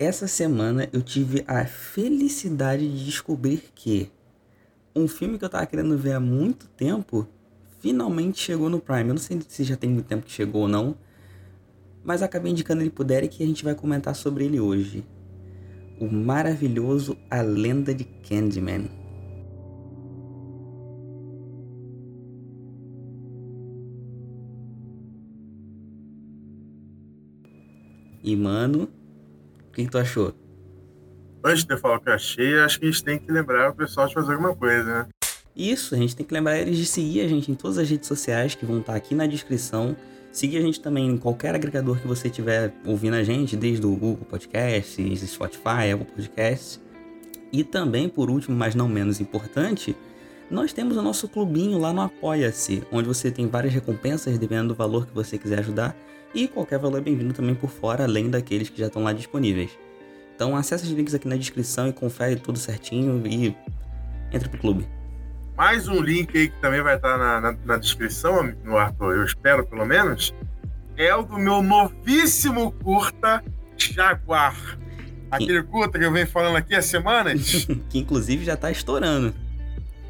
essa 0.00 0.26
semana 0.26 0.88
eu 0.94 1.02
tive 1.02 1.44
a 1.46 1.66
felicidade 1.66 2.88
de 2.88 3.04
descobrir 3.04 3.64
que 3.74 4.10
um 4.96 5.06
filme 5.06 5.38
que 5.38 5.44
eu 5.44 5.48
tava 5.50 5.66
querendo 5.66 5.96
ver 5.98 6.12
há 6.12 6.20
muito 6.20 6.66
tempo 6.68 7.28
finalmente 7.80 8.40
chegou 8.40 8.70
no 8.70 8.80
Prime. 8.80 9.10
Eu 9.10 9.14
não 9.14 9.18
sei 9.18 9.38
se 9.46 9.62
já 9.62 9.76
tem 9.76 9.90
muito 9.90 10.06
tempo 10.06 10.24
que 10.24 10.32
chegou 10.32 10.62
ou 10.62 10.68
não, 10.68 10.96
mas 12.02 12.22
acabei 12.22 12.50
indicando 12.50 12.80
ele 12.80 12.88
pro 12.88 13.04
Derek 13.04 13.38
e 13.38 13.44
a 13.44 13.46
gente 13.46 13.62
vai 13.62 13.74
comentar 13.74 14.16
sobre 14.16 14.46
ele 14.46 14.58
hoje. 14.58 15.04
O 16.00 16.10
maravilhoso 16.10 17.14
A 17.30 17.42
Lenda 17.42 17.94
de 17.94 18.04
Candyman. 18.04 18.88
E, 28.22 28.34
mano, 28.34 28.88
o 29.70 29.72
que, 29.72 29.84
que, 29.84 29.90
tu 29.90 29.98
achou? 29.98 30.34
Antes 31.44 31.64
de 31.64 31.72
eu 31.72 31.78
falar 31.78 31.96
o 31.96 32.00
que 32.00 32.08
eu 32.08 32.14
achei, 32.14 32.58
acho 32.58 32.78
que 32.78 32.86
a 32.86 32.90
gente 32.90 33.04
tem 33.04 33.18
que 33.18 33.30
lembrar 33.30 33.70
o 33.70 33.74
pessoal 33.74 34.08
de 34.08 34.14
fazer 34.14 34.32
alguma 34.32 34.54
coisa, 34.54 34.84
né? 34.84 35.06
Isso, 35.56 35.94
a 35.94 35.98
gente 35.98 36.14
tem 36.14 36.26
que 36.26 36.34
lembrar 36.34 36.58
eles 36.58 36.76
de 36.76 36.86
seguir 36.86 37.20
a 37.20 37.28
gente 37.28 37.50
em 37.50 37.54
todas 37.54 37.78
as 37.78 37.88
redes 37.88 38.08
sociais 38.08 38.54
que 38.54 38.66
vão 38.66 38.80
estar 38.80 38.94
aqui 38.94 39.14
na 39.14 39.26
descrição. 39.26 39.96
Seguir 40.32 40.58
a 40.58 40.60
gente 40.60 40.80
também 40.80 41.08
em 41.08 41.16
qualquer 41.16 41.54
agregador 41.54 42.00
que 42.00 42.06
você 42.06 42.28
estiver 42.28 42.72
ouvindo 42.84 43.14
a 43.14 43.22
gente, 43.22 43.56
desde 43.56 43.84
o 43.86 43.90
Google 43.90 44.26
Podcasts, 44.28 45.20
Spotify, 45.30 45.92
Apple 45.92 46.06
Podcasts. 46.14 46.80
E 47.52 47.64
também, 47.64 48.08
por 48.08 48.30
último, 48.30 48.56
mas 48.56 48.74
não 48.74 48.88
menos 48.88 49.20
importante, 49.20 49.96
nós 50.50 50.72
temos 50.72 50.96
o 50.96 51.02
nosso 51.02 51.28
clubinho 51.28 51.78
lá 51.78 51.92
no 51.92 52.00
Apoia-se, 52.00 52.82
onde 52.90 53.06
você 53.06 53.30
tem 53.30 53.46
várias 53.46 53.72
recompensas 53.72 54.36
dependendo 54.36 54.68
do 54.68 54.74
valor 54.74 55.06
que 55.06 55.14
você 55.14 55.38
quiser 55.38 55.60
ajudar 55.60 55.96
e 56.34 56.48
qualquer 56.48 56.78
valor 56.78 56.98
é 56.98 57.00
bem-vindo 57.00 57.32
também 57.32 57.54
por 57.54 57.70
fora, 57.70 58.02
além 58.02 58.28
daqueles 58.28 58.68
que 58.68 58.78
já 58.78 58.88
estão 58.88 59.04
lá 59.04 59.12
disponíveis. 59.12 59.70
Então 60.34 60.56
acesse 60.56 60.84
os 60.84 60.90
links 60.90 61.14
aqui 61.14 61.28
na 61.28 61.36
descrição 61.36 61.88
e 61.88 61.92
confere 61.92 62.34
tudo 62.36 62.58
certinho 62.58 63.24
e 63.24 63.56
entre 64.32 64.48
pro 64.48 64.58
clube. 64.58 64.88
Mais 65.56 65.86
um 65.86 66.00
link 66.00 66.36
aí 66.36 66.48
que 66.48 66.60
também 66.60 66.82
vai 66.82 66.96
estar 66.96 67.16
na, 67.16 67.40
na, 67.40 67.56
na 67.64 67.76
descrição, 67.76 68.52
no 68.64 68.76
Arthur, 68.76 69.16
eu 69.16 69.24
espero 69.24 69.64
pelo 69.64 69.84
menos, 69.84 70.34
é 70.96 71.14
o 71.14 71.22
do 71.22 71.38
meu 71.38 71.62
novíssimo 71.62 72.72
curta 72.72 73.44
Jaguar. 73.76 74.78
Aquele 75.30 75.62
curta 75.62 75.96
que 75.96 76.04
eu 76.04 76.10
venho 76.10 76.26
falando 76.26 76.56
aqui 76.56 76.74
há 76.74 76.82
semanas. 76.82 77.68
que 77.88 77.98
inclusive 77.98 78.44
já 78.44 78.54
está 78.54 78.68
estourando. 78.68 79.32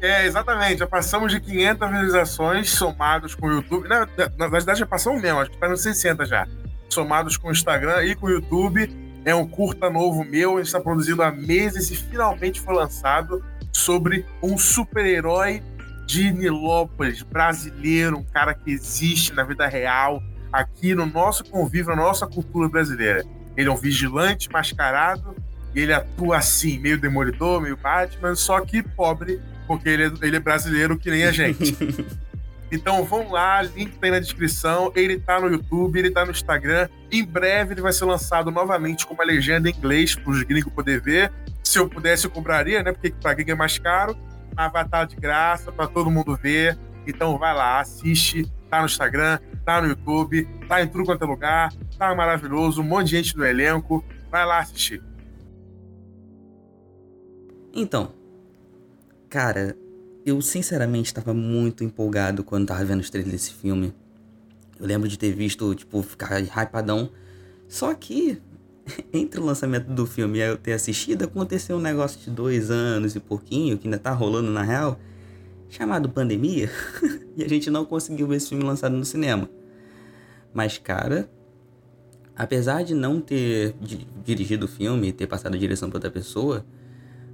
É, 0.01 0.25
exatamente. 0.25 0.79
Já 0.79 0.87
passamos 0.87 1.31
de 1.31 1.39
500 1.39 1.89
visualizações 1.89 2.69
somados 2.71 3.35
com 3.35 3.45
o 3.45 3.51
YouTube. 3.51 3.87
Na, 3.87 4.07
na 4.37 4.47
verdade, 4.47 4.79
já 4.79 4.85
passamos 4.85 5.21
mesmo, 5.21 5.39
acho 5.39 5.51
que 5.51 5.57
está 5.57 5.69
nos 5.69 5.83
60 5.83 6.25
já. 6.25 6.47
Somados 6.89 7.37
com 7.37 7.49
o 7.49 7.51
Instagram 7.51 8.03
e 8.03 8.15
com 8.15 8.25
o 8.25 8.29
YouTube. 8.31 8.89
É 9.23 9.35
um 9.35 9.47
curta 9.47 9.89
novo 9.91 10.23
meu, 10.23 10.59
está 10.59 10.79
produzindo 10.79 11.21
há 11.21 11.31
meses 11.31 11.91
e 11.91 11.95
finalmente 11.95 12.59
foi 12.59 12.73
lançado 12.73 13.45
sobre 13.71 14.25
um 14.41 14.57
super-herói 14.57 15.61
de 16.07 16.31
Nilópolis, 16.31 17.21
brasileiro, 17.21 18.17
um 18.17 18.23
cara 18.23 18.55
que 18.55 18.71
existe 18.71 19.31
na 19.33 19.43
vida 19.43 19.67
real, 19.67 20.21
aqui 20.51 20.95
no 20.95 21.05
nosso 21.05 21.43
convívio, 21.45 21.95
na 21.95 22.01
nossa 22.01 22.25
cultura 22.25 22.67
brasileira. 22.67 23.23
Ele 23.55 23.69
é 23.69 23.71
um 23.71 23.77
vigilante 23.77 24.51
mascarado 24.51 25.35
e 25.75 25.81
ele 25.81 25.93
atua 25.93 26.37
assim, 26.37 26.79
meio 26.79 26.99
demolidor, 26.99 27.61
meio 27.61 27.77
Batman, 27.77 28.33
só 28.33 28.59
que 28.61 28.81
pobre 28.81 29.39
porque 29.77 29.89
ele 29.89 30.03
é, 30.03 30.11
ele 30.21 30.35
é 30.37 30.39
brasileiro 30.39 30.97
que 30.97 31.09
nem 31.09 31.23
a 31.23 31.31
gente. 31.31 31.75
Então 32.71 33.03
vão 33.03 33.29
lá, 33.29 33.61
link 33.61 33.91
tá 33.97 34.07
aí 34.07 34.11
na 34.11 34.19
descrição. 34.19 34.93
Ele 34.95 35.19
tá 35.19 35.41
no 35.41 35.49
YouTube, 35.49 35.99
ele 35.99 36.09
tá 36.09 36.23
no 36.23 36.31
Instagram. 36.31 36.87
Em 37.11 37.25
breve 37.25 37.73
ele 37.73 37.81
vai 37.81 37.91
ser 37.91 38.05
lançado 38.05 38.49
novamente 38.49 39.05
com 39.05 39.13
uma 39.13 39.25
legenda 39.25 39.69
em 39.69 39.73
inglês 39.73 40.15
para 40.15 40.31
os 40.31 40.41
gringos 40.43 40.71
poder 40.71 41.01
ver. 41.01 41.31
Se 41.65 41.77
eu 41.77 41.89
pudesse, 41.89 42.25
eu 42.25 42.31
compraria, 42.31 42.81
né? 42.81 42.93
Porque 42.93 43.11
para 43.11 43.33
gringo 43.33 43.51
é 43.51 43.55
mais 43.55 43.77
caro. 43.77 44.17
Mas 44.55 44.71
vai 44.71 44.85
estar 44.85 44.99
tá 44.99 45.05
de 45.05 45.17
graça 45.17 45.69
para 45.69 45.87
todo 45.87 46.09
mundo 46.09 46.33
ver. 46.41 46.77
Então 47.05 47.37
vai 47.37 47.53
lá, 47.53 47.81
assiste. 47.81 48.49
Tá 48.69 48.79
no 48.79 48.85
Instagram, 48.85 49.37
tá 49.65 49.81
no 49.81 49.89
YouTube, 49.89 50.47
tá 50.69 50.81
em 50.81 50.87
tudo 50.87 51.03
quanto 51.03 51.25
é 51.25 51.27
lugar. 51.27 51.73
Tá 51.97 52.15
maravilhoso, 52.15 52.81
um 52.81 52.85
monte 52.85 53.07
de 53.07 53.17
gente 53.17 53.35
no 53.35 53.45
elenco. 53.45 54.01
Vai 54.31 54.45
lá 54.45 54.59
assistir. 54.59 55.03
Então, 57.73 58.13
Cara, 59.31 59.77
eu 60.25 60.41
sinceramente 60.41 61.05
estava 61.05 61.33
muito 61.33 61.85
empolgado 61.85 62.43
quando 62.43 62.67
tava 62.67 62.83
vendo 62.83 62.99
os 62.99 63.09
trailers 63.09 63.31
desse 63.31 63.53
filme. 63.53 63.93
Eu 64.77 64.85
lembro 64.85 65.07
de 65.07 65.17
ter 65.17 65.31
visto, 65.31 65.73
tipo, 65.73 66.03
ficar 66.03 66.41
hypadão. 66.41 67.09
Só 67.65 67.93
que, 67.93 68.41
entre 69.13 69.39
o 69.39 69.45
lançamento 69.45 69.85
do 69.85 70.05
filme 70.05 70.39
e 70.39 70.41
eu 70.41 70.57
ter 70.57 70.73
assistido, 70.73 71.23
aconteceu 71.23 71.77
um 71.77 71.79
negócio 71.79 72.19
de 72.19 72.29
dois 72.29 72.69
anos 72.69 73.15
e 73.15 73.21
pouquinho, 73.21 73.77
que 73.77 73.87
ainda 73.87 73.97
tá 73.97 74.11
rolando 74.11 74.51
na 74.51 74.63
real, 74.63 74.99
chamado 75.69 76.09
pandemia, 76.09 76.69
e 77.37 77.41
a 77.41 77.47
gente 77.47 77.69
não 77.69 77.85
conseguiu 77.85 78.27
ver 78.27 78.35
esse 78.35 78.49
filme 78.49 78.65
lançado 78.65 78.97
no 78.97 79.05
cinema. 79.05 79.49
Mas, 80.53 80.77
cara, 80.77 81.31
apesar 82.35 82.83
de 82.83 82.93
não 82.93 83.21
ter 83.21 83.75
dirigido 84.25 84.65
o 84.65 84.67
filme 84.67 85.07
e 85.07 85.13
ter 85.13 85.25
passado 85.25 85.55
a 85.55 85.57
direção 85.57 85.89
pra 85.89 85.99
outra 85.99 86.11
pessoa, 86.11 86.65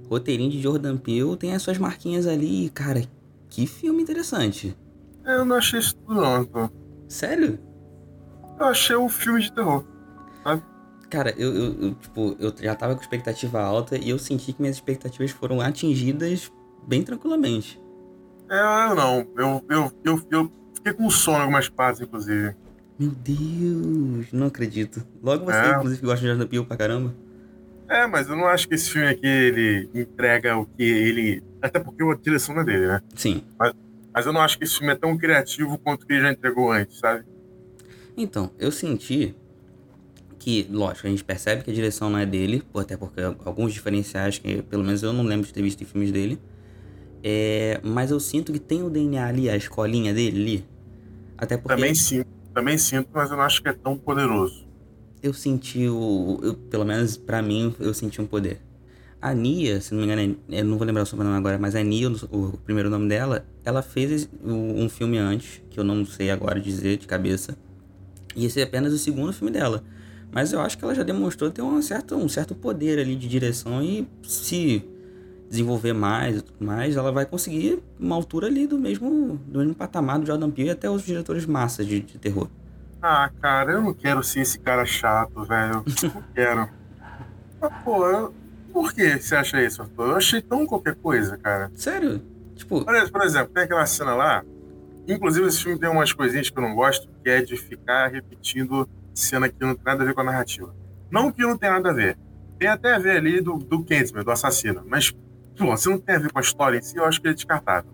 roteirinho 0.08 0.50
de 0.50 0.60
Jordan 0.60 0.96
Peele 0.96 1.36
tem 1.36 1.54
as 1.54 1.62
suas 1.62 1.78
marquinhas 1.78 2.26
ali. 2.26 2.70
Cara, 2.70 3.02
que 3.48 3.66
filme 3.66 4.02
interessante. 4.02 4.76
É, 5.24 5.34
eu 5.34 5.44
não 5.44 5.56
achei 5.56 5.78
isso 5.78 5.94
tudo 5.96 6.20
não, 6.20 6.44
pô. 6.44 6.70
Sério? 7.08 7.58
Eu 8.58 8.66
achei 8.66 8.96
um 8.96 9.08
filme 9.08 9.40
de 9.40 9.52
terror, 9.52 9.84
sabe? 10.42 10.62
Cara, 11.08 11.34
eu, 11.38 11.54
eu, 11.54 11.82
eu, 11.82 11.94
tipo, 11.94 12.36
eu 12.38 12.54
já 12.60 12.74
tava 12.74 12.94
com 12.94 13.00
expectativa 13.00 13.60
alta 13.60 13.96
e 13.96 14.10
eu 14.10 14.18
senti 14.18 14.52
que 14.52 14.60
minhas 14.60 14.76
expectativas 14.76 15.30
foram 15.30 15.60
atingidas 15.60 16.52
bem 16.86 17.02
tranquilamente. 17.02 17.80
É, 18.50 18.90
eu 18.90 18.94
não. 18.94 19.26
Eu, 19.36 19.64
eu, 19.68 19.92
eu, 20.04 20.26
eu 20.30 20.52
fiquei 20.74 20.92
com 20.92 21.08
sono 21.10 21.38
em 21.38 21.40
algumas 21.42 21.68
partes, 21.68 22.00
inclusive. 22.00 22.54
Meu 22.98 23.10
Deus, 23.10 24.32
não 24.32 24.48
acredito. 24.48 25.06
Logo 25.22 25.44
você, 25.44 25.56
é. 25.56 25.76
inclusive, 25.76 26.02
gosta 26.02 26.20
de 26.20 26.26
Jordan 26.26 26.46
Peele 26.46 26.64
pra 26.64 26.76
caramba. 26.76 27.14
É, 27.88 28.06
mas 28.06 28.28
eu 28.28 28.36
não 28.36 28.46
acho 28.46 28.68
que 28.68 28.74
esse 28.74 28.90
filme 28.90 29.08
aqui 29.08 29.26
ele 29.26 29.88
entrega 29.94 30.56
o 30.58 30.66
que 30.66 30.82
ele. 30.82 31.42
Até 31.62 31.80
porque 31.80 32.02
a 32.02 32.14
direção 32.14 32.54
não 32.54 32.62
é 32.62 32.64
dele, 32.64 32.86
né? 32.86 33.00
Sim. 33.14 33.42
Mas, 33.58 33.72
mas 34.12 34.26
eu 34.26 34.32
não 34.32 34.42
acho 34.42 34.58
que 34.58 34.64
esse 34.64 34.76
filme 34.76 34.92
é 34.92 34.96
tão 34.96 35.16
criativo 35.16 35.78
quanto 35.78 36.06
que 36.06 36.12
ele 36.12 36.22
já 36.22 36.30
entregou 36.30 36.70
antes, 36.70 36.98
sabe? 36.98 37.24
Então, 38.14 38.50
eu 38.58 38.70
senti 38.70 39.34
que, 40.38 40.68
lógico, 40.70 41.06
a 41.06 41.10
gente 41.10 41.24
percebe 41.24 41.64
que 41.64 41.70
a 41.70 41.74
direção 41.74 42.10
não 42.10 42.18
é 42.18 42.26
dele, 42.26 42.62
até 42.74 42.96
porque 42.96 43.22
alguns 43.44 43.72
diferenciais 43.72 44.38
que, 44.38 44.60
pelo 44.62 44.84
menos, 44.84 45.02
eu 45.02 45.12
não 45.12 45.24
lembro 45.24 45.46
de 45.46 45.52
ter 45.52 45.62
visto 45.62 45.80
em 45.82 45.86
filmes 45.86 46.12
dele. 46.12 46.38
É, 47.22 47.80
mas 47.82 48.10
eu 48.10 48.20
sinto 48.20 48.52
que 48.52 48.58
tem 48.58 48.82
o 48.82 48.90
DNA 48.90 49.26
ali, 49.26 49.48
a 49.48 49.56
escolinha 49.56 50.12
dele 50.12 50.40
ali. 50.40 50.68
Até 51.38 51.56
porque. 51.56 51.74
Também 51.74 51.94
sinto, 51.94 52.28
também 52.52 52.76
sinto, 52.76 53.08
mas 53.14 53.30
eu 53.30 53.36
não 53.38 53.44
acho 53.44 53.62
que 53.62 53.68
é 53.70 53.72
tão 53.72 53.96
poderoso 53.96 54.67
eu 55.22 55.32
senti 55.32 55.88
o. 55.88 56.40
Eu, 56.42 56.54
pelo 56.54 56.84
menos 56.84 57.16
para 57.16 57.42
mim, 57.42 57.74
eu 57.78 57.92
senti 57.94 58.20
um 58.20 58.26
poder. 58.26 58.60
A 59.20 59.34
Nia, 59.34 59.80
se 59.80 59.92
não 59.92 60.00
me 60.00 60.06
engano, 60.06 60.36
eu 60.48 60.64
não 60.64 60.78
vou 60.78 60.86
lembrar 60.86 61.02
o 61.02 61.06
sobrenome 61.06 61.36
agora, 61.36 61.58
mas 61.58 61.74
a 61.74 61.82
Nia, 61.82 62.08
o, 62.08 62.36
o 62.36 62.58
primeiro 62.58 62.88
nome 62.88 63.08
dela, 63.08 63.44
ela 63.64 63.82
fez 63.82 64.28
um 64.44 64.88
filme 64.88 65.18
antes, 65.18 65.60
que 65.70 65.80
eu 65.80 65.82
não 65.82 66.06
sei 66.06 66.30
agora 66.30 66.60
dizer 66.60 66.98
de 66.98 67.06
cabeça. 67.06 67.58
E 68.36 68.46
esse 68.46 68.60
é 68.60 68.62
apenas 68.62 68.92
o 68.92 68.98
segundo 68.98 69.32
filme 69.32 69.52
dela. 69.52 69.82
Mas 70.30 70.52
eu 70.52 70.60
acho 70.60 70.78
que 70.78 70.84
ela 70.84 70.94
já 70.94 71.02
demonstrou 71.02 71.50
ter 71.50 71.62
um 71.62 71.82
certo, 71.82 72.14
um 72.14 72.28
certo 72.28 72.54
poder 72.54 72.98
ali 73.00 73.16
de 73.16 73.26
direção 73.26 73.82
e 73.82 74.06
se 74.22 74.84
desenvolver 75.48 75.94
mais 75.94 76.36
e 76.36 76.42
tudo 76.42 76.64
mais, 76.64 76.96
ela 76.96 77.10
vai 77.10 77.24
conseguir 77.24 77.78
uma 77.98 78.14
altura 78.14 78.46
ali 78.46 78.66
do 78.66 78.78
mesmo, 78.78 79.40
do 79.46 79.58
mesmo 79.58 79.74
patamar 79.74 80.18
do 80.18 80.26
Jordan 80.26 80.50
Peele 80.50 80.68
e 80.68 80.72
até 80.72 80.90
os 80.90 81.04
diretores 81.04 81.46
massas 81.46 81.86
de, 81.86 82.00
de 82.00 82.18
terror. 82.18 82.48
Ah, 83.00 83.30
cara, 83.40 83.72
eu 83.72 83.82
não 83.82 83.94
quero 83.94 84.22
ser 84.22 84.40
esse 84.40 84.58
cara 84.58 84.84
chato, 84.84 85.44
velho. 85.44 85.84
Não 86.02 86.24
quero. 86.34 86.68
Mas, 87.60 87.72
pô, 87.84 88.06
eu... 88.06 88.34
por 88.72 88.92
que 88.92 89.18
você 89.18 89.36
acha 89.36 89.62
isso, 89.62 89.82
Arthur? 89.82 90.08
Eu 90.08 90.16
achei 90.16 90.40
tão 90.40 90.66
qualquer 90.66 90.94
coisa, 90.96 91.36
cara. 91.36 91.70
Sério? 91.74 92.22
Tipo. 92.56 92.84
Por 92.84 93.22
exemplo, 93.22 93.52
tem 93.52 93.64
aquela 93.64 93.86
cena 93.86 94.14
lá. 94.14 94.44
Inclusive, 95.06 95.46
esse 95.46 95.62
filme 95.62 95.78
tem 95.78 95.88
umas 95.88 96.12
coisinhas 96.12 96.50
que 96.50 96.58
eu 96.58 96.62
não 96.62 96.74
gosto, 96.74 97.08
que 97.22 97.30
é 97.30 97.40
de 97.40 97.56
ficar 97.56 98.08
repetindo 98.08 98.88
cena 99.14 99.48
que 99.48 99.56
não 99.60 99.74
tem 99.74 99.84
nada 99.84 100.02
a 100.02 100.06
ver 100.06 100.14
com 100.14 100.20
a 100.20 100.24
narrativa. 100.24 100.74
Não 101.10 101.32
que 101.32 101.42
não 101.42 101.56
tem 101.56 101.70
nada 101.70 101.90
a 101.90 101.92
ver. 101.92 102.18
Tem 102.58 102.68
até 102.68 102.94
a 102.94 102.98
ver 102.98 103.16
ali 103.16 103.40
do, 103.40 103.56
do 103.56 103.82
Candyman, 103.84 104.22
do 104.22 104.30
assassino. 104.30 104.82
Mas, 104.86 105.14
pô, 105.56 105.76
se 105.76 105.88
não 105.88 105.98
tem 105.98 106.16
a 106.16 106.18
ver 106.18 106.32
com 106.32 106.38
a 106.38 106.42
história 106.42 106.78
em 106.78 106.82
si, 106.82 106.96
eu 106.96 107.04
acho 107.04 107.20
que 107.20 107.28
é 107.28 107.32
descartável. 107.32 107.90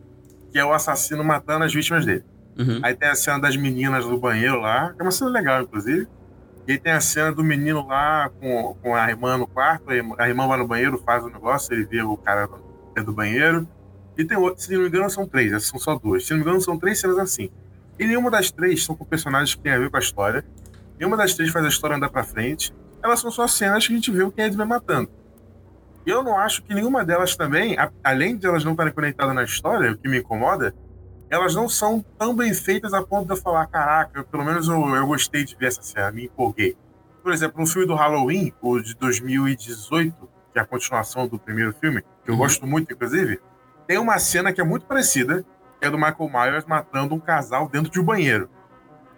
Que 0.51 0.59
é 0.59 0.65
o 0.65 0.73
assassino 0.73 1.23
matando 1.23 1.65
as 1.65 1.73
vítimas 1.73 2.05
dele. 2.05 2.25
Uhum. 2.59 2.81
Aí 2.83 2.95
tem 2.95 3.09
a 3.09 3.15
cena 3.15 3.39
das 3.39 3.56
meninas 3.56 4.05
do 4.05 4.19
banheiro 4.19 4.61
lá, 4.61 4.93
que 4.93 5.01
é 5.01 5.03
uma 5.03 5.11
cena 5.11 5.31
legal, 5.31 5.62
inclusive. 5.62 6.06
E 6.67 6.73
aí 6.73 6.79
tem 6.79 6.93
a 6.93 7.01
cena 7.01 7.33
do 7.33 7.45
menino 7.45 7.87
lá 7.87 8.31
com, 8.41 8.75
com 8.81 8.95
a 8.95 9.09
irmã 9.11 9.37
no 9.37 9.47
quarto, 9.47 9.91
a 9.91 10.29
irmã 10.29 10.47
vai 10.47 10.59
no 10.59 10.67
banheiro, 10.67 10.99
faz 11.05 11.23
o 11.23 11.29
negócio, 11.29 11.75
ele 11.75 11.85
vê 11.85 12.03
o 12.03 12.17
cara 12.17 12.49
dentro 12.95 13.12
do 13.12 13.12
banheiro. 13.12 13.69
E 14.17 14.25
tem 14.25 14.39
outro, 14.39 14.62
se 14.62 14.73
não 14.73 14.83
me 14.83 14.89
engano, 14.89 15.11
são 15.11 15.27
três, 15.27 15.53
essas 15.53 15.69
são 15.69 15.79
só 15.79 15.99
duas. 15.99 16.25
Se 16.25 16.31
não 16.31 16.39
me 16.39 16.45
engano, 16.45 16.61
são 16.61 16.79
três 16.79 17.01
cenas 17.01 17.19
assim. 17.19 17.51
E 17.99 18.06
nenhuma 18.06 18.31
das 18.31 18.51
três 18.51 18.85
são 18.85 18.97
com 18.97 19.05
personagens 19.05 19.55
que 19.55 19.61
têm 19.61 19.73
a 19.73 19.79
ver 19.79 19.91
com 19.91 19.97
a 19.97 20.01
história. 20.01 20.45
Nenhuma 20.99 21.17
das 21.17 21.35
três 21.35 21.51
faz 21.51 21.65
a 21.65 21.69
história 21.69 21.97
andar 21.97 22.09
pra 22.09 22.23
frente. 22.23 22.73
elas 23.03 23.21
são 23.21 23.31
só 23.31 23.47
cenas 23.47 23.87
que 23.87 23.93
a 23.93 23.97
gente 23.97 24.11
vê 24.11 24.23
o 24.23 24.33
Candyman 24.33 24.67
matando. 24.67 25.11
E 26.06 26.11
eu 26.11 26.23
não 26.23 26.39
acho 26.39 26.62
que 26.62 26.75
nenhuma 26.75 27.05
delas 27.05 27.35
também, 27.35 27.79
a, 27.79 27.91
além 28.03 28.37
de 28.37 28.47
elas 28.47 28.65
não 28.65 28.73
estarem 28.73 28.93
conectadas 28.93 29.35
na 29.35 29.43
história, 29.43 29.93
o 29.93 29.99
que 29.99 30.09
me 30.09 30.19
incomoda, 30.19 30.75
elas 31.35 31.53
não 31.53 31.69
são 31.69 32.01
tão 32.17 32.35
bem 32.35 32.55
feitas 32.55 32.95
a 32.95 33.03
ponto 33.03 33.27
de 33.27 33.33
eu 33.33 33.37
falar, 33.37 33.67
caraca, 33.67 34.21
eu, 34.21 34.25
pelo 34.25 34.45
menos 34.45 34.69
eu, 34.69 34.95
eu 34.95 35.07
gostei 35.07 35.45
de 35.45 35.57
ver 35.57 35.67
essa 35.67 35.83
cena, 35.83 36.13
me 36.13 36.27
empolguei. 36.27 36.77
Por 37.25 37.33
exemplo, 37.33 37.61
no 37.61 37.67
filme 37.67 37.89
do 37.89 37.95
Halloween, 37.97 38.53
o 38.63 38.79
de 38.79 38.95
2018, 38.95 40.29
que 40.53 40.59
é 40.61 40.63
a 40.63 40.65
continuação 40.65 41.27
do 41.27 41.37
primeiro 41.37 41.73
filme, 41.73 42.03
que 42.25 42.31
eu 42.31 42.35
uhum. 42.35 42.41
gosto 42.41 42.65
muito, 42.65 42.93
inclusive, 42.93 43.41
tem 43.85 43.99
uma 43.99 44.17
cena 44.21 44.53
que 44.53 44.61
é 44.61 44.65
muito 44.65 44.87
parecida, 44.87 45.45
que 45.81 45.87
é 45.87 45.91
do 45.91 45.99
Michael 45.99 46.31
Myers 46.33 46.65
matando 46.67 47.17
um 47.17 47.21
casal 47.21 47.69
dentro 47.69 47.91
de 47.91 47.99
um 47.99 48.05
banheiro. 48.05 48.49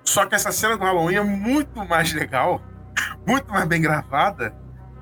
Só 0.02 0.24
que 0.24 0.34
essa 0.34 0.50
cena 0.50 0.78
do 0.78 0.84
Halloween 0.84 1.16
é 1.16 1.22
muito 1.22 1.84
mais 1.84 2.14
legal, 2.14 2.62
muito 3.28 3.52
mais 3.52 3.66
bem 3.66 3.82
gravada 3.82 4.56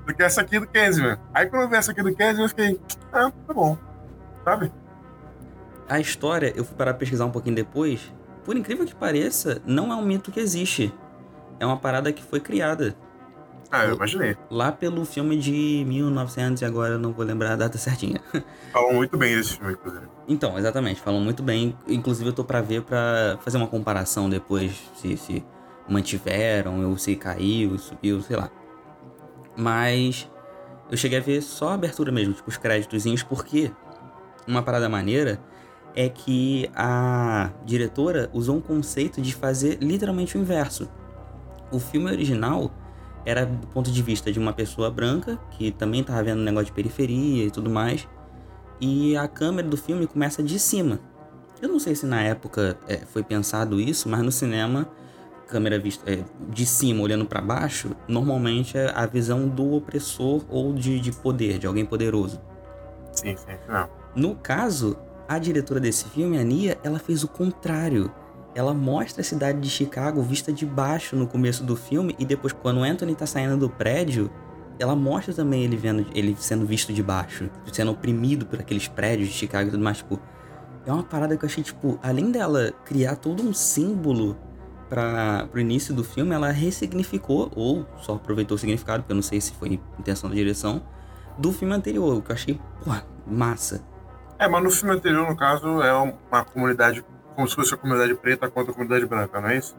do 0.05 0.13
que 0.13 0.23
essa 0.23 0.41
aqui 0.41 0.59
do 0.59 0.67
Candyman. 0.67 1.17
Aí 1.33 1.47
quando 1.47 1.63
eu 1.63 1.69
vi 1.69 1.77
essa 1.77 1.93
aqui 1.93 2.03
do 2.03 2.13
Candyman, 2.13 2.43
eu 2.43 2.49
fiquei, 2.49 2.81
ah, 3.13 3.31
tá 3.47 3.55
bom, 3.55 3.79
sabe? 4.45 4.73
A 5.89 6.01
história, 6.01 6.53
eu 6.57 6.65
fui 6.65 6.77
parar 6.77 6.93
pra 6.93 7.01
pesquisar 7.01 7.27
um 7.27 7.31
pouquinho 7.31 7.57
depois, 7.57 8.13
por 8.45 8.57
incrível 8.57 8.87
que 8.87 8.95
pareça, 8.95 9.61
não 9.67 9.93
é 9.93 9.97
um 9.97 10.05
mito 10.05 10.31
que 10.31 10.41
existe. 10.41 10.93
É 11.61 11.67
uma 11.67 11.77
parada 11.77 12.13
que 12.13 12.23
foi 12.23 12.41
criada. 12.41 12.97
Ah, 13.71 13.87
eu 13.87 13.95
imaginei. 13.95 14.37
Lá 14.51 14.71
pelo 14.71 15.05
filme 15.05 15.37
de 15.37 15.85
1900 15.87 16.63
e 16.63 16.65
agora 16.65 16.95
eu 16.95 16.99
não 16.99 17.13
vou 17.13 17.25
lembrar 17.25 17.53
a 17.53 17.57
data 17.57 17.77
certinha. 17.77 18.21
Falam 18.73 18.95
muito 18.95 19.17
bem 19.17 19.35
desse 19.35 19.57
filme, 19.57 19.73
inclusive. 19.73 20.07
Então, 20.29 20.59
exatamente, 20.59 21.01
falam 21.01 21.21
muito 21.21 21.43
bem. 21.43 21.77
Inclusive 21.87 22.31
eu 22.31 22.33
tô 22.33 22.45
pra 22.45 22.61
ver 22.61 22.83
pra 22.83 23.39
fazer 23.43 23.57
uma 23.57 23.67
comparação 23.67 24.29
depois, 24.29 24.73
se, 24.97 25.17
se 25.17 25.45
mantiveram, 25.89 26.89
ou 26.89 26.97
se 26.97 27.15
caiu, 27.15 27.79
subiu, 27.79 28.21
sei 28.23 28.37
lá. 28.37 28.51
Mas 29.57 30.31
eu 30.91 30.97
cheguei 30.97 31.19
a 31.19 31.23
ver 31.23 31.41
só 31.43 31.69
a 31.69 31.75
abertura 31.75 32.11
mesmo, 32.11 32.35
tipo 32.35 32.49
os 32.49 32.57
créditozinhos, 32.57 33.23
porque 33.23 33.71
uma 34.47 34.63
parada 34.63 34.89
maneira 34.89 35.41
é 35.95 36.09
que 36.09 36.69
a 36.75 37.51
diretora 37.65 38.29
usou 38.33 38.57
um 38.57 38.61
conceito 38.61 39.21
de 39.21 39.35
fazer 39.35 39.79
literalmente 39.81 40.37
o 40.37 40.41
inverso. 40.41 40.89
O 41.71 41.79
filme 41.79 42.11
original 42.11 42.71
era 43.25 43.47
do 43.47 43.67
ponto 43.69 43.91
de 43.91 44.03
vista 44.03 44.31
de 44.31 44.39
uma 44.39 44.53
pessoa 44.53 44.91
branca, 44.91 45.39
que 45.53 45.71
também 45.71 46.01
estava 46.01 46.23
vendo 46.23 46.41
um 46.41 46.45
negócio 46.45 46.67
de 46.67 46.73
periferia 46.73 47.45
e 47.45 47.51
tudo 47.51 47.71
mais, 47.71 48.09
e 48.81 49.17
a 49.17 49.27
câmera 49.27 49.67
do 49.67 49.77
filme 49.77 50.07
começa 50.07 50.43
de 50.43 50.59
cima. 50.59 51.01
Eu 51.63 51.69
não 51.69 51.79
sei 51.79 51.95
se 51.95 52.05
na 52.05 52.21
época 52.21 52.77
é, 52.87 52.99
foi 52.99 53.23
pensado 53.23 53.81
isso, 53.81 54.09
mas 54.09 54.21
no 54.21 54.33
cinema 54.33 54.89
câmera 55.47 55.79
vista 55.79 56.11
é, 56.11 56.25
de 56.49 56.67
cima 56.67 57.03
olhando 57.03 57.25
para 57.27 57.41
baixo, 57.41 57.95
normalmente 58.09 58.77
é 58.77 58.91
a 58.95 59.07
visão 59.07 59.47
do 59.49 59.75
opressor 59.75 60.43
ou 60.49 60.75
de, 60.75 60.99
de 60.99 61.13
poder, 61.13 61.59
de 61.59 61.67
alguém 61.67 61.85
poderoso. 61.85 62.41
Sim, 63.13 63.37
sim, 63.37 63.53
não. 63.69 63.89
No 64.17 64.35
caso, 64.35 64.97
a 65.29 65.39
diretora 65.39 65.81
desse 65.81 66.05
filme, 66.07 66.39
a 66.39 66.45
Nia, 66.45 66.79
ela 66.83 66.99
fez 66.99 67.25
o 67.25 67.29
contrário. 67.29 68.11
Ela 68.55 68.73
mostra 68.73 69.21
a 69.21 69.25
cidade 69.25 69.61
de 69.61 69.69
Chicago 69.69 70.23
vista 70.23 70.53
de 70.53 70.65
baixo 70.65 71.17
no 71.17 71.27
começo 71.27 71.65
do 71.65 71.75
filme 71.75 72.15
e 72.19 72.25
depois, 72.25 72.53
quando 72.53 72.79
o 72.79 72.83
Anthony 72.83 73.15
tá 73.15 73.27
saindo 73.27 73.57
do 73.57 73.69
prédio, 73.69 74.31
ela 74.79 74.95
mostra 74.95 75.33
também 75.33 75.65
ele 75.65 75.77
vendo 75.77 76.07
ele 76.15 76.37
sendo 76.39 76.67
visto 76.67 76.93
de 76.93 77.03
baixo, 77.03 77.51
sendo 77.73 77.91
oprimido 77.91 78.47
por 78.47 78.61
aqueles 78.61 78.87
prédios 78.89 79.29
de 79.29 79.35
Chicago 79.35 79.69
e 79.69 79.71
tudo 79.73 79.83
mais, 79.83 79.99
tipo, 79.99 80.21
é 80.87 80.93
uma 80.93 81.03
parada 81.03 81.37
que 81.37 81.45
eu 81.45 81.49
achei, 81.49 81.65
tipo, 81.65 81.99
além 82.03 82.31
dela 82.31 82.73
criar 82.85 83.17
todo 83.17 83.43
um 83.43 83.53
símbolo 83.53 84.37
para 84.89 85.49
o 85.53 85.59
início 85.59 85.95
do 85.95 86.05
filme, 86.05 86.35
ela 86.35 86.51
ressignificou, 86.51 87.51
ou 87.57 87.87
só 88.03 88.15
aproveitou 88.15 88.55
o 88.55 88.59
significado, 88.59 89.03
porque 89.03 89.13
eu 89.13 89.17
não 89.17 89.23
sei 89.23 89.41
se 89.41 89.53
foi 89.53 89.81
intenção 89.99 90.29
da 90.29 90.37
direção, 90.37 90.83
do 91.39 91.53
filme 91.53 91.75
anterior, 91.75 92.23
que 92.23 92.31
eu 92.31 92.35
achei, 92.35 92.61
porra, 92.85 93.05
massa. 93.27 93.83
É, 94.39 94.49
mas 94.49 94.63
no 94.63 94.71
filme 94.71 94.95
anterior, 94.95 95.29
no 95.29 95.37
caso, 95.37 95.83
é 95.83 95.93
uma 95.93 96.45
comunidade, 96.45 97.05
como 97.35 97.49
se 97.49 97.55
fosse 97.55 97.75
a 97.75 97.77
comunidade 97.77 98.15
preta 98.15 98.49
contra 98.51 98.73
a 98.73 98.75
comunidade 98.75 99.07
branca, 99.07 99.41
não 99.41 99.49
é 99.49 99.57
isso? 99.57 99.77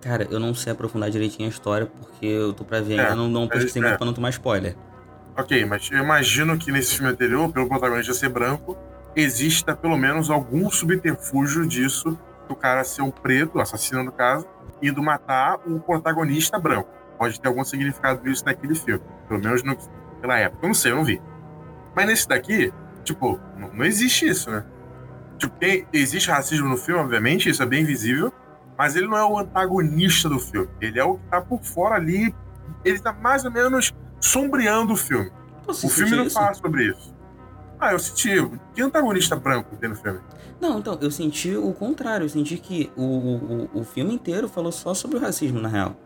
Cara, 0.00 0.26
eu 0.30 0.38
não 0.38 0.54
sei 0.54 0.72
aprofundar 0.72 1.10
direitinho 1.10 1.48
a 1.48 1.50
história, 1.50 1.86
porque 1.86 2.26
eu 2.26 2.52
tô 2.52 2.64
pra 2.64 2.80
ver, 2.80 2.98
é, 2.98 3.02
ainda 3.02 3.14
não, 3.14 3.28
não 3.28 3.48
pesquisei 3.48 3.80
muito 3.80 3.94
é. 3.94 3.96
pra 3.96 4.06
não 4.06 4.12
tomar 4.12 4.30
spoiler. 4.30 4.76
Ok, 5.36 5.64
mas 5.64 5.88
eu 5.90 5.98
imagino 5.98 6.56
que 6.56 6.70
nesse 6.70 6.96
filme 6.96 7.10
anterior, 7.10 7.50
pelo 7.52 7.68
protagonista 7.68 8.14
ser 8.14 8.28
branco, 8.28 8.76
exista 9.16 9.74
pelo 9.74 9.96
menos 9.96 10.30
algum 10.30 10.70
subterfúgio 10.70 11.66
disso 11.66 12.18
do 12.48 12.54
cara 12.54 12.84
ser 12.84 13.02
um 13.02 13.10
preto, 13.10 13.60
assassino 13.60 14.04
no 14.04 14.12
caso, 14.12 14.46
indo 14.82 15.02
matar 15.02 15.58
o 15.66 15.80
protagonista 15.80 16.58
branco. 16.58 16.88
Pode 17.18 17.40
ter 17.40 17.48
algum 17.48 17.64
significado 17.64 18.22
disso 18.22 18.44
naquele 18.44 18.74
filme. 18.74 19.02
Pelo 19.28 19.40
menos 19.40 19.62
no, 19.62 19.76
pela 20.20 20.38
época. 20.38 20.64
Eu 20.64 20.68
não 20.68 20.74
sei, 20.74 20.92
eu 20.92 20.96
não 20.96 21.04
vi. 21.04 21.20
Mas 21.94 22.06
nesse 22.06 22.28
daqui, 22.28 22.72
tipo, 23.04 23.38
não, 23.56 23.84
existe 23.84 24.28
isso, 24.28 24.50
né? 24.50 24.64
Tipo, 25.38 25.56
tem, 25.58 25.86
existe 25.92 26.30
racismo 26.30 26.68
no 26.68 26.76
filme, 26.76 27.00
obviamente, 27.00 27.48
isso 27.48 27.62
é 27.62 27.66
bem 27.66 27.84
visível, 27.84 28.32
mas 28.76 28.96
ele 28.96 29.06
não 29.06 29.16
é 29.16 29.24
o 29.24 29.38
antagonista 29.38 30.28
do 30.28 30.38
filme. 30.38 30.68
Ele 30.80 30.98
é 30.98 31.04
o 31.04 31.16
que 31.18 31.26
tá 31.28 31.40
por 31.40 31.62
fora 31.62 31.94
ali. 31.94 32.34
Ele 32.84 32.98
tá 32.98 33.12
mais 33.12 33.44
ou 33.44 33.50
menos 33.50 33.92
sombreando 34.20 34.94
o 34.94 34.96
filme. 34.96 35.30
Você 35.66 35.86
o 35.86 35.90
filme 35.90 36.16
não 36.16 36.24
isso? 36.26 36.34
fala 36.34 36.54
sobre 36.54 36.88
isso. 36.88 37.14
Ah, 37.78 37.92
eu 37.92 37.98
senti. 37.98 38.30
Que 38.74 38.82
antagonista 38.82 39.36
branco 39.36 39.76
tem 39.76 39.88
no 39.88 39.96
filme? 39.96 40.20
Não, 40.60 40.78
então, 40.78 40.98
eu 41.00 41.10
senti 41.10 41.56
o 41.56 41.72
contrário. 41.72 42.24
Eu 42.24 42.28
senti 42.28 42.56
que 42.56 42.90
o, 42.96 43.02
o, 43.02 43.80
o 43.80 43.84
filme 43.84 44.14
inteiro 44.14 44.48
falou 44.48 44.72
só 44.72 44.94
sobre 44.94 45.18
o 45.18 45.20
racismo, 45.20 45.60
na 45.60 45.68
real. 45.68 45.96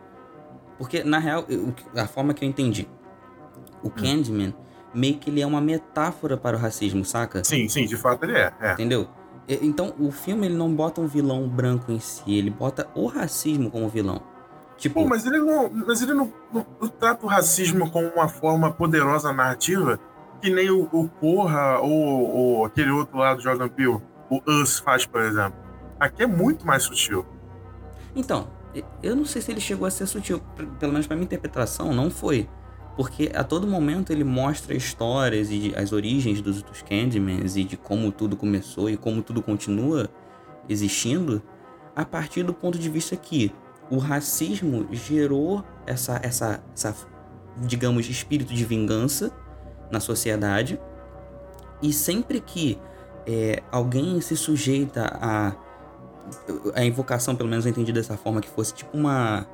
Porque, 0.78 1.02
na 1.02 1.18
real, 1.18 1.44
eu, 1.48 1.74
a 1.96 2.06
forma 2.06 2.34
que 2.34 2.44
eu 2.44 2.48
entendi, 2.48 2.88
o 3.82 3.88
hum. 3.88 3.90
Candyman 3.90 4.54
meio 4.94 5.19
que 5.19 5.31
ele 5.31 5.40
é 5.40 5.46
uma 5.46 5.61
metáfora 5.61 6.37
para 6.37 6.56
o 6.56 6.61
racismo, 6.61 7.05
saca? 7.05 7.43
Sim, 7.44 7.69
sim, 7.69 7.87
de 7.87 7.96
fato 7.96 8.25
ele 8.25 8.37
é. 8.37 8.52
é. 8.61 8.73
Entendeu? 8.73 9.08
Então, 9.49 9.94
o 9.99 10.11
filme 10.11 10.46
ele 10.46 10.56
não 10.56 10.75
bota 10.75 11.00
um 11.00 11.06
vilão 11.06 11.49
branco 11.49 11.90
em 11.90 11.99
si, 11.99 12.23
ele 12.35 12.50
bota 12.50 12.87
o 12.94 13.06
racismo 13.06 13.70
como 13.70 13.88
vilão. 13.88 14.23
Tipo, 14.76 15.02
Pô, 15.02 15.08
mas 15.08 15.26
ele 15.26 15.38
não, 15.38 15.70
mas 15.70 16.02
ele 16.02 16.12
não, 16.12 16.32
não, 16.52 16.67
não, 16.81 16.88
trata 16.88 17.25
o 17.25 17.29
racismo 17.29 17.90
como 17.90 18.08
uma 18.08 18.29
forma 18.29 18.70
poderosa 18.70 19.32
narrativa, 19.32 19.99
que 20.40 20.50
nem 20.50 20.70
o, 20.70 20.88
o 20.93 21.08
Corra 21.08 21.81
ou, 21.81 21.90
ou 21.90 22.64
aquele 22.67 22.90
outro 22.90 23.19
lado 23.19 23.38
do 23.38 23.43
Jordan 23.43 23.69
Peele 23.69 24.00
o 24.31 24.43
Us 24.46 24.79
faz, 24.79 25.06
por 25.06 25.20
exemplo. 25.23 25.58
Aqui 25.99 26.23
é 26.23 26.26
muito 26.26 26.67
mais 26.67 26.85
sutil. 26.85 27.26
Então, 28.14 28.49
eu 29.02 29.17
não 29.17 29.25
sei 29.25 29.43
se 29.43 29.50
ele 29.50 29.61
chegou 29.61 29.87
a 29.87 29.90
ser 29.90 30.06
sutil, 30.06 30.40
pelo 30.79 30.93
menos 30.93 31.06
para 31.06 31.17
minha 31.17 31.25
interpretação, 31.25 31.93
não 31.93 32.11
foi. 32.11 32.49
Porque 32.98 33.30
a 33.32 33.44
todo 33.44 33.64
momento 33.64 34.12
ele 34.12 34.24
mostra 34.24 34.74
histórias 34.74 35.50
e 35.52 35.73
as 35.76 35.92
origens 35.92 36.40
dos, 36.40 36.64
dos 36.64 36.82
Candymans 36.82 37.56
e 37.56 37.62
de 37.62 37.76
como 37.76 38.11
tudo 38.11 38.37
começou 38.37 38.90
e 38.90 38.96
como 38.96 39.23
tudo 39.23 39.40
continua 39.40 40.11
existindo 40.68 41.40
a 41.94 42.04
partir 42.04 42.42
do 42.42 42.52
ponto 42.52 42.76
de 42.76 42.88
vista 42.88 43.14
que 43.14 43.52
o 43.88 43.99
racismo 43.99 44.88
gerou 44.90 45.64
essa, 45.87 46.20
essa, 46.25 46.61
essa 46.75 46.96
digamos, 47.58 48.08
espírito 48.08 48.52
de 48.52 48.64
vingança 48.64 49.30
na 49.92 50.00
sociedade. 50.00 50.80
E 51.80 51.92
sempre 51.92 52.40
que 52.40 52.80
é, 53.25 53.62
alguém 53.70 54.20
se 54.20 54.37
sujeita 54.37 55.08
a. 55.20 55.52
A 56.75 56.84
invocação, 56.84 57.34
pelo 57.34 57.49
menos 57.49 57.64
eu 57.64 57.70
entendi 57.70 57.90
dessa 57.90 58.16
forma, 58.16 58.40
que 58.40 58.49
fosse 58.49 58.75
tipo 58.75 58.96
uma. 58.99 59.46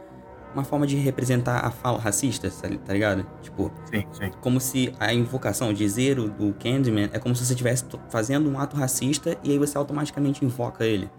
Uma 0.54 0.64
forma 0.64 0.86
de 0.86 0.96
representar 0.96 1.66
a 1.66 1.70
fala 1.70 1.98
racista, 1.98 2.48
tá, 2.48 2.68
tá 2.68 2.92
ligado? 2.92 3.26
Tipo, 3.42 3.72
sim, 3.90 4.06
sim. 4.12 4.30
como 4.40 4.60
se 4.60 4.94
a 5.00 5.12
invocação, 5.12 5.72
dizer 5.72 6.18
o 6.18 6.28
do 6.28 6.54
Candyman, 6.54 7.10
é 7.12 7.18
como 7.18 7.34
se 7.34 7.44
você 7.44 7.52
estivesse 7.52 7.84
fazendo 8.08 8.48
um 8.48 8.58
ato 8.58 8.76
racista 8.76 9.36
e 9.42 9.50
aí 9.50 9.58
você 9.58 9.76
automaticamente 9.76 10.44
invoca 10.44 10.84
ele. 10.84 11.10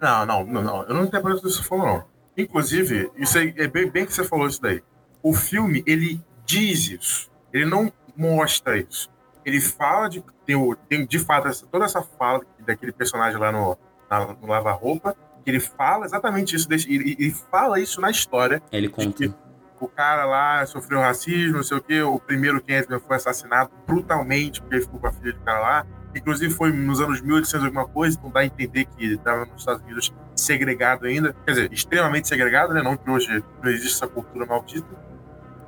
Não, 0.00 0.24
não, 0.24 0.44
não, 0.44 0.62
não. 0.62 0.82
eu 0.84 0.94
não 0.94 1.04
interpreto 1.04 1.42
dessa 1.42 1.62
forma, 1.62 1.86
não. 1.86 2.04
Inclusive, 2.36 3.10
isso 3.16 3.36
aí, 3.36 3.52
é 3.56 3.66
bem, 3.66 3.90
bem 3.90 4.06
que 4.06 4.12
você 4.14 4.22
falou 4.22 4.46
isso 4.46 4.62
daí. 4.62 4.80
O 5.20 5.34
filme, 5.34 5.82
ele 5.84 6.22
diz 6.46 6.88
isso. 6.88 7.28
Ele 7.52 7.64
não 7.64 7.92
mostra 8.16 8.78
isso 8.78 9.10
ele 9.48 9.60
fala 9.60 10.08
de. 10.08 10.22
Tem, 10.44 10.56
tem 10.88 11.06
de 11.06 11.18
fato 11.18 11.48
essa, 11.48 11.66
toda 11.66 11.84
essa 11.84 12.02
fala 12.02 12.42
daquele 12.60 12.92
personagem 12.92 13.38
lá 13.38 13.50
no, 13.50 13.76
na, 14.10 14.26
no 14.34 14.46
Lava 14.46 14.72
Roupa, 14.72 15.16
ele 15.46 15.60
fala 15.60 16.04
exatamente 16.04 16.54
isso. 16.54 16.68
Ele, 16.70 17.16
ele 17.18 17.30
fala 17.50 17.80
isso 17.80 18.00
na 18.00 18.10
história. 18.10 18.62
Ele 18.70 18.88
conta. 18.88 19.34
o 19.80 19.88
cara 19.88 20.24
lá 20.24 20.66
sofreu 20.66 21.00
racismo, 21.00 21.56
não 21.56 21.62
sei 21.62 21.76
o 21.78 21.82
quê. 21.82 22.02
O 22.02 22.18
primeiro 22.18 22.60
Kentman 22.60 23.00
foi 23.00 23.16
assassinado 23.16 23.70
brutalmente 23.86 24.60
porque 24.60 24.76
ele 24.76 24.84
ficou 24.84 25.00
com 25.00 25.06
a 25.06 25.12
filha 25.12 25.32
do 25.32 25.40
cara 25.40 25.60
lá. 25.60 25.86
Inclusive 26.14 26.52
foi 26.52 26.72
nos 26.72 27.00
anos 27.00 27.20
1800 27.20 27.66
alguma 27.66 27.86
coisa, 27.86 28.16
então 28.18 28.30
dá 28.30 28.40
a 28.40 28.44
entender 28.46 28.86
que 28.86 29.04
estava 29.12 29.44
nos 29.44 29.60
Estados 29.60 29.82
Unidos 29.82 30.12
segregado 30.34 31.06
ainda. 31.06 31.34
Quer 31.44 31.52
dizer, 31.52 31.72
extremamente 31.72 32.28
segregado, 32.28 32.72
né? 32.72 32.82
Não 32.82 32.96
que 32.96 33.08
hoje 33.10 33.44
não 33.62 33.70
existe 33.70 33.96
essa 33.96 34.08
cultura 34.08 34.46
maldita 34.46 34.86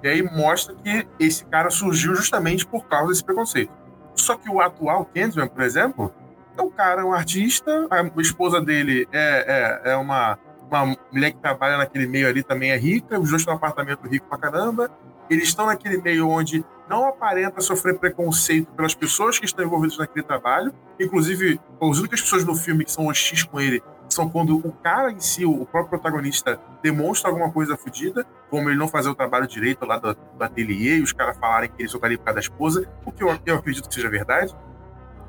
e 0.02 0.08
aí 0.08 0.22
mostra 0.22 0.74
que 0.74 1.06
esse 1.18 1.44
cara 1.44 1.70
surgiu 1.70 2.14
justamente 2.14 2.66
por 2.66 2.86
causa 2.86 3.08
desse 3.08 3.24
preconceito. 3.24 3.72
Só 4.14 4.36
que 4.36 4.50
o 4.50 4.60
atual 4.60 5.04
Candyman, 5.04 5.48
por 5.48 5.62
exemplo, 5.62 6.12
é 6.60 6.62
um 6.62 6.70
cara, 6.70 7.06
um 7.06 7.12
artista, 7.12 7.88
a 7.90 8.20
esposa 8.20 8.60
dele 8.60 9.08
é, 9.12 9.80
é, 9.84 9.92
é 9.92 9.96
uma 9.96 10.38
uma 10.70 10.96
mulher 11.10 11.32
que 11.32 11.38
trabalha 11.38 11.76
naquele 11.76 12.06
meio 12.06 12.28
ali 12.28 12.42
também 12.42 12.70
é 12.70 12.76
rica, 12.76 13.18
os 13.18 13.30
dois 13.30 13.42
estão 13.42 13.54
num 13.54 13.58
apartamento 13.58 14.06
rico 14.06 14.28
pra 14.28 14.38
caramba. 14.38 14.88
Eles 15.28 15.48
estão 15.48 15.66
naquele 15.66 16.00
meio 16.00 16.28
onde 16.28 16.64
não 16.88 17.06
aparenta 17.06 17.60
sofrer 17.60 17.98
preconceito 17.98 18.72
pelas 18.72 18.94
pessoas 18.94 19.38
que 19.38 19.44
estão 19.44 19.64
envolvidas 19.64 19.98
naquele 19.98 20.24
trabalho. 20.24 20.72
Inclusive, 20.98 21.60
as 21.80 21.98
únicas 21.98 22.20
pessoas 22.20 22.44
no 22.44 22.54
filme 22.54 22.84
que 22.84 22.92
são 22.92 23.06
hostis 23.06 23.42
com 23.42 23.60
ele 23.60 23.82
são 24.08 24.28
quando 24.28 24.56
o 24.56 24.72
cara 24.72 25.12
em 25.12 25.20
si, 25.20 25.44
o 25.44 25.64
próprio 25.66 26.00
protagonista, 26.00 26.60
demonstra 26.82 27.30
alguma 27.30 27.50
coisa 27.50 27.76
fodida, 27.76 28.26
como 28.48 28.68
ele 28.68 28.78
não 28.78 28.88
fazer 28.88 29.08
o 29.08 29.14
trabalho 29.14 29.46
direito 29.46 29.84
lá 29.86 29.98
do, 29.98 30.14
do 30.14 30.42
ateliê 30.44 30.96
e 30.96 31.02
os 31.02 31.12
caras 31.12 31.36
falarem 31.36 31.70
que 31.70 31.82
ele 31.82 31.88
só 31.88 31.98
tá 31.98 32.06
ali 32.06 32.18
por 32.18 32.24
causa 32.24 32.34
da 32.34 32.40
esposa, 32.40 32.88
o 33.04 33.12
que 33.12 33.22
eu, 33.22 33.38
eu 33.46 33.54
acredito 33.56 33.88
que 33.88 33.94
seja 33.94 34.10
verdade. 34.10 34.54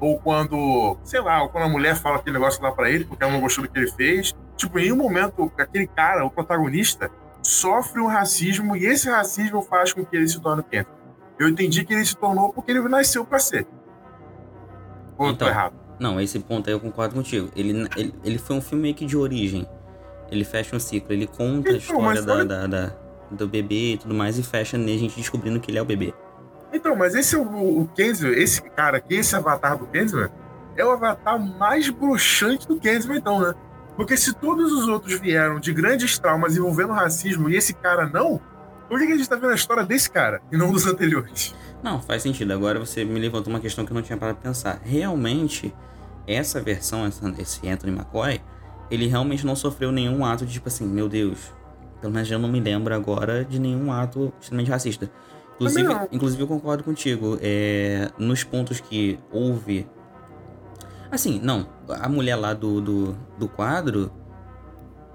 Ou 0.02 0.20
quando, 0.20 0.98
sei 1.04 1.22
lá, 1.22 1.44
ou 1.44 1.50
quando 1.50 1.66
a 1.66 1.70
mulher 1.70 1.96
fala 1.96 2.18
aquele 2.18 2.38
negócio 2.38 2.62
lá 2.62 2.72
para 2.72 2.90
ele, 2.90 3.06
porque 3.06 3.24
ela 3.24 3.32
não 3.32 3.40
gostou 3.40 3.64
do 3.64 3.70
que 3.70 3.78
ele 3.80 3.92
fez. 3.92 4.34
Tipo, 4.58 4.80
em 4.80 4.92
um 4.92 4.96
momento, 4.96 5.50
aquele 5.58 5.86
cara, 5.86 6.26
o 6.26 6.32
protagonista, 6.32 7.12
sofre 7.44 8.02
um 8.02 8.08
racismo 8.08 8.76
e 8.76 8.86
esse 8.86 9.10
racismo 9.10 9.62
faz 9.62 9.94
com 9.94 10.04
que 10.04 10.16
ele 10.16 10.28
se 10.28 10.42
torne 10.42 10.64
quente. 10.64 10.90
Eu 11.40 11.48
entendi 11.48 11.86
que 11.86 11.94
ele 11.94 12.06
se 12.06 12.16
tornou 12.16 12.52
porque 12.52 12.72
ele 12.72 12.82
nasceu 12.90 13.24
para 13.24 13.40
ser. 13.40 13.68
Ou 15.18 15.30
então, 15.30 15.48
errado? 15.48 15.76
Não, 16.00 16.20
esse 16.20 16.40
ponto 16.40 16.68
aí 16.68 16.74
eu 16.74 16.80
concordo 16.80 17.14
contigo. 17.14 17.52
Ele, 17.56 17.88
ele, 17.96 18.16
ele 18.24 18.38
foi 18.40 18.56
um 18.56 18.62
filme 18.62 18.82
meio 18.82 18.96
que 18.96 19.06
de 19.06 19.16
origem. 19.16 19.68
Ele 20.32 20.44
fecha 20.44 20.76
um 20.76 20.80
ciclo, 20.80 21.14
ele 21.14 21.28
conta 21.28 21.72
então, 21.72 22.10
a 22.10 22.14
história 22.16 22.22
da, 22.22 22.44
da, 22.44 22.68
da, 22.68 22.96
do 23.30 23.48
bebê 23.48 23.94
e 23.94 23.98
tudo 23.98 24.16
mais 24.16 24.40
e 24.40 24.44
fecha 24.44 24.78
a 24.78 24.80
gente 24.80 25.16
descobrindo 25.16 25.60
que 25.60 25.70
ele 25.70 25.78
é 25.78 25.82
o 25.82 25.86
bebê. 25.86 26.12
Então, 26.74 26.96
mas 26.96 27.16
esse 27.16 27.36
é 27.36 27.38
o, 27.38 27.44
o 27.44 27.90
esse 27.98 28.62
cara 28.62 28.98
aqui, 28.98 29.16
esse 29.16 29.36
avatar 29.36 29.78
do 29.78 29.86
Kensman, 29.88 30.30
é 30.76 30.86
o 30.86 30.92
avatar 30.92 31.40
mais 31.40 31.90
bruxante 31.90 32.68
do 32.68 32.80
Kensman, 32.80 33.18
então, 33.18 33.40
né? 33.40 33.54
Porque 33.96 34.16
se 34.16 34.34
todos 34.34 34.72
os 34.72 34.88
outros 34.88 35.20
vieram 35.20 35.60
de 35.60 35.74
grandes 35.74 36.18
traumas 36.18 36.56
envolvendo 36.56 36.94
racismo 36.94 37.50
e 37.50 37.56
esse 37.56 37.74
cara 37.74 38.08
não, 38.08 38.42
por 38.88 39.00
que 39.00 39.06
a 39.06 39.18
gente 39.18 39.28
tá 39.28 39.36
vendo 39.36 39.52
a 39.52 39.56
história 39.56 39.86
desse 39.86 40.10
cara 40.10 40.42
e 40.52 40.58
não 40.58 40.72
dos 40.72 40.86
anteriores? 40.86 41.54
Não, 41.84 42.02
faz 42.02 42.22
sentido. 42.22 42.52
Agora 42.52 42.80
você 42.80 43.04
me 43.04 43.20
levantou 43.20 43.52
uma 43.52 43.60
questão 43.60 43.86
que 43.86 43.92
eu 43.92 43.96
não 43.96 44.02
tinha 44.02 44.18
parado 44.18 44.38
pra 44.40 44.50
pensar. 44.50 44.80
Realmente, 44.84 45.74
essa 46.28 46.62
versão, 46.62 47.06
essa, 47.06 47.34
esse 47.38 47.68
Anthony 47.68 47.94
McCoy, 47.94 48.42
ele 48.90 49.08
realmente 49.08 49.46
não 49.46 49.56
sofreu 49.56 49.92
nenhum 49.92 50.26
ato 50.26 50.46
de 50.46 50.54
tipo 50.54 50.68
assim, 50.68 50.86
meu 50.86 51.10
Deus. 51.10 51.54
Pelo 52.00 52.14
menos 52.14 52.30
eu 52.30 52.40
não 52.40 52.50
me 52.50 52.60
lembro 52.60 52.94
agora 52.94 53.46
de 53.46 53.60
nenhum 53.60 53.92
ato 53.92 54.34
extremamente 54.40 54.72
racista. 54.72 55.10
Inclusive, 55.56 55.94
inclusive 56.12 56.42
eu 56.44 56.48
concordo 56.48 56.84
contigo. 56.84 57.38
É, 57.42 58.10
nos 58.18 58.44
pontos 58.44 58.80
que 58.80 59.20
houve. 59.32 59.88
Assim, 61.12 61.40
não. 61.44 61.68
A 61.90 62.10
mulher 62.10 62.36
lá 62.36 62.54
do, 62.54 62.82
do, 62.82 63.18
do 63.38 63.48
quadro. 63.48 64.12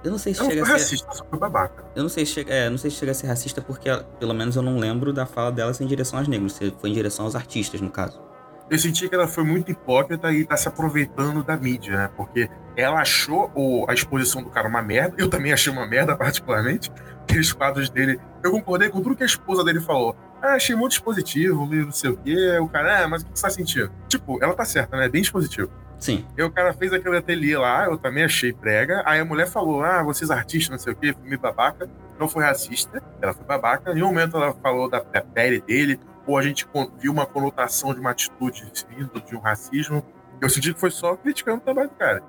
Eu 0.05 0.11
não 0.11 0.19
sei 0.19 0.35
se 0.35 0.41
não 0.41 0.49
chega 0.49 0.63
a 0.63 0.67
ser. 0.67 0.73
racista, 0.73 1.13
só 1.13 1.25
foi 1.25 1.39
babaca. 1.39 1.85
Eu 1.97 2.03
não 2.03 2.09
sei 2.09 2.25
se 2.25 2.33
chega, 2.33 2.55
é, 2.55 2.71
não 2.71 2.79
sei 2.79 2.91
se 2.91 2.97
chega 2.99 3.11
a 3.11 3.15
ser 3.15 3.27
racista 3.27 3.61
porque, 3.61 3.89
pelo 4.21 4.35
menos, 4.35 4.55
eu 4.55 4.63
não 4.63 4.79
lembro 4.79 5.13
da 5.13 5.27
fala 5.27 5.51
dela 5.51 5.75
ser 5.75 5.83
em 5.83 5.87
direção 5.89 6.19
aos 6.19 6.29
negros. 6.29 6.59
Foi 6.79 6.91
em 6.91 6.93
direção 6.93 7.25
aos 7.25 7.35
artistas, 7.35 7.81
no 7.81 7.91
caso 7.91 8.27
eu 8.69 8.79
senti 8.79 9.09
que 9.09 9.15
ela 9.15 9.29
foi 9.29 9.45
muito 9.45 9.71
hipócrita 9.71 10.33
e 10.33 10.45
tá 10.45 10.57
se 10.57 10.67
aproveitando 10.67 11.43
da 11.43 11.57
mídia, 11.57 11.97
né? 11.97 12.11
Porque 12.17 12.51
ela 12.77 13.01
achou 13.01 13.51
o, 13.55 13.87
a 13.89 13.95
exposição 13.95 14.43
do 14.43 14.51
cara 14.51 14.69
uma 14.69 14.83
merda. 14.83 15.15
Eu 15.19 15.31
também 15.31 15.53
achei 15.53 15.73
uma 15.73 15.87
merda, 15.87 16.17
particularmente. 16.19 16.91
Aqueles 17.23 17.53
quadros 17.53 17.89
dele. 17.89 18.21
Eu 18.43 18.51
concordei 18.51 18.89
com 18.89 19.01
tudo 19.01 19.17
que 19.17 19.23
a 19.23 19.27
esposa 19.27 19.63
dele 19.65 19.81
falou. 19.81 20.17
Ah, 20.43 20.55
achei 20.55 20.77
muito 20.77 20.93
expositivo, 20.93 21.67
meio 21.67 21.87
não 21.87 21.93
sei 21.93 22.11
o 22.11 22.17
quê. 22.17 22.59
O 22.59 22.69
cara, 22.69 23.05
ah, 23.05 23.09
mas 23.09 23.23
o 23.23 23.27
que 23.27 23.39
você 23.39 23.43
tá 23.43 23.51
sentindo? 23.51 23.91
Tipo, 24.09 24.43
ela 24.43 24.55
tá 24.55 24.65
certa, 24.65 24.97
né? 24.97 25.09
Bem 25.09 25.23
expositivo. 25.23 25.71
Sim. 25.99 26.27
E 26.37 26.43
o 26.43 26.51
cara 26.51 26.75
fez 26.75 26.93
aquele 26.93 27.17
ateliê 27.17 27.57
lá, 27.57 27.87
eu 27.87 27.97
também 27.97 28.25
achei 28.25 28.53
prega. 28.53 29.03
Aí 29.07 29.19
a 29.19 29.25
mulher 29.25 29.49
falou: 29.49 29.83
Ah, 29.83 30.03
vocês 30.03 30.31
artistas, 30.31 30.71
não 30.71 30.79
sei 30.79 30.93
o 30.93 30.97
quê, 30.97 31.15
meio 31.23 31.41
babaca. 31.41 31.89
Não 32.19 32.29
foi 32.29 32.45
racista, 32.45 33.03
ela 33.21 33.35
foi 33.35 33.45
babaca. 33.45 33.93
Em 33.93 34.03
um 34.03 34.07
momento 34.07 34.37
ela 34.37 34.55
falou 34.55 34.89
da, 34.89 35.01
da 35.01 35.21
pele 35.21 35.61
dele, 35.61 36.01
ou 36.27 36.39
a 36.39 36.43
gente 36.43 36.67
viu 36.99 37.13
uma 37.13 37.27
conotação 37.27 37.93
de 37.93 38.01
uma 38.01 38.11
atitude 38.11 38.71
vindo 38.89 39.21
de 39.21 39.37
um 39.37 39.41
racismo. 39.41 40.05
Eu 40.41 40.51
senti 40.51 40.73
que 40.75 40.81
foi 40.81 40.91
só 40.91 41.17
criticando 41.17 41.59
o 41.59 41.61
trabalho 41.61 41.89
do 41.89 41.95
cara. 41.95 42.23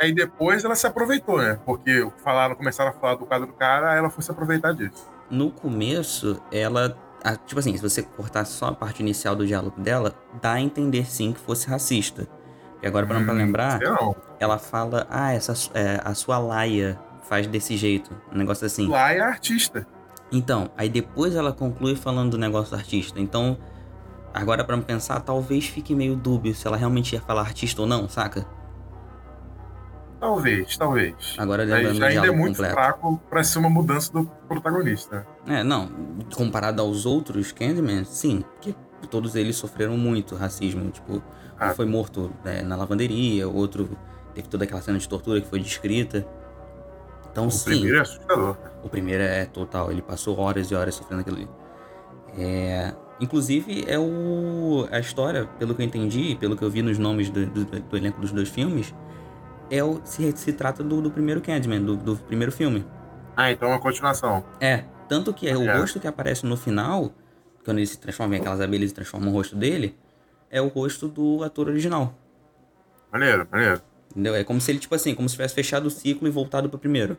Aí 0.00 0.12
depois 0.12 0.64
ela 0.64 0.74
se 0.74 0.86
aproveitou, 0.86 1.38
né? 1.38 1.58
Porque 1.64 2.08
falaram, 2.24 2.54
começaram 2.54 2.90
a 2.90 2.92
falar 2.92 3.14
do 3.14 3.26
quadro 3.26 3.46
do 3.46 3.52
cara, 3.52 3.94
ela 3.94 4.10
foi 4.10 4.22
se 4.22 4.30
aproveitar 4.30 4.72
disso. 4.72 5.08
No 5.32 5.50
começo, 5.50 6.40
ela. 6.52 6.94
Tipo 7.46 7.58
assim, 7.60 7.74
se 7.74 7.82
você 7.82 8.02
cortar 8.02 8.44
só 8.44 8.66
a 8.66 8.72
parte 8.72 9.00
inicial 9.00 9.34
do 9.34 9.46
diálogo 9.46 9.80
dela, 9.80 10.14
dá 10.42 10.52
a 10.52 10.60
entender 10.60 11.06
sim 11.06 11.32
que 11.32 11.40
fosse 11.40 11.66
racista. 11.68 12.28
E 12.82 12.86
agora, 12.86 13.06
para 13.06 13.18
hum, 13.18 13.24
pra 13.24 13.32
lembrar, 13.32 13.80
ela 14.38 14.58
fala: 14.58 15.06
Ah, 15.08 15.32
essa, 15.32 15.54
é, 15.72 16.00
a 16.04 16.12
sua 16.14 16.38
laia 16.38 17.00
faz 17.22 17.46
desse 17.46 17.78
jeito. 17.78 18.14
Um 18.30 18.36
negócio 18.36 18.66
assim. 18.66 18.86
Laia 18.88 19.20
é 19.20 19.22
artista. 19.22 19.86
Então, 20.30 20.70
aí 20.76 20.88
depois 20.88 21.34
ela 21.34 21.52
conclui 21.52 21.96
falando 21.96 22.32
do 22.32 22.38
negócio 22.38 22.70
do 22.70 22.76
artista. 22.76 23.18
Então, 23.18 23.56
agora 24.34 24.64
para 24.64 24.76
pensar, 24.78 25.20
talvez 25.20 25.66
fique 25.66 25.94
meio 25.94 26.14
dúbio 26.14 26.54
se 26.54 26.66
ela 26.66 26.76
realmente 26.76 27.14
ia 27.14 27.20
falar 27.20 27.42
artista 27.42 27.80
ou 27.80 27.86
não, 27.88 28.08
saca? 28.08 28.46
Talvez, 30.34 30.76
talvez. 30.76 31.14
Agora 31.36 31.64
lembrando 31.64 31.98
já 31.98 32.06
ainda 32.06 32.26
é 32.26 32.30
muito 32.30 32.56
completo. 32.56 32.74
fraco 32.74 33.20
pra 33.28 33.44
ser 33.44 33.58
uma 33.58 33.68
mudança 33.68 34.12
do 34.12 34.24
protagonista. 34.48 35.26
É, 35.46 35.62
não. 35.62 35.90
Comparado 36.34 36.80
aos 36.80 37.04
outros 37.04 37.52
Candyman, 37.52 38.04
sim. 38.04 38.42
Porque 38.54 38.74
todos 39.10 39.34
eles 39.34 39.56
sofreram 39.56 39.96
muito 39.96 40.34
racismo. 40.34 40.90
Tipo, 40.90 41.22
ah. 41.58 41.70
um 41.70 41.74
foi 41.74 41.86
morto 41.86 42.32
né, 42.44 42.62
na 42.62 42.76
lavanderia, 42.76 43.46
outro 43.48 43.90
teve 44.34 44.48
toda 44.48 44.64
aquela 44.64 44.80
cena 44.80 44.98
de 44.98 45.08
tortura 45.08 45.40
que 45.40 45.46
foi 45.46 45.60
descrita. 45.60 46.26
Então, 47.30 47.46
o 47.46 47.50
sim. 47.50 47.60
O 47.60 47.64
primeiro 47.64 47.96
é 47.96 48.00
assustador. 48.00 48.56
O 48.82 48.88
primeiro 48.88 49.22
é 49.22 49.44
total, 49.44 49.90
ele 49.90 50.02
passou 50.02 50.38
horas 50.38 50.70
e 50.70 50.74
horas 50.74 50.94
sofrendo 50.94 51.20
aquilo 51.20 51.36
ali. 51.36 51.48
É, 52.38 52.94
inclusive, 53.20 53.84
é 53.86 53.98
o, 53.98 54.88
a 54.90 54.98
história, 54.98 55.46
pelo 55.58 55.74
que 55.74 55.82
eu 55.82 55.86
entendi, 55.86 56.36
pelo 56.40 56.56
que 56.56 56.62
eu 56.62 56.70
vi 56.70 56.80
nos 56.82 56.98
nomes 56.98 57.28
do, 57.28 57.44
do, 57.46 57.64
do 57.64 57.96
elenco 57.96 58.20
dos 58.20 58.32
dois 58.32 58.48
filmes, 58.48 58.94
é 59.72 59.82
o, 59.82 60.02
se, 60.04 60.30
se 60.36 60.52
trata 60.52 60.84
do, 60.84 61.00
do 61.00 61.10
primeiro 61.10 61.40
Candyman, 61.40 61.82
do, 61.82 61.96
do 61.96 62.16
primeiro 62.16 62.52
filme. 62.52 62.84
Ah, 63.34 63.50
então 63.50 63.68
é 63.68 63.72
uma 63.72 63.80
continuação. 63.80 64.44
É, 64.60 64.84
tanto 65.08 65.32
que 65.32 65.48
é. 65.48 65.56
o 65.56 65.78
rosto 65.78 65.98
que 65.98 66.06
aparece 66.06 66.44
no 66.44 66.58
final, 66.58 67.10
quando 67.64 67.78
ele 67.78 67.86
se 67.86 67.98
transforma 67.98 68.36
em 68.36 68.40
aquelas 68.40 68.60
abelhas 68.60 68.90
e 68.90 68.94
transforma 68.94 69.28
o 69.28 69.32
rosto 69.32 69.56
dele, 69.56 69.96
é 70.50 70.60
o 70.60 70.68
rosto 70.68 71.08
do 71.08 71.42
ator 71.42 71.68
original. 71.68 72.14
Maneiro, 73.10 73.48
maneiro. 73.50 73.80
Entendeu? 74.10 74.34
É 74.34 74.44
como 74.44 74.60
se 74.60 74.70
ele, 74.70 74.78
tipo 74.78 74.94
assim, 74.94 75.14
como 75.14 75.26
se 75.26 75.36
tivesse 75.36 75.54
fechado 75.54 75.86
o 75.86 75.90
ciclo 75.90 76.28
e 76.28 76.30
voltado 76.30 76.68
pro 76.68 76.78
primeiro. 76.78 77.16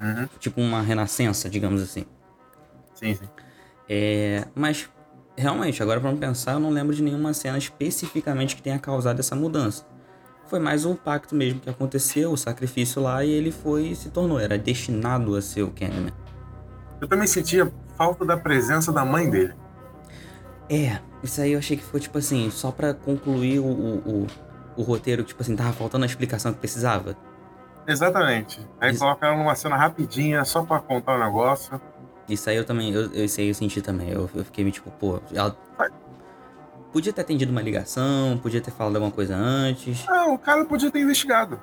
Uhum. 0.00 0.28
Tipo 0.38 0.60
uma 0.60 0.80
renascença, 0.80 1.50
digamos 1.50 1.82
assim. 1.82 2.06
Sim, 2.94 3.12
sim. 3.12 3.28
É, 3.88 4.46
mas, 4.54 4.88
realmente, 5.36 5.82
agora 5.82 6.00
pra 6.00 6.12
pensar, 6.12 6.52
eu 6.52 6.60
não 6.60 6.70
lembro 6.70 6.94
de 6.94 7.02
nenhuma 7.02 7.34
cena 7.34 7.58
especificamente 7.58 8.54
que 8.54 8.62
tenha 8.62 8.78
causado 8.78 9.18
essa 9.18 9.34
mudança. 9.34 9.84
Foi 10.46 10.58
mais 10.60 10.84
o 10.84 10.94
pacto 10.94 11.34
mesmo 11.34 11.60
que 11.60 11.68
aconteceu, 11.68 12.32
o 12.32 12.36
sacrifício 12.36 13.02
lá, 13.02 13.24
e 13.24 13.30
ele 13.30 13.50
foi 13.50 13.94
se 13.94 14.10
tornou, 14.10 14.38
era 14.38 14.56
destinado 14.56 15.34
a 15.34 15.42
ser 15.42 15.62
o 15.62 15.70
Candyman. 15.70 16.12
Eu 17.00 17.08
também 17.08 17.26
sentia 17.26 17.72
falta 17.96 18.24
da 18.24 18.36
presença 18.36 18.92
da 18.92 19.04
mãe 19.04 19.28
dele. 19.28 19.54
É, 20.68 20.98
isso 21.22 21.40
aí 21.40 21.52
eu 21.52 21.58
achei 21.58 21.76
que 21.76 21.82
foi 21.82 22.00
tipo 22.00 22.18
assim, 22.18 22.50
só 22.50 22.70
para 22.70 22.94
concluir 22.94 23.58
o, 23.58 23.66
o, 23.66 24.26
o 24.76 24.82
roteiro, 24.82 25.22
tipo 25.22 25.42
assim, 25.42 25.56
tava 25.56 25.72
faltando 25.72 26.04
a 26.04 26.06
explicação 26.06 26.52
que 26.52 26.58
precisava. 26.58 27.16
Exatamente. 27.86 28.60
Aí 28.80 28.90
Isso... 28.90 29.00
coloca 29.00 29.26
ela 29.26 29.36
numa 29.36 29.54
cena 29.54 29.76
rapidinha, 29.76 30.44
só 30.44 30.64
pra 30.64 30.80
contar 30.80 31.16
o 31.16 31.24
negócio. 31.24 31.80
Isso 32.28 32.50
aí 32.50 32.56
eu 32.56 32.64
também, 32.64 32.92
eu, 32.92 33.24
isso 33.24 33.40
aí 33.40 33.48
eu 33.48 33.54
senti 33.54 33.80
também. 33.80 34.10
Eu, 34.10 34.28
eu 34.34 34.44
fiquei 34.44 34.68
tipo, 34.70 34.90
pô, 34.90 35.20
ela. 35.32 35.56
Podia 36.96 37.12
ter 37.12 37.20
atendido 37.20 37.52
uma 37.52 37.60
ligação, 37.60 38.38
podia 38.42 38.58
ter 38.58 38.70
falado 38.70 38.96
alguma 38.96 39.12
coisa 39.12 39.36
antes. 39.36 40.02
Ah, 40.08 40.28
o 40.30 40.38
cara 40.38 40.64
podia 40.64 40.90
ter 40.90 41.00
investigado. 41.00 41.60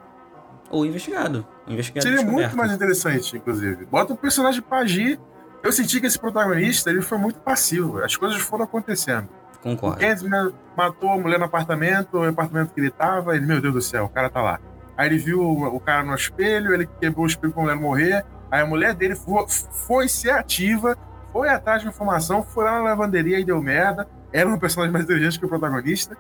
Ou 0.69 0.85
investigado. 0.85 1.43
investigado 1.67 2.07
Seria 2.07 2.23
muito 2.23 2.55
mais 2.55 2.71
interessante, 2.71 3.35
inclusive. 3.35 3.83
Bota 3.87 4.13
o 4.13 4.15
personagem 4.15 4.61
pra 4.61 4.81
agir. 4.81 5.19
Eu 5.63 5.71
senti 5.71 5.99
que 5.99 6.05
esse 6.05 6.19
protagonista 6.19 6.91
ele 6.91 7.01
foi 7.01 7.17
muito 7.17 7.39
passivo. 7.39 7.97
As 8.03 8.15
coisas 8.15 8.39
foram 8.41 8.65
acontecendo. 8.65 9.27
Concordo. 9.63 9.97
O 9.97 9.99
Candyman 9.99 10.53
matou 10.77 11.09
a 11.09 11.17
mulher 11.17 11.39
no 11.39 11.45
apartamento, 11.45 12.15
o 12.15 12.29
apartamento 12.29 12.71
que 12.71 12.79
ele 12.79 12.91
tava, 12.91 13.35
ele, 13.35 13.47
meu 13.47 13.59
Deus 13.59 13.73
do 13.73 13.81
céu, 13.81 14.05
o 14.05 14.09
cara 14.09 14.29
tá 14.29 14.39
lá. 14.39 14.59
Aí 14.95 15.07
ele 15.07 15.17
viu 15.17 15.41
o 15.41 15.79
cara 15.79 16.03
no 16.03 16.13
espelho, 16.13 16.75
ele 16.75 16.87
quebrou 17.01 17.25
o 17.25 17.27
espelho 17.27 17.51
pra 17.51 17.63
mulher 17.63 17.75
morrer. 17.75 18.23
Aí 18.51 18.61
a 18.61 18.67
mulher 18.67 18.93
dele 18.93 19.15
foi, 19.15 19.47
foi 19.49 20.07
ser 20.07 20.29
ativa, 20.29 20.95
foi 21.31 21.49
atrás 21.49 21.81
de 21.81 21.87
informação, 21.87 22.43
foi 22.43 22.65
lá 22.65 22.73
na 22.73 22.83
lavanderia 22.83 23.39
e 23.39 23.43
deu 23.43 23.59
merda. 23.59 24.07
Era 24.33 24.49
um 24.49 24.57
personagem 24.57 24.91
mais 24.91 25.05
inteligente 25.05 25.39
que 25.39 25.45
o 25.45 25.49
protagonista. 25.49 26.17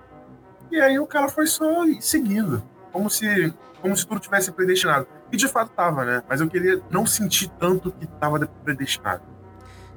E 0.71 0.79
aí 0.79 0.99
o 0.99 1.07
cara 1.07 1.27
foi 1.27 1.47
só 1.47 1.83
seguindo. 1.99 2.63
Como 2.91 3.09
se, 3.09 3.51
como 3.81 3.97
se 3.97 4.05
tudo 4.05 4.19
tivesse 4.19 4.51
predestinado. 4.51 5.07
E 5.31 5.35
de 5.37 5.47
fato 5.47 5.71
tava, 5.71 6.05
né? 6.05 6.23
Mas 6.29 6.39
eu 6.39 6.47
queria 6.47 6.79
não 6.91 7.05
sentir 7.07 7.49
tanto 7.59 7.91
que 7.91 8.05
tava 8.05 8.47
predestinado. 8.63 9.23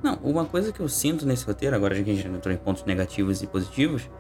Não, 0.03 0.15
uma 0.23 0.45
coisa 0.45 0.73
que 0.73 0.81
eu 0.81 0.89
sinto 0.89 1.27
nesse 1.27 1.45
roteiro, 1.45 1.77
agora 1.77 1.95
que 1.95 2.11
a 2.11 2.15
gente 2.15 2.27
entrou 2.27 2.55
em 2.55 2.57
pontos 2.59 2.85
negativos 2.85 3.43
e 3.43 3.47
positivos, 3.47 4.11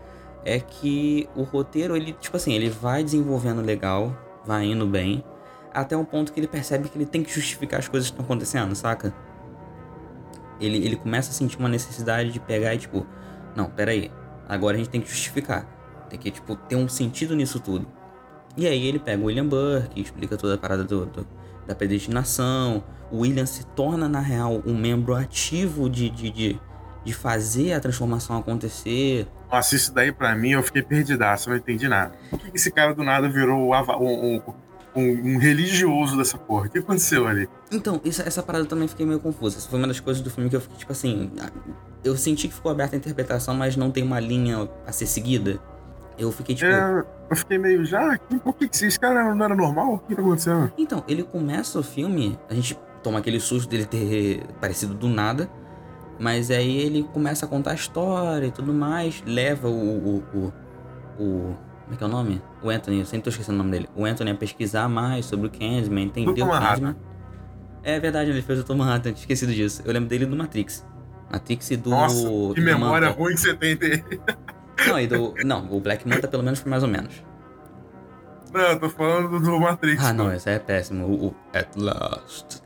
é 0.44 0.60
que 0.60 1.28
o 1.34 1.42
roteiro, 1.42 1.96
ele, 1.96 2.12
tipo 2.12 2.36
assim, 2.36 2.52
ele 2.52 2.70
vai 2.70 3.02
desenvolvendo 3.02 3.60
legal, 3.62 4.16
vai 4.44 4.64
indo 4.64 4.86
bem. 4.86 5.24
até 5.72 5.96
um 5.96 6.04
ponto 6.04 6.32
que 6.32 6.40
ele 6.40 6.48
percebe 6.48 6.88
que 6.88 6.96
ele 6.96 7.04
tem 7.04 7.22
que 7.22 7.30
justificar 7.30 7.80
as 7.80 7.88
coisas 7.88 8.08
que 8.08 8.14
estão 8.14 8.24
acontecendo, 8.24 8.74
saca? 8.74 9.12
Ele, 10.58 10.78
ele 10.78 10.96
começa 10.96 11.30
a 11.30 11.34
sentir 11.34 11.58
uma 11.58 11.68
necessidade 11.68 12.32
de 12.32 12.40
pegar 12.40 12.74
e 12.74 12.78
tipo, 12.78 13.06
não, 13.56 13.70
peraí, 13.70 14.10
agora 14.48 14.76
a 14.76 14.78
gente 14.78 14.90
tem 14.90 15.00
que 15.00 15.08
justificar. 15.08 15.66
Tem 16.08 16.18
que, 16.18 16.30
tipo, 16.30 16.54
ter 16.54 16.76
um 16.76 16.88
sentido 16.88 17.34
nisso 17.34 17.58
tudo. 17.58 17.86
E 18.56 18.66
aí 18.66 18.86
ele 18.86 18.98
pega 18.98 19.20
o 19.20 19.26
William 19.26 19.46
Burke, 19.46 20.00
explica 20.00 20.36
toda 20.36 20.54
a 20.54 20.58
parada 20.58 20.84
do, 20.84 21.06
do 21.06 21.26
da 21.66 21.74
predestinação. 21.74 22.84
O 23.10 23.18
William 23.18 23.46
se 23.46 23.64
torna, 23.66 24.08
na 24.08 24.20
real, 24.20 24.62
um 24.64 24.76
membro 24.76 25.14
ativo 25.14 25.90
de, 25.90 26.08
de, 26.08 26.30
de, 26.30 26.60
de 27.04 27.12
fazer 27.12 27.72
a 27.72 27.80
transformação 27.80 28.38
acontecer. 28.38 29.26
Nossa, 29.50 29.76
isso 29.76 29.92
daí 29.92 30.12
pra 30.12 30.34
mim 30.34 30.50
eu 30.50 30.62
fiquei 30.62 30.82
perdidaço, 30.82 31.50
não 31.50 31.56
entendi 31.56 31.88
nada. 31.88 32.14
Por 32.30 32.38
que 32.38 32.50
esse 32.54 32.70
cara 32.70 32.94
do 32.94 33.04
nada 33.04 33.28
virou 33.28 33.70
um, 33.70 33.74
um, 33.74 34.42
um, 34.96 35.34
um 35.34 35.38
religioso 35.38 36.16
dessa 36.16 36.38
porra? 36.38 36.66
O 36.66 36.70
que 36.70 36.78
aconteceu 36.78 37.26
ali? 37.26 37.48
Então, 37.70 38.00
isso, 38.04 38.22
essa 38.22 38.42
parada 38.42 38.64
eu 38.64 38.68
também 38.68 38.88
fiquei 38.88 39.04
meio 39.04 39.20
confusa. 39.20 39.58
Essa 39.58 39.68
foi 39.68 39.78
uma 39.78 39.88
das 39.88 40.00
coisas 40.00 40.22
do 40.22 40.30
filme 40.30 40.48
que 40.48 40.56
eu 40.56 40.60
fiquei, 40.60 40.78
tipo 40.78 40.92
assim. 40.92 41.30
Eu 42.02 42.16
senti 42.16 42.48
que 42.48 42.54
ficou 42.54 42.72
aberta 42.72 42.96
a 42.96 42.98
interpretação, 42.98 43.54
mas 43.54 43.76
não 43.76 43.90
tem 43.90 44.02
uma 44.02 44.18
linha 44.18 44.68
a 44.86 44.92
ser 44.92 45.06
seguida. 45.06 45.60
Eu 46.18 46.32
fiquei 46.32 46.54
tipo. 46.54 46.70
É, 46.70 47.04
eu 47.30 47.36
fiquei 47.36 47.58
meio 47.58 47.84
já. 47.84 48.18
Por 48.42 48.54
que, 48.54 48.68
que 48.68 48.86
esse 48.86 48.98
cara 48.98 49.34
não 49.34 49.44
era 49.44 49.54
normal? 49.54 49.94
O 49.94 49.98
que 49.98 50.14
tá 50.14 50.22
acontecendo? 50.22 50.72
Então, 50.78 51.04
ele 51.06 51.22
começa 51.22 51.78
o 51.78 51.82
filme, 51.82 52.38
a 52.48 52.54
gente 52.54 52.78
toma 53.02 53.18
aquele 53.18 53.38
susto 53.38 53.68
dele 53.68 53.84
ter 53.84 54.42
aparecido 54.56 54.94
do 54.94 55.08
nada. 55.08 55.50
Mas 56.18 56.50
aí 56.50 56.78
ele 56.78 57.02
começa 57.12 57.44
a 57.44 57.48
contar 57.48 57.72
a 57.72 57.74
história 57.74 58.46
e 58.46 58.50
tudo 58.50 58.72
mais, 58.72 59.22
leva 59.26 59.68
o. 59.68 59.72
o, 59.72 60.24
o, 60.34 60.52
o 61.22 61.65
como 61.86 61.94
é 61.94 61.98
que 61.98 62.02
é 62.02 62.06
o 62.06 62.10
nome? 62.10 62.42
O 62.62 62.68
Anthony, 62.68 62.98
eu 62.98 63.06
sempre 63.06 63.22
tô 63.22 63.30
esquecendo 63.30 63.54
o 63.54 63.58
nome 63.58 63.70
dele. 63.70 63.88
O 63.94 64.04
Anthony 64.04 64.32
a 64.32 64.34
pesquisar 64.34 64.88
mais 64.88 65.24
sobre 65.24 65.46
o 65.46 65.50
Candyman, 65.50 66.06
entender 66.06 66.42
o 66.42 66.50
Candyman. 66.50 66.96
É 67.84 68.00
verdade, 68.00 68.30
ele 68.30 68.42
fez 68.42 68.58
o 68.58 68.64
Tom 68.64 68.74
Manhattan, 68.74 69.12
tinha 69.12 69.20
esquecido 69.20 69.54
disso. 69.54 69.82
Eu 69.84 69.92
lembro 69.92 70.08
dele 70.08 70.26
do 70.26 70.34
Matrix. 70.34 70.84
Matrix 71.30 71.70
e 71.70 71.76
do. 71.76 71.90
Nossa, 71.90 72.26
que 72.54 72.60
memória 72.60 73.10
ruim 73.10 73.34
que 73.34 73.40
você 73.40 73.54
tem 73.54 73.76
dele. 73.76 74.04
Não, 74.88 74.98
e 74.98 75.06
do. 75.06 75.32
Não, 75.44 75.72
o 75.72 75.80
Black 75.80 76.08
Manta 76.08 76.26
pelo 76.26 76.42
menos 76.42 76.58
foi 76.58 76.70
mais 76.70 76.82
ou 76.82 76.88
menos. 76.88 77.22
Não, 78.52 78.60
eu 78.62 78.80
tô 78.80 78.90
falando 78.90 79.38
do 79.38 79.60
Matrix. 79.60 80.04
Ah, 80.04 80.12
não, 80.12 80.32
esse 80.32 80.50
é 80.50 80.58
péssimo. 80.58 81.06
O, 81.06 81.26
o 81.28 81.34
At 81.52 81.68
Last. 81.76 82.62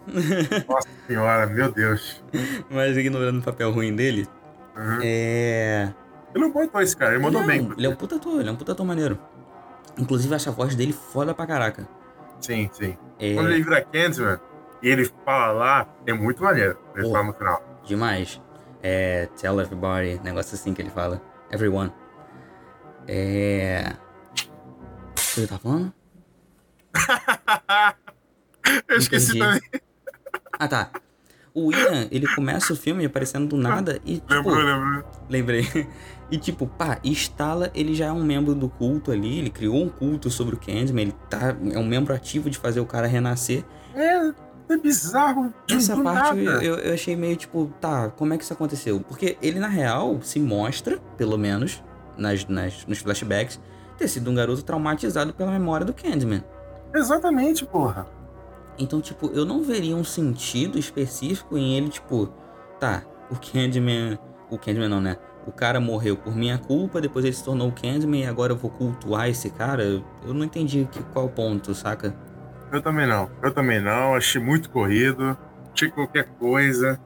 Nossa 0.66 0.88
senhora, 1.06 1.46
meu 1.46 1.70
Deus. 1.70 2.24
Mas 2.70 2.96
ignorando 2.96 3.40
o 3.40 3.42
papel 3.42 3.70
ruim 3.70 3.94
dele. 3.94 4.26
Uhum. 4.74 5.00
É. 5.02 5.92
Ele 6.34 6.44
não 6.44 6.50
botou 6.50 6.80
esse 6.80 6.96
cara, 6.96 7.14
ele 7.14 7.22
mandou 7.22 7.40
não, 7.40 7.46
bem. 7.46 7.72
Ele 7.76 7.86
é 7.86 7.88
um 7.88 7.94
puta 7.96 8.16
ator, 8.16 8.40
ele 8.40 8.48
é 8.48 8.52
um 8.52 8.56
puta 8.56 8.72
ator 8.72 8.86
maneiro. 8.86 9.18
Inclusive, 9.98 10.34
acho 10.34 10.48
a 10.48 10.52
voz 10.52 10.74
dele 10.74 10.92
foda 10.92 11.34
pra 11.34 11.46
caraca. 11.46 11.88
Sim, 12.40 12.70
sim. 12.72 12.96
É... 13.18 13.34
Quando 13.34 13.50
ele 13.50 13.62
vira 13.62 13.82
Candyman 13.82 14.38
e 14.82 14.88
ele 14.88 15.10
fala 15.24 15.52
lá, 15.52 15.88
é 16.06 16.12
muito 16.12 16.42
maneiro. 16.42 16.78
Ele 16.94 17.04
Pô. 17.04 17.12
fala 17.12 17.24
no 17.24 17.34
final. 17.34 17.80
Demais. 17.84 18.40
É. 18.82 19.28
Tell 19.36 19.60
everybody, 19.60 20.20
negócio 20.22 20.54
assim 20.54 20.72
que 20.72 20.80
ele 20.80 20.90
fala. 20.90 21.20
Everyone. 21.50 21.92
É. 23.06 23.92
O 24.32 25.34
que 25.34 25.40
ele 25.40 25.46
tá 25.48 25.58
falando? 25.58 25.92
eu 28.88 28.96
esqueci 28.96 29.38
Entendi. 29.38 29.60
também. 29.60 29.82
Ah, 30.58 30.68
tá. 30.68 30.90
O 31.52 31.66
William, 31.66 32.06
ele 32.10 32.26
começa 32.34 32.72
o 32.72 32.76
filme 32.76 33.04
aparecendo 33.04 33.48
do 33.48 33.56
nada 33.56 34.00
e, 34.04 34.14
tipo, 34.18 34.32
Lembrou, 34.34 34.56
lembrou. 34.56 35.04
lembrei. 35.28 35.86
E, 36.30 36.38
tipo, 36.38 36.64
pá, 36.66 36.98
instala, 37.02 37.72
ele 37.74 37.92
já 37.92 38.06
é 38.06 38.12
um 38.12 38.22
membro 38.22 38.54
do 38.54 38.68
culto 38.68 39.10
ali, 39.10 39.40
ele 39.40 39.50
criou 39.50 39.82
um 39.82 39.88
culto 39.88 40.30
sobre 40.30 40.54
o 40.54 40.58
Candyman, 40.58 41.02
ele 41.02 41.14
tá, 41.28 41.56
é 41.72 41.76
um 41.76 41.84
membro 41.84 42.14
ativo 42.14 42.48
de 42.48 42.56
fazer 42.56 42.78
o 42.78 42.86
cara 42.86 43.08
renascer. 43.08 43.64
É, 43.96 44.32
é 44.72 44.76
bizarro. 44.76 45.52
de- 45.66 45.74
Essa 45.74 45.96
do 45.96 46.04
parte 46.04 46.38
nada. 46.40 46.62
eu, 46.64 46.76
eu 46.76 46.94
achei 46.94 47.16
meio, 47.16 47.34
tipo, 47.34 47.68
tá, 47.80 48.10
como 48.10 48.32
é 48.32 48.38
que 48.38 48.44
isso 48.44 48.52
aconteceu? 48.52 49.00
Porque 49.00 49.36
ele, 49.42 49.58
na 49.58 49.66
real, 49.66 50.20
se 50.22 50.38
mostra, 50.38 50.98
pelo 51.16 51.36
menos, 51.36 51.82
nas, 52.16 52.46
nas, 52.46 52.86
nos 52.86 52.98
flashbacks, 52.98 53.58
ter 53.98 54.06
sido 54.06 54.30
um 54.30 54.34
garoto 54.36 54.62
traumatizado 54.62 55.34
pela 55.34 55.50
memória 55.50 55.84
do 55.84 55.92
Candyman. 55.92 56.44
Exatamente, 56.94 57.64
porra. 57.66 58.06
Então, 58.78 59.00
tipo, 59.00 59.30
eu 59.34 59.44
não 59.44 59.62
veria 59.62 59.94
um 59.94 60.04
sentido 60.04 60.78
específico 60.78 61.56
em 61.58 61.76
ele, 61.76 61.88
tipo, 61.88 62.26
tá, 62.78 63.02
o 63.30 63.36
Candyman. 63.36 64.18
O 64.50 64.58
Candyman 64.58 64.88
não, 64.88 65.00
né? 65.00 65.16
O 65.46 65.52
cara 65.52 65.80
morreu 65.80 66.16
por 66.16 66.34
minha 66.34 66.58
culpa, 66.58 67.00
depois 67.00 67.24
ele 67.24 67.34
se 67.34 67.44
tornou 67.44 67.68
o 67.68 67.72
Candyman 67.72 68.22
e 68.22 68.26
agora 68.26 68.52
eu 68.52 68.56
vou 68.56 68.70
cultuar 68.70 69.28
esse 69.28 69.50
cara. 69.50 69.82
Eu 69.82 70.34
não 70.34 70.44
entendi 70.44 70.88
que, 70.90 71.02
qual 71.12 71.28
ponto, 71.28 71.74
saca? 71.74 72.14
Eu 72.72 72.80
também 72.80 73.06
não. 73.06 73.30
Eu 73.42 73.52
também 73.52 73.80
não. 73.80 74.14
Achei 74.14 74.40
muito 74.40 74.70
corrido. 74.70 75.36
Achei 75.74 75.90
qualquer 75.90 76.24
coisa. 76.38 77.00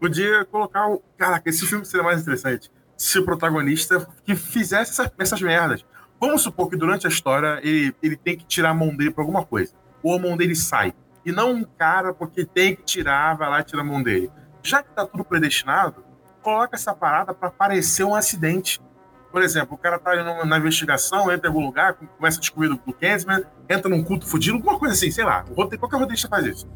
Podia 0.00 0.44
colocar 0.46 0.88
o. 0.88 1.02
Caraca, 1.16 1.48
esse 1.50 1.66
filme 1.66 1.84
seria 1.84 2.04
mais 2.04 2.22
interessante 2.22 2.70
se 2.96 3.18
o 3.18 3.24
protagonista 3.24 4.06
que 4.24 4.34
fizesse 4.34 4.92
essa- 4.92 5.12
essas 5.18 5.40
merdas. 5.42 5.84
Vamos 6.20 6.42
supor 6.42 6.68
que 6.68 6.76
durante 6.76 7.06
a 7.06 7.10
história 7.10 7.58
ele, 7.62 7.94
ele 8.02 8.16
tem 8.16 8.36
que 8.36 8.44
tirar 8.44 8.70
a 8.70 8.74
mão 8.74 8.94
dele 8.94 9.10
pra 9.10 9.22
alguma 9.22 9.44
coisa. 9.44 9.72
Ou 10.02 10.16
a 10.16 10.18
mão 10.18 10.36
dele 10.36 10.54
sai. 10.54 10.92
E 11.24 11.32
não 11.32 11.52
um 11.52 11.64
cara 11.64 12.12
porque 12.14 12.44
tem 12.44 12.74
que 12.74 12.82
tirar, 12.82 13.36
vai 13.36 13.48
lá 13.50 13.60
e 13.60 13.64
tira 13.64 13.82
a 13.82 13.84
mão 13.84 14.02
dele. 14.02 14.30
Já 14.62 14.82
que 14.82 14.90
tá 14.94 15.06
tudo 15.06 15.24
predestinado, 15.24 16.04
coloca 16.42 16.76
essa 16.76 16.94
parada 16.94 17.34
pra 17.34 17.50
parecer 17.50 18.04
um 18.04 18.14
acidente. 18.14 18.80
Por 19.30 19.42
exemplo, 19.42 19.74
o 19.74 19.78
cara 19.78 19.98
tá 19.98 20.16
numa- 20.16 20.44
na 20.44 20.58
investigação, 20.58 21.30
entra 21.30 21.48
em 21.48 21.52
algum 21.52 21.64
lugar, 21.64 21.94
começa 22.18 22.38
a 22.38 22.40
descobrir 22.40 22.68
do 22.68 22.78
Candyman, 22.78 23.44
entra 23.68 23.88
num 23.88 24.02
culto 24.02 24.26
fudido, 24.26 24.56
alguma 24.56 24.78
coisa 24.78 24.94
assim, 24.94 25.10
sei 25.10 25.24
lá. 25.24 25.44
O 25.50 25.54
qualquer 25.54 25.96
roteirista 25.98 26.28
faz 26.28 26.46
isso. 26.46 26.68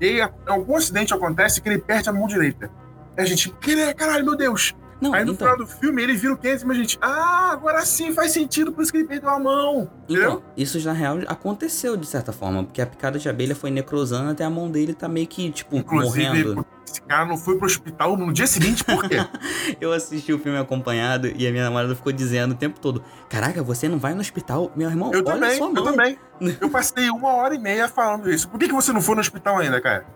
E 0.00 0.06
aí, 0.22 0.30
algum 0.46 0.76
acidente 0.76 1.12
acontece 1.14 1.60
que 1.60 1.68
ele 1.68 1.78
perde 1.78 2.08
a 2.08 2.12
mão 2.12 2.26
direita. 2.26 2.70
Aí 3.16 3.24
a 3.24 3.26
gente, 3.26 3.50
caralho, 3.96 4.24
meu 4.24 4.36
Deus. 4.36 4.74
Não, 5.00 5.12
Aí 5.12 5.24
no 5.24 5.32
então, 5.32 5.46
final 5.48 5.66
do 5.66 5.70
filme 5.70 6.02
ele 6.02 6.14
vira 6.14 6.32
o 6.32 6.36
Candyman 6.38 6.74
e 6.74 6.78
a 6.78 6.82
gente, 6.82 6.98
ah, 7.02 7.50
agora 7.52 7.84
sim 7.84 8.12
faz 8.12 8.32
sentido, 8.32 8.72
por 8.72 8.82
isso 8.82 8.90
que 8.90 8.98
ele 8.98 9.06
perdeu 9.06 9.28
a 9.28 9.38
mão. 9.38 9.90
Entendeu? 10.04 10.30
então, 10.30 10.42
isso 10.56 10.82
na 10.86 10.92
real 10.92 11.18
aconteceu 11.26 11.96
de 11.96 12.06
certa 12.06 12.32
forma, 12.32 12.64
porque 12.64 12.80
a 12.80 12.86
picada 12.86 13.18
de 13.18 13.28
abelha 13.28 13.54
foi 13.54 13.70
necrosando 13.70 14.30
até 14.30 14.44
a 14.44 14.50
mão 14.50 14.70
dele 14.70 14.94
tá 14.94 15.06
meio 15.08 15.26
que, 15.26 15.50
tipo, 15.50 15.76
Inclusive, 15.76 16.26
morrendo. 16.44 16.66
esse 16.86 17.02
cara 17.02 17.26
não 17.26 17.36
foi 17.36 17.56
pro 17.58 17.66
hospital 17.66 18.16
no 18.16 18.32
dia 18.32 18.46
seguinte, 18.46 18.82
por 18.84 19.06
quê? 19.08 19.16
Eu 19.80 19.92
assisti 19.92 20.32
o 20.32 20.38
filme 20.38 20.56
acompanhado 20.58 21.28
e 21.28 21.46
a 21.46 21.50
minha 21.50 21.64
namorada 21.64 21.94
ficou 21.94 22.12
dizendo 22.12 22.52
o 22.52 22.56
tempo 22.56 22.80
todo: 22.80 23.02
Caraca, 23.28 23.62
você 23.62 23.88
não 23.88 23.98
vai 23.98 24.14
no 24.14 24.20
hospital? 24.20 24.72
Meu 24.74 24.88
irmão, 24.88 25.10
Eu 25.12 25.20
olha 25.26 25.34
também, 25.34 25.58
sua 25.58 25.66
eu 25.66 25.72
mão. 25.72 25.84
também. 25.84 26.18
Eu 26.60 26.70
passei 26.70 27.10
uma 27.10 27.34
hora 27.34 27.54
e 27.54 27.58
meia 27.58 27.88
falando 27.88 28.30
isso. 28.30 28.48
Por 28.48 28.58
que, 28.58 28.66
que 28.68 28.74
você 28.74 28.92
não 28.92 29.00
foi 29.02 29.14
no 29.14 29.20
hospital 29.20 29.58
ainda, 29.58 29.80
cara? 29.80 30.06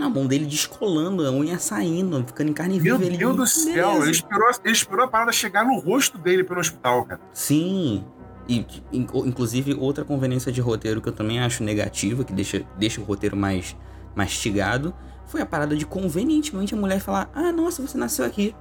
A 0.00 0.08
mão 0.08 0.26
dele 0.26 0.46
descolando, 0.46 1.26
a 1.26 1.30
unha 1.32 1.58
saindo, 1.58 2.22
ficando 2.26 2.50
em 2.50 2.52
carne 2.54 2.80
Meu 2.80 2.96
viva. 2.96 3.08
ele, 3.08 3.18
Deus 3.18 3.36
do 3.36 3.46
céu, 3.46 3.88
"Beleza." 3.88 4.02
ele 4.04 4.10
esperou, 4.12 4.50
ele 4.64 4.72
esperou 4.72 5.04
a 5.04 5.08
parada 5.08 5.32
chegar 5.32 5.64
no 5.64 5.78
rosto 5.78 6.16
dele 6.18 6.44
pelo 6.44 6.60
hospital, 6.60 7.04
cara. 7.04 7.20
Sim. 7.32 8.04
E, 8.48 8.64
in- 8.92 9.06
inclusive, 9.26 9.74
outra 9.74 10.04
conveniência 10.04 10.50
de 10.52 10.60
roteiro 10.60 11.02
que 11.02 11.08
eu 11.08 11.12
também 11.12 11.40
acho 11.40 11.62
negativa, 11.64 12.24
que 12.24 12.32
deixa, 12.32 12.64
deixa 12.78 13.00
o 13.00 13.04
roteiro 13.04 13.36
mais 13.36 13.76
mastigado, 14.14 14.94
foi 15.26 15.42
a 15.42 15.46
parada 15.46 15.76
de 15.76 15.84
convenientemente 15.84 16.74
a 16.74 16.76
mulher 16.76 17.00
falar: 17.00 17.28
Ah, 17.34 17.52
nossa, 17.52 17.82
você 17.82 17.98
nasceu 17.98 18.24
aqui. 18.24 18.54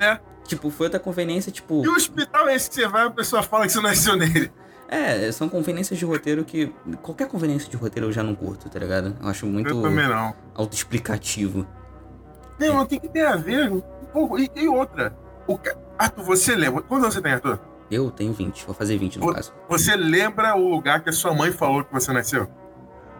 É. 0.00 0.18
Tipo, 0.46 0.70
foi 0.70 0.86
outra 0.86 0.98
conveniência, 1.00 1.52
tipo. 1.52 1.84
E 1.84 1.88
o 1.88 1.94
hospital 1.94 2.48
é 2.48 2.54
esse 2.54 2.70
que 2.70 2.76
você 2.76 2.86
vai, 2.88 3.06
a 3.06 3.10
pessoa 3.10 3.42
fala 3.42 3.66
que 3.66 3.72
você 3.72 3.80
nasceu 3.80 4.16
nele. 4.16 4.50
É, 4.90 5.30
são 5.32 5.48
conveniências 5.48 5.98
de 5.98 6.04
roteiro 6.04 6.44
que. 6.44 6.72
Qualquer 7.02 7.28
conveniência 7.28 7.68
de 7.70 7.76
roteiro 7.76 8.08
eu 8.08 8.12
já 8.12 8.22
não 8.22 8.34
curto, 8.34 8.68
tá 8.70 8.78
ligado? 8.78 9.14
Eu 9.20 9.28
acho 9.28 9.46
muito 9.46 9.68
Eu 9.68 9.82
também 9.82 10.08
não. 10.08 10.34
autoexplicativo. 10.54 11.66
Não, 12.58 12.74
não 12.74 12.86
tem 12.86 12.98
que 12.98 13.08
ter 13.08 13.26
a 13.26 13.36
ver. 13.36 13.70
Pô, 14.12 14.38
e, 14.38 14.50
e 14.56 14.66
outra. 14.66 15.14
O 15.46 15.58
Arthur, 15.98 16.24
você 16.24 16.54
lembra. 16.56 16.82
Quantos 16.82 17.04
anos 17.04 17.14
você 17.14 17.22
tem, 17.22 17.32
Arthur? 17.32 17.60
Eu 17.90 18.10
tenho 18.10 18.32
20, 18.32 18.66
vou 18.66 18.74
fazer 18.74 18.98
20 18.98 19.18
no 19.18 19.28
Ô- 19.28 19.32
caso. 19.34 19.52
Você 19.68 19.94
lembra 19.96 20.54
o 20.56 20.68
lugar 20.68 21.02
que 21.02 21.08
a 21.10 21.12
sua 21.12 21.34
mãe 21.34 21.52
falou 21.52 21.84
que 21.84 21.92
você 21.92 22.12
nasceu? 22.12 22.48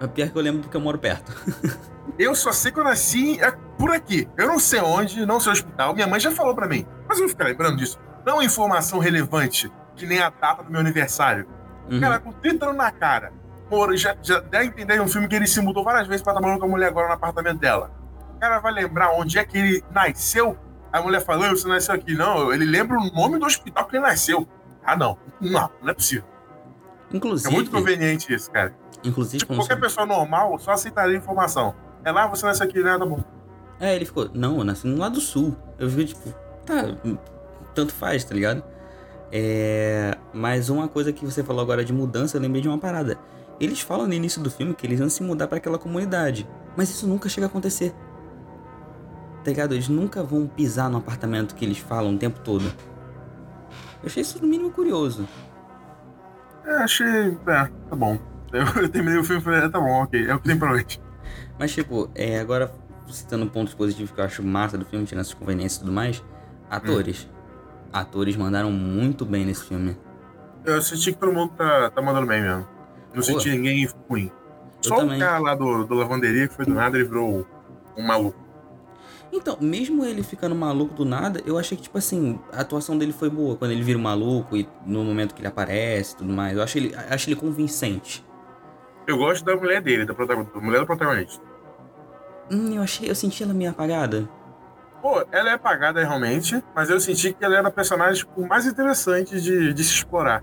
É 0.00 0.06
pior 0.06 0.28
que 0.30 0.36
eu 0.36 0.42
lembro 0.42 0.60
porque 0.62 0.76
eu 0.76 0.80
moro 0.80 0.98
perto. 0.98 1.32
Eu 2.18 2.34
só 2.34 2.50
sei 2.52 2.72
que 2.72 2.80
eu 2.80 2.84
nasci 2.84 3.38
é, 3.40 3.52
por 3.76 3.92
aqui. 3.92 4.26
Eu 4.36 4.46
não 4.48 4.58
sei 4.58 4.80
onde, 4.80 5.24
não 5.26 5.38
sei 5.38 5.50
o 5.50 5.52
hospital. 5.52 5.94
Minha 5.94 6.06
mãe 6.06 6.18
já 6.18 6.32
falou 6.32 6.54
pra 6.54 6.66
mim. 6.66 6.84
Mas 7.06 7.18
eu 7.18 7.24
vou 7.24 7.28
ficar 7.28 7.44
lembrando 7.44 7.76
disso. 7.76 7.98
Não 8.26 8.40
é 8.40 8.44
informação 8.46 8.98
relevante, 8.98 9.70
que 9.94 10.04
nem 10.06 10.18
a 10.18 10.30
data 10.30 10.64
do 10.64 10.70
meu 10.70 10.80
aniversário. 10.80 11.46
Uhum. 11.90 12.00
Cara, 12.00 12.18
com 12.18 12.32
30 12.32 12.64
anos 12.66 12.76
na 12.76 12.90
cara. 12.90 13.32
Moro, 13.70 13.96
já, 13.96 14.16
já 14.22 14.40
dá 14.40 14.60
a 14.60 14.64
entender 14.64 15.00
um 15.00 15.08
filme 15.08 15.28
que 15.28 15.34
ele 15.36 15.46
se 15.46 15.60
mudou 15.60 15.84
várias 15.84 16.06
vezes 16.06 16.22
pra 16.22 16.32
estar 16.32 16.40
morando 16.42 16.60
com 16.60 16.66
a 16.66 16.68
mulher 16.68 16.88
agora 16.88 17.08
no 17.08 17.14
apartamento 17.14 17.58
dela. 17.58 17.90
O 18.34 18.38
cara 18.40 18.58
vai 18.60 18.72
lembrar 18.72 19.10
onde 19.12 19.38
é 19.38 19.44
que 19.44 19.58
ele 19.58 19.84
nasceu. 19.90 20.56
A 20.92 21.02
mulher 21.02 21.20
falou, 21.22 21.50
você 21.50 21.68
nasceu 21.68 21.94
aqui. 21.94 22.14
Não, 22.14 22.52
ele 22.52 22.64
lembra 22.64 22.98
o 22.98 23.10
nome 23.12 23.38
do 23.38 23.44
hospital 23.44 23.84
que 23.86 23.96
ele 23.96 24.02
nasceu. 24.04 24.48
Ah, 24.84 24.96
não. 24.96 25.18
Não, 25.40 25.70
não 25.82 25.90
é 25.90 25.94
possível. 25.94 26.24
É 27.12 27.16
Inclusive, 27.16 27.52
muito 27.54 27.70
conveniente 27.70 28.32
isso, 28.32 28.50
cara. 28.50 28.74
inclusive 29.04 29.38
Tipo, 29.38 29.54
qualquer 29.54 29.74
você- 29.74 29.80
pessoa 29.80 30.06
normal 30.06 30.58
só 30.58 30.72
aceitaria 30.72 31.14
a 31.14 31.18
informação. 31.18 31.74
É 32.04 32.10
lá, 32.12 32.26
você 32.26 32.46
nasceu 32.46 32.66
aqui, 32.66 32.82
né? 32.82 32.96
Tá 32.98 33.04
bom. 33.04 33.22
É, 33.80 33.94
ele 33.94 34.04
ficou, 34.06 34.30
não, 34.32 34.58
eu 34.58 34.64
nasci 34.64 34.86
no 34.86 34.98
lado 34.98 35.20
sul. 35.20 35.56
Eu 35.78 35.88
fiquei 35.90 36.06
tipo, 36.06 36.32
tá, 36.64 36.84
tanto 37.74 37.92
faz, 37.94 38.24
tá 38.24 38.34
ligado? 38.34 38.62
É, 39.30 40.16
mas 40.32 40.68
uma 40.68 40.88
coisa 40.88 41.12
que 41.12 41.24
você 41.24 41.42
falou 41.42 41.62
agora 41.62 41.84
de 41.84 41.92
mudança, 41.92 42.36
eu 42.36 42.40
lembrei 42.40 42.62
de 42.62 42.68
uma 42.68 42.78
parada. 42.78 43.18
Eles 43.60 43.80
falam 43.80 44.06
no 44.06 44.14
início 44.14 44.40
do 44.40 44.50
filme 44.50 44.74
que 44.74 44.86
eles 44.86 44.98
vão 44.98 45.08
se 45.08 45.22
mudar 45.22 45.48
para 45.48 45.58
aquela 45.58 45.78
comunidade, 45.78 46.48
mas 46.76 46.90
isso 46.90 47.06
nunca 47.06 47.28
chega 47.28 47.46
a 47.46 47.48
acontecer. 47.48 47.92
Tá 49.44 49.50
ligado? 49.50 49.74
Eles 49.74 49.88
nunca 49.88 50.22
vão 50.22 50.46
pisar 50.46 50.88
no 50.88 50.98
apartamento 50.98 51.54
que 51.54 51.64
eles 51.64 51.78
falam 51.78 52.14
o 52.14 52.18
tempo 52.18 52.40
todo. 52.40 52.64
Eu 54.02 54.06
achei 54.06 54.22
isso 54.22 54.40
no 54.40 54.48
mínimo 54.48 54.70
curioso. 54.70 55.28
É, 56.64 56.76
achei. 56.76 57.38
É, 57.46 57.70
tá 57.88 57.96
bom. 57.96 58.18
Eu, 58.52 58.64
eu 58.82 58.88
terminei 58.88 59.18
o 59.18 59.24
filme 59.24 59.40
e 59.40 59.44
falei, 59.44 59.60
é, 59.60 59.68
tá 59.68 59.80
bom, 59.80 60.02
ok, 60.02 60.26
é 60.26 60.34
o 60.34 60.38
que 60.38 60.48
tem 60.48 60.58
pra 60.58 60.72
hoje. 60.72 61.00
Mas, 61.58 61.72
tipo, 61.72 62.10
é, 62.14 62.38
agora 62.38 62.72
citando 63.08 63.46
pontos 63.46 63.74
positivos 63.74 64.10
que 64.10 64.20
eu 64.20 64.24
acho 64.24 64.42
massa 64.42 64.76
do 64.78 64.84
filme, 64.84 65.04
tirando 65.04 65.22
essas 65.22 65.34
conveniências 65.34 65.76
e 65.76 65.80
tudo 65.80 65.92
mais, 65.92 66.22
atores. 66.70 67.28
Hum. 67.30 67.37
Atores 67.92 68.36
mandaram 68.36 68.70
muito 68.70 69.24
bem 69.24 69.44
nesse 69.44 69.64
filme. 69.64 69.96
Eu 70.64 70.82
senti 70.82 71.12
que 71.12 71.18
todo 71.18 71.32
mundo 71.32 71.52
tá, 71.56 71.90
tá 71.90 72.02
mandando 72.02 72.26
bem 72.26 72.42
mesmo. 72.42 72.66
Não 73.14 73.16
Pô. 73.16 73.22
senti 73.22 73.50
ninguém 73.50 73.88
ruim. 74.08 74.30
Só 74.80 75.04
o 75.04 75.18
cara 75.18 75.38
lá 75.38 75.54
do, 75.54 75.84
do 75.86 75.94
lavanderia 75.94 76.46
que 76.46 76.54
foi 76.54 76.64
do 76.64 76.74
nada, 76.74 76.96
ele 76.96 77.08
virou 77.08 77.46
um 77.96 78.06
maluco. 78.06 78.48
Então, 79.32 79.58
mesmo 79.60 80.04
ele 80.04 80.22
ficando 80.22 80.54
maluco 80.54 80.94
do 80.94 81.04
nada, 81.04 81.42
eu 81.44 81.58
achei 81.58 81.76
que, 81.76 81.82
tipo 81.84 81.98
assim, 81.98 82.38
a 82.52 82.60
atuação 82.60 82.96
dele 82.96 83.12
foi 83.12 83.28
boa. 83.28 83.56
Quando 83.56 83.72
ele 83.72 83.82
vira 83.82 83.98
um 83.98 84.02
maluco 84.02 84.56
e 84.56 84.68
no 84.86 85.04
momento 85.04 85.34
que 85.34 85.40
ele 85.40 85.48
aparece 85.48 86.14
e 86.14 86.16
tudo 86.18 86.32
mais. 86.32 86.56
Eu 86.56 86.62
acho 86.62 86.78
ele, 86.78 86.94
acho 86.94 87.28
ele 87.28 87.36
convincente. 87.36 88.24
Eu 89.06 89.18
gosto 89.18 89.44
da 89.44 89.56
mulher 89.56 89.82
dele, 89.82 90.04
da, 90.06 90.12
da 90.12 90.36
mulher 90.60 90.80
do 90.80 90.86
protagonista. 90.86 91.42
Hum, 92.50 92.74
eu 92.74 92.82
achei, 92.82 93.10
eu 93.10 93.14
senti 93.14 93.42
ela 93.42 93.52
meio 93.52 93.70
apagada. 93.70 94.28
Pô, 95.00 95.24
ela 95.30 95.50
é 95.50 95.52
apagada 95.52 96.00
realmente, 96.00 96.62
mas 96.74 96.90
eu 96.90 96.98
senti 96.98 97.32
que 97.32 97.44
ela 97.44 97.56
era 97.56 97.68
a 97.68 97.70
personagem 97.70 98.24
tipo, 98.24 98.46
mais 98.46 98.66
interessante 98.66 99.40
de, 99.40 99.72
de 99.72 99.84
se 99.84 99.94
explorar. 99.94 100.42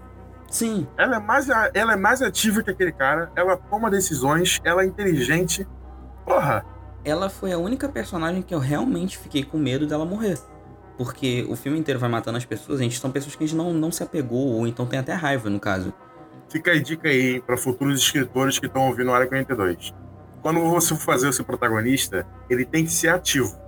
Sim. 0.50 0.88
Ela 0.98 1.18
é, 1.18 1.20
mais, 1.20 1.50
ela 1.50 1.94
é 1.94 1.96
mais 1.96 2.22
ativa 2.22 2.64
que 2.64 2.72
aquele 2.72 2.92
cara, 2.92 3.32
ela 3.36 3.58
toma 3.58 3.90
decisões, 3.90 4.62
ela 4.64 4.84
é 4.84 4.86
inteligente. 4.86 5.68
Porra. 6.24 6.66
Ela 7.04 7.30
foi 7.30 7.52
a 7.52 7.58
única 7.58 7.90
personagem 7.90 8.42
que 8.42 8.56
eu 8.56 8.60
realmente 8.60 9.18
fiquei 9.18 9.44
com 9.44 9.58
medo 9.58 9.86
dela 9.86 10.06
morrer. 10.06 10.38
Porque 10.98 11.46
o 11.50 11.56
filme 11.56 11.78
inteiro 11.78 12.00
vai 12.00 12.10
matando 12.10 12.38
as 12.38 12.46
pessoas, 12.46 12.80
a 12.80 12.84
gente 12.84 12.98
são 12.98 13.12
pessoas 13.12 13.36
que 13.36 13.44
a 13.44 13.48
gente 13.48 13.58
não, 13.58 13.74
não 13.74 13.92
se 13.92 14.02
apegou, 14.02 14.54
ou 14.54 14.66
então 14.66 14.86
tem 14.86 14.98
até 14.98 15.14
raiva, 15.14 15.50
no 15.50 15.60
caso. 15.60 15.94
Fica 16.50 16.72
a 16.72 16.82
dica 16.82 17.10
aí 17.10 17.42
para 17.42 17.58
futuros 17.58 18.00
escritores 18.00 18.58
que 18.58 18.68
estão 18.68 18.88
ouvindo 18.88 19.12
a 19.12 19.16
Área 19.16 19.28
42. 19.28 19.94
Quando 20.42 20.62
você 20.62 20.96
for 20.96 21.02
fazer 21.02 21.28
o 21.28 21.34
seu 21.34 21.44
protagonista, 21.44 22.26
ele 22.50 22.64
tem 22.64 22.86
que 22.86 22.92
ser 22.92 23.10
ativo. 23.10 23.60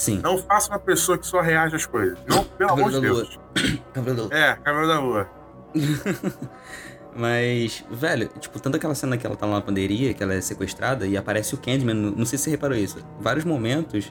Sim. 0.00 0.18
Não 0.22 0.38
faça 0.38 0.70
uma 0.70 0.78
pessoa 0.78 1.18
que 1.18 1.26
só 1.26 1.42
reage 1.42 1.76
às 1.76 1.84
coisas. 1.84 2.18
Não, 2.26 2.42
pelo 2.42 2.72
amor 2.72 2.90
de 2.90 3.02
Deus. 3.02 3.38
Cabelo 3.92 4.16
da 4.16 4.22
Lua. 4.22 4.34
É, 4.34 4.54
Cabelo 4.54 4.88
da 4.88 4.98
Lua. 4.98 5.28
Mas, 7.14 7.84
velho, 7.90 8.28
tipo, 8.40 8.58
tanto 8.58 8.78
aquela 8.78 8.94
cena 8.94 9.18
que 9.18 9.26
ela 9.26 9.36
tá 9.36 9.46
na 9.46 9.58
lavanderia, 9.58 10.14
que 10.14 10.22
ela 10.22 10.32
é 10.32 10.40
sequestrada, 10.40 11.06
e 11.06 11.18
aparece 11.18 11.54
o 11.54 11.58
Candyman, 11.58 11.92
não 12.16 12.24
sei 12.24 12.38
se 12.38 12.44
você 12.44 12.50
reparou 12.50 12.78
isso. 12.78 12.96
Vários 13.20 13.44
momentos, 13.44 14.10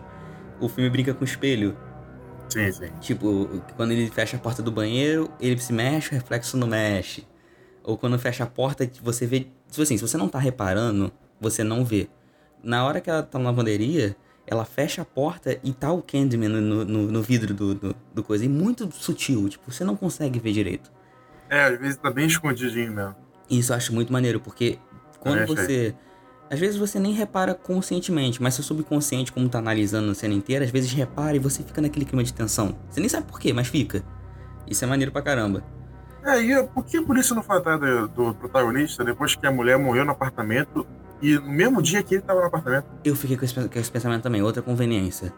o 0.59 0.69
filme 0.69 0.91
brinca 0.91 1.11
com 1.11 1.21
o 1.21 1.27
espelho. 1.27 1.75
Sim, 2.49 2.71
sim. 2.71 2.91
Tipo, 3.01 3.59
quando 3.75 3.91
ele 3.91 4.11
fecha 4.11 4.37
a 4.37 4.39
porta 4.39 4.61
do 4.61 4.71
banheiro, 4.71 5.27
ele 5.41 5.57
se 5.57 5.73
mexe, 5.73 6.11
o 6.11 6.13
reflexo 6.13 6.55
não 6.55 6.67
mexe. 6.67 7.27
Ou 7.83 7.97
quando 7.97 8.19
fecha 8.19 8.43
a 8.43 8.47
porta, 8.47 8.87
você 9.01 9.25
vê. 9.25 9.47
Tipo 9.67 9.81
assim, 9.81 9.97
se 9.97 10.07
você 10.07 10.17
não 10.17 10.29
tá 10.29 10.37
reparando, 10.37 11.11
você 11.41 11.63
não 11.63 11.83
vê. 11.83 12.07
Na 12.61 12.85
hora 12.85 13.01
que 13.01 13.09
ela 13.09 13.23
tá 13.23 13.39
na 13.39 13.45
lavanderia, 13.45 14.15
ela 14.49 14.65
fecha 14.65 15.03
a 15.03 15.05
porta 15.05 15.59
e 15.63 15.71
tá 15.71 15.91
o 15.91 16.01
Candyman 16.01 16.49
no, 16.49 16.83
no, 16.83 17.11
no 17.11 17.21
vidro 17.21 17.53
do, 17.53 17.75
do, 17.75 17.95
do, 18.11 18.23
coisa. 18.23 18.43
E 18.43 18.49
muito 18.49 18.89
sutil, 18.91 19.47
tipo, 19.47 19.71
você 19.71 19.83
não 19.83 19.95
consegue 19.95 20.39
ver 20.39 20.51
direito. 20.51 20.91
É, 21.47 21.65
às 21.65 21.79
vezes 21.79 21.97
tá 21.97 22.09
bem 22.09 22.25
escondidinho 22.25 22.91
mesmo. 22.91 23.15
Isso 23.47 23.71
eu 23.71 23.77
acho 23.77 23.93
muito 23.93 24.11
maneiro, 24.11 24.39
porque 24.39 24.79
quando 25.19 25.45
você. 25.45 25.95
Às 26.49 26.59
vezes 26.59 26.77
você 26.77 26.99
nem 26.99 27.13
repara 27.13 27.53
conscientemente, 27.53 28.41
mas 28.41 28.55
seu 28.55 28.63
subconsciente, 28.63 29.31
como 29.31 29.47
tá 29.47 29.59
analisando 29.59 30.09
a 30.09 30.15
cena 30.15 30.33
inteira, 30.33 30.65
às 30.65 30.71
vezes 30.71 30.91
repara 30.91 31.35
e 31.35 31.39
você 31.39 31.61
fica 31.61 31.79
naquele 31.79 32.05
clima 32.05 32.23
de 32.23 32.33
tensão. 32.33 32.75
Você 32.89 32.99
nem 32.99 33.07
sabe 33.07 33.27
por 33.27 33.39
quê, 33.39 33.53
mas 33.53 33.67
fica. 33.67 34.03
Isso 34.67 34.83
é 34.83 34.87
maneiro 34.87 35.11
pra 35.11 35.21
caramba. 35.21 35.63
É, 36.23 36.41
e 36.41 36.63
por 36.69 36.83
que 36.85 36.99
por 37.01 37.15
isso 37.19 37.35
não 37.35 37.43
foi 37.43 37.57
atrás 37.57 37.79
do, 37.79 38.07
do 38.07 38.33
protagonista 38.33 39.03
depois 39.03 39.35
que 39.35 39.45
a 39.45 39.51
mulher 39.51 39.77
morreu 39.77 40.03
no 40.03 40.11
apartamento 40.11 40.87
e 41.21 41.35
no 41.35 41.49
mesmo 41.49 41.81
dia 41.81 42.01
que 42.01 42.15
ele 42.15 42.21
tava 42.21 42.39
no 42.41 42.47
apartamento? 42.47 42.85
Eu 43.03 43.15
fiquei 43.15 43.37
com 43.37 43.45
esse, 43.45 43.53
com 43.53 43.79
esse 43.79 43.91
pensamento 43.91 44.23
também, 44.23 44.41
outra 44.41 44.61
conveniência. 44.61 45.33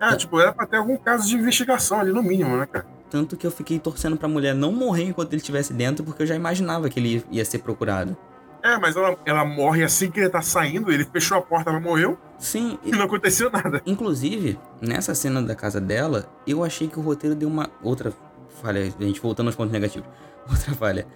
É, 0.00 0.10
tá. 0.10 0.16
tipo, 0.16 0.38
era 0.40 0.52
pra 0.52 0.66
ter 0.66 0.76
algum 0.76 0.96
caso 0.96 1.28
de 1.28 1.36
investigação 1.36 2.00
ali, 2.00 2.12
no 2.12 2.22
mínimo, 2.22 2.56
né, 2.56 2.66
cara? 2.66 2.86
Tanto 3.08 3.36
que 3.36 3.46
eu 3.46 3.50
fiquei 3.50 3.78
torcendo 3.78 4.16
pra 4.16 4.28
mulher 4.28 4.54
não 4.54 4.72
morrer 4.72 5.04
enquanto 5.04 5.32
ele 5.32 5.40
estivesse 5.40 5.72
dentro, 5.72 6.04
porque 6.04 6.22
eu 6.22 6.26
já 6.26 6.34
imaginava 6.34 6.88
que 6.88 6.98
ele 6.98 7.24
ia 7.30 7.44
ser 7.44 7.58
procurado. 7.58 8.16
É, 8.62 8.76
mas 8.78 8.96
ela, 8.96 9.16
ela 9.24 9.44
morre 9.44 9.84
assim 9.84 10.10
que 10.10 10.18
ele 10.18 10.28
tá 10.28 10.42
saindo, 10.42 10.90
ele 10.90 11.04
fechou 11.04 11.38
a 11.38 11.42
porta, 11.42 11.70
ela 11.70 11.78
morreu. 11.78 12.18
Sim. 12.36 12.78
E 12.84 12.90
não 12.90 13.04
aconteceu 13.04 13.48
nada. 13.48 13.80
Inclusive, 13.86 14.58
nessa 14.80 15.14
cena 15.14 15.40
da 15.40 15.54
casa 15.54 15.80
dela, 15.80 16.28
eu 16.46 16.64
achei 16.64 16.88
que 16.88 16.98
o 16.98 17.02
roteiro 17.02 17.36
deu 17.36 17.48
uma 17.48 17.70
outra 17.80 18.12
falha, 18.60 18.80
a 18.80 19.02
gente 19.04 19.20
voltando 19.20 19.46
aos 19.46 19.54
pontos 19.54 19.72
negativos. 19.72 20.08
Outra 20.48 20.74
falha. 20.74 21.06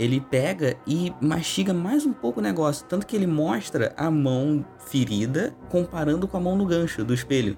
Ele 0.00 0.18
pega 0.18 0.78
e 0.86 1.12
mastiga 1.20 1.74
mais 1.74 2.06
um 2.06 2.12
pouco 2.14 2.40
o 2.40 2.42
negócio. 2.42 2.86
Tanto 2.86 3.06
que 3.06 3.14
ele 3.14 3.26
mostra 3.26 3.92
a 3.98 4.10
mão 4.10 4.64
ferida 4.78 5.54
comparando 5.68 6.26
com 6.26 6.38
a 6.38 6.40
mão 6.40 6.56
no 6.56 6.64
gancho 6.64 7.04
do 7.04 7.12
espelho. 7.12 7.54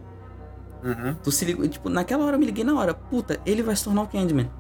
Uhum. 0.83 1.15
Tu 1.23 1.31
se 1.31 1.45
ligou, 1.45 1.69
tipo, 1.69 1.89
naquela 1.89 2.25
hora 2.25 2.35
eu 2.35 2.41
me 2.41 2.47
liguei 2.47 2.65
na 2.65 2.75
hora. 2.75 2.93
Puta, 2.93 3.41
ele 3.47 3.63
vai 3.63 3.77
se 3.77 3.85
tornar 3.85 4.03
o 4.03 4.09
Candyman. 4.09 4.51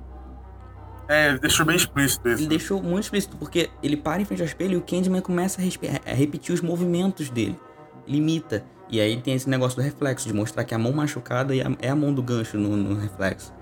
É, 1.08 1.30
ele 1.30 1.40
deixou 1.40 1.66
bem 1.66 1.74
explícito 1.74 2.28
isso. 2.28 2.42
Ele 2.42 2.48
deixou 2.48 2.80
muito 2.80 3.02
explícito, 3.02 3.36
porque 3.36 3.68
ele 3.82 3.96
para 3.96 4.22
em 4.22 4.24
frente 4.24 4.42
ao 4.42 4.46
espelho 4.46 4.74
e 4.74 4.76
o 4.76 4.82
Candyman 4.82 5.20
começa 5.20 5.60
a, 5.60 6.10
a 6.12 6.14
repetir 6.14 6.54
os 6.54 6.60
movimentos 6.60 7.30
dele. 7.30 7.58
Ele 8.06 8.18
imita. 8.18 8.64
E 8.88 9.00
aí 9.00 9.20
tem 9.20 9.34
esse 9.34 9.50
negócio 9.50 9.76
do 9.76 9.82
reflexo, 9.82 10.28
de 10.28 10.32
mostrar 10.32 10.62
que 10.62 10.72
a 10.72 10.78
mão 10.78 10.92
machucada 10.92 11.52
é 11.80 11.88
a 11.88 11.96
mão 11.96 12.14
do 12.14 12.22
gancho 12.22 12.56
no, 12.56 12.76
no 12.76 12.94
reflexo. 12.94 13.52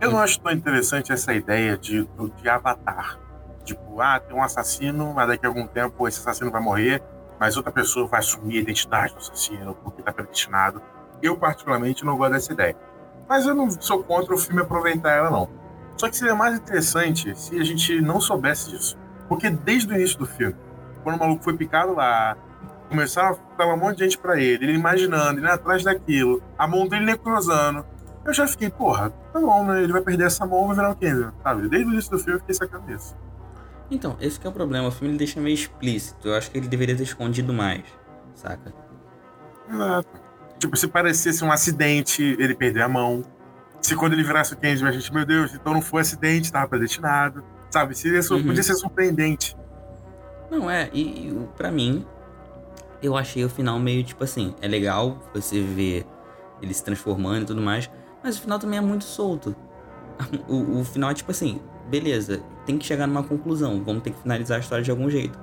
Eu 0.00 0.12
não 0.12 0.20
acho 0.20 0.40
tão 0.40 0.52
interessante 0.52 1.12
essa 1.12 1.34
ideia 1.34 1.76
de, 1.76 2.08
de 2.40 2.48
avatar. 2.48 3.27
Tipo, 3.68 4.00
ah, 4.00 4.18
tem 4.18 4.34
um 4.34 4.42
assassino, 4.42 5.12
mas 5.12 5.28
daqui 5.28 5.44
a 5.44 5.48
algum 5.50 5.66
tempo 5.66 6.08
esse 6.08 6.18
assassino 6.20 6.50
vai 6.50 6.62
morrer, 6.62 7.02
mas 7.38 7.54
outra 7.54 7.70
pessoa 7.70 8.06
vai 8.06 8.20
assumir 8.20 8.56
a 8.56 8.60
identidade 8.62 9.12
do 9.12 9.18
assassino 9.18 9.74
porque 9.74 10.00
está 10.00 10.10
predestinado. 10.10 10.80
Eu, 11.20 11.36
particularmente, 11.36 12.02
não 12.02 12.16
gosto 12.16 12.32
dessa 12.32 12.50
ideia. 12.50 12.74
Mas 13.28 13.44
eu 13.44 13.54
não 13.54 13.70
sou 13.70 14.02
contra 14.02 14.34
o 14.34 14.38
filme 14.38 14.62
aproveitar 14.62 15.10
ela, 15.10 15.28
não. 15.28 15.50
Só 15.98 16.08
que 16.08 16.16
seria 16.16 16.34
mais 16.34 16.58
interessante 16.58 17.38
se 17.38 17.60
a 17.60 17.62
gente 17.62 18.00
não 18.00 18.22
soubesse 18.22 18.70
disso. 18.70 18.96
Porque 19.28 19.50
desde 19.50 19.92
o 19.92 19.94
início 19.94 20.18
do 20.18 20.24
filme, 20.24 20.56
quando 21.02 21.16
o 21.16 21.18
maluco 21.18 21.44
foi 21.44 21.54
picado 21.54 21.94
lá, 21.94 22.38
começaram 22.88 23.32
a 23.32 23.54
falar 23.54 23.74
um 23.74 23.76
monte 23.76 23.98
de 23.98 24.04
gente 24.04 24.16
pra 24.16 24.40
ele, 24.40 24.64
ele 24.64 24.78
imaginando, 24.78 25.40
ele 25.40 25.46
atrás 25.46 25.84
daquilo, 25.84 26.42
a 26.56 26.66
mão 26.66 26.88
dele 26.88 27.04
necrosando, 27.04 27.84
eu 28.24 28.32
já 28.32 28.46
fiquei, 28.46 28.70
porra, 28.70 29.10
tá 29.30 29.38
bom, 29.38 29.62
né? 29.66 29.82
Ele 29.82 29.92
vai 29.92 30.00
perder 30.00 30.24
essa 30.24 30.46
mão, 30.46 30.68
vai 30.68 30.76
virar 30.76 30.90
o 30.90 30.96
Kenzo, 30.96 31.34
sabe? 31.42 31.68
Desde 31.68 31.86
o 31.86 31.92
início 31.92 32.10
do 32.10 32.18
filme 32.18 32.34
eu 32.34 32.40
fiquei 32.40 32.54
sacando 32.54 32.90
isso. 32.90 33.14
Então, 33.90 34.16
esse 34.20 34.38
é 34.44 34.48
o 34.48 34.52
problema. 34.52 34.88
O 34.88 34.90
filme 34.90 35.12
ele 35.12 35.18
deixa 35.18 35.40
meio 35.40 35.54
explícito. 35.54 36.28
Eu 36.28 36.34
acho 36.34 36.50
que 36.50 36.58
ele 36.58 36.68
deveria 36.68 36.96
ter 36.96 37.04
escondido 37.04 37.52
mais, 37.52 37.84
saca? 38.34 38.72
Exato. 39.70 40.08
Tipo, 40.58 40.76
se 40.76 40.88
parecesse 40.88 41.44
um 41.44 41.52
acidente, 41.52 42.36
ele 42.38 42.54
perder 42.54 42.82
a 42.82 42.88
mão. 42.88 43.24
Se 43.80 43.94
quando 43.94 44.12
ele 44.14 44.24
virasse 44.24 44.52
o 44.52 44.56
Kenzo, 44.56 44.86
a 44.86 44.90
gente, 44.90 45.12
meu 45.12 45.24
Deus, 45.24 45.54
então 45.54 45.72
não 45.72 45.80
foi 45.80 46.02
acidente, 46.02 46.52
tava 46.52 46.68
predestinado. 46.68 47.44
Sabe? 47.70 47.96
Seria, 47.96 48.20
uhum. 48.30 48.46
Podia 48.46 48.62
ser 48.62 48.74
surpreendente. 48.74 49.56
Não, 50.50 50.70
é, 50.70 50.90
e, 50.92 51.28
e 51.28 51.48
para 51.56 51.70
mim, 51.70 52.04
eu 53.02 53.16
achei 53.16 53.44
o 53.44 53.48
final 53.48 53.78
meio 53.78 54.02
tipo 54.02 54.24
assim, 54.24 54.54
é 54.60 54.66
legal 54.66 55.22
você 55.34 55.60
ver 55.60 56.06
ele 56.62 56.72
se 56.72 56.82
transformando 56.82 57.42
e 57.42 57.46
tudo 57.46 57.60
mais, 57.60 57.90
mas 58.22 58.38
o 58.38 58.40
final 58.40 58.58
também 58.58 58.78
é 58.78 58.82
muito 58.82 59.04
solto. 59.04 59.54
O, 60.48 60.80
o 60.80 60.84
final 60.84 61.10
é 61.10 61.14
tipo 61.14 61.30
assim, 61.30 61.60
beleza, 61.88 62.42
tem 62.66 62.78
que 62.78 62.84
chegar 62.84 63.06
numa 63.06 63.22
conclusão, 63.22 63.82
vamos 63.82 64.02
ter 64.02 64.10
que 64.10 64.20
finalizar 64.20 64.58
a 64.58 64.60
história 64.60 64.84
de 64.84 64.90
algum 64.90 65.08
jeito. 65.08 65.38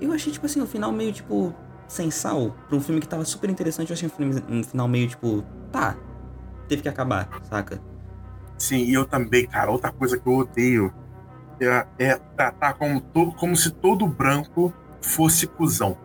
Eu 0.00 0.12
achei, 0.12 0.32
tipo 0.32 0.44
assim, 0.44 0.60
o 0.60 0.66
final 0.66 0.92
meio, 0.92 1.12
tipo, 1.12 1.54
sem 1.88 2.10
sal. 2.10 2.54
Pra 2.68 2.76
um 2.76 2.80
filme 2.80 3.00
que 3.00 3.08
tava 3.08 3.24
super 3.24 3.48
interessante, 3.48 3.90
eu 3.90 3.94
achei 3.94 4.10
um, 4.18 4.58
um 4.58 4.62
final 4.62 4.88
meio, 4.88 5.08
tipo, 5.08 5.44
tá, 5.72 5.96
teve 6.68 6.82
que 6.82 6.88
acabar, 6.88 7.28
saca? 7.44 7.80
Sim, 8.58 8.84
e 8.84 8.94
eu 8.94 9.04
também, 9.04 9.46
cara, 9.46 9.70
outra 9.70 9.92
coisa 9.92 10.18
que 10.18 10.26
eu 10.26 10.34
odeio 10.34 10.92
é, 11.60 11.86
é 11.98 12.14
tratar 12.36 12.74
como, 12.74 13.00
to, 13.00 13.32
como 13.32 13.56
se 13.56 13.70
todo 13.70 14.06
branco 14.06 14.72
fosse 15.00 15.46
cuzão. 15.46 15.96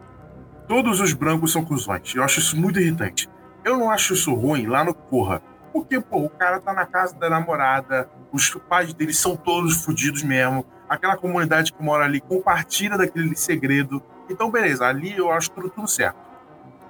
Todos 0.68 1.00
os 1.00 1.14
brancos 1.14 1.52
são 1.52 1.66
cuzões. 1.66 2.14
Eu 2.16 2.24
acho 2.24 2.40
isso 2.40 2.56
muito 2.58 2.80
irritante. 2.80 3.30
Eu 3.64 3.78
não 3.78 3.90
acho 3.90 4.14
isso 4.14 4.34
ruim 4.34 4.68
lá 4.68 4.84
no 4.84 4.94
Corra. 4.94 5.42
Porque, 5.72 6.00
pô, 6.00 6.26
o 6.26 6.30
cara 6.30 6.60
tá 6.60 6.74
na 6.74 6.86
casa 6.86 7.16
da 7.16 7.30
namorada, 7.30 8.10
os 8.32 8.50
pais 8.70 8.94
dele 8.94 9.14
são 9.14 9.36
todos 9.36 9.84
fodidos 9.84 10.24
mesmo. 10.24 10.66
Aquela 10.90 11.16
comunidade 11.16 11.72
que 11.72 11.82
mora 11.82 12.06
ali 12.06 12.20
compartilha 12.20 12.98
daquele 12.98 13.36
segredo. 13.36 14.02
Então, 14.30 14.52
beleza, 14.52 14.86
ali 14.86 15.18
eu 15.18 15.32
acho 15.32 15.52
tudo, 15.52 15.70
tudo 15.70 15.88
certo. 15.88 16.18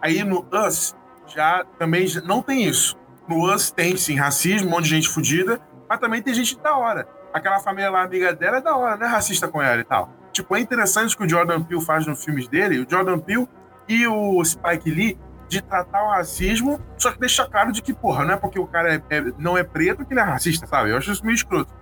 Aí 0.02 0.24
no 0.24 0.46
Us, 0.52 0.96
já 1.28 1.63
também 1.78 2.08
não 2.24 2.41
tem 2.41 2.65
isso. 2.65 2.98
No 3.28 3.54
Us 3.54 3.72
tem, 3.72 3.96
sim, 3.96 4.15
racismo, 4.15 4.67
um 4.67 4.72
monte 4.72 4.86
de 4.86 4.89
gente 4.89 5.10
fodida, 5.10 5.62
mas 5.88 6.00
também 6.00 6.22
tem 6.22 6.34
gente 6.34 6.58
da 6.60 6.76
hora. 6.76 7.08
Aquela 7.34 7.60
família 7.60 7.89
lá, 7.89 8.02
amiga 8.02 8.34
dela, 8.34 8.58
é 8.58 8.62
da 8.62 8.76
hora, 8.76 8.98
não 8.98 9.06
é 9.06 9.10
racista 9.10 9.48
com 9.48 9.62
ela 9.62 9.80
e 9.80 9.84
tal. 9.84 10.10
Tipo, 10.34 10.56
é 10.56 10.60
interessante 10.60 11.13
o 11.13 11.17
que 11.17 11.26
o 11.26 11.30
Jordan 11.30 11.62
Peele 11.62 11.82
faz 11.82 12.06
nos 12.06 12.24
filmes 12.24 12.48
dele, 12.48 12.80
o 12.80 12.89
Jordan 12.89 13.20
Peele 13.20 13.48
e 13.88 14.08
o 14.08 14.44
Spike 14.44 14.89
Lee, 14.89 15.20
de 15.52 15.62
tratar 15.62 16.06
o 16.06 16.12
racismo, 16.12 16.80
só 16.98 17.12
que 17.12 17.20
deixa 17.20 17.46
claro 17.46 17.74
de 17.74 17.82
que, 17.82 17.94
porra, 17.94 18.24
não 18.24 18.36
é 18.36 18.38
porque 18.38 18.58
o 18.58 18.66
cara 18.66 18.96
é, 18.96 19.02
é, 19.10 19.22
não 19.38 19.58
é 19.58 19.64
preto 19.66 20.06
que 20.06 20.14
ele 20.14 20.22
é 20.22 20.24
racista, 20.24 20.66
sabe? 20.66 20.92
Eu 20.92 20.98
acho 20.98 21.12
isso 21.12 21.26
meio 21.26 21.36
escroto. 21.36 21.74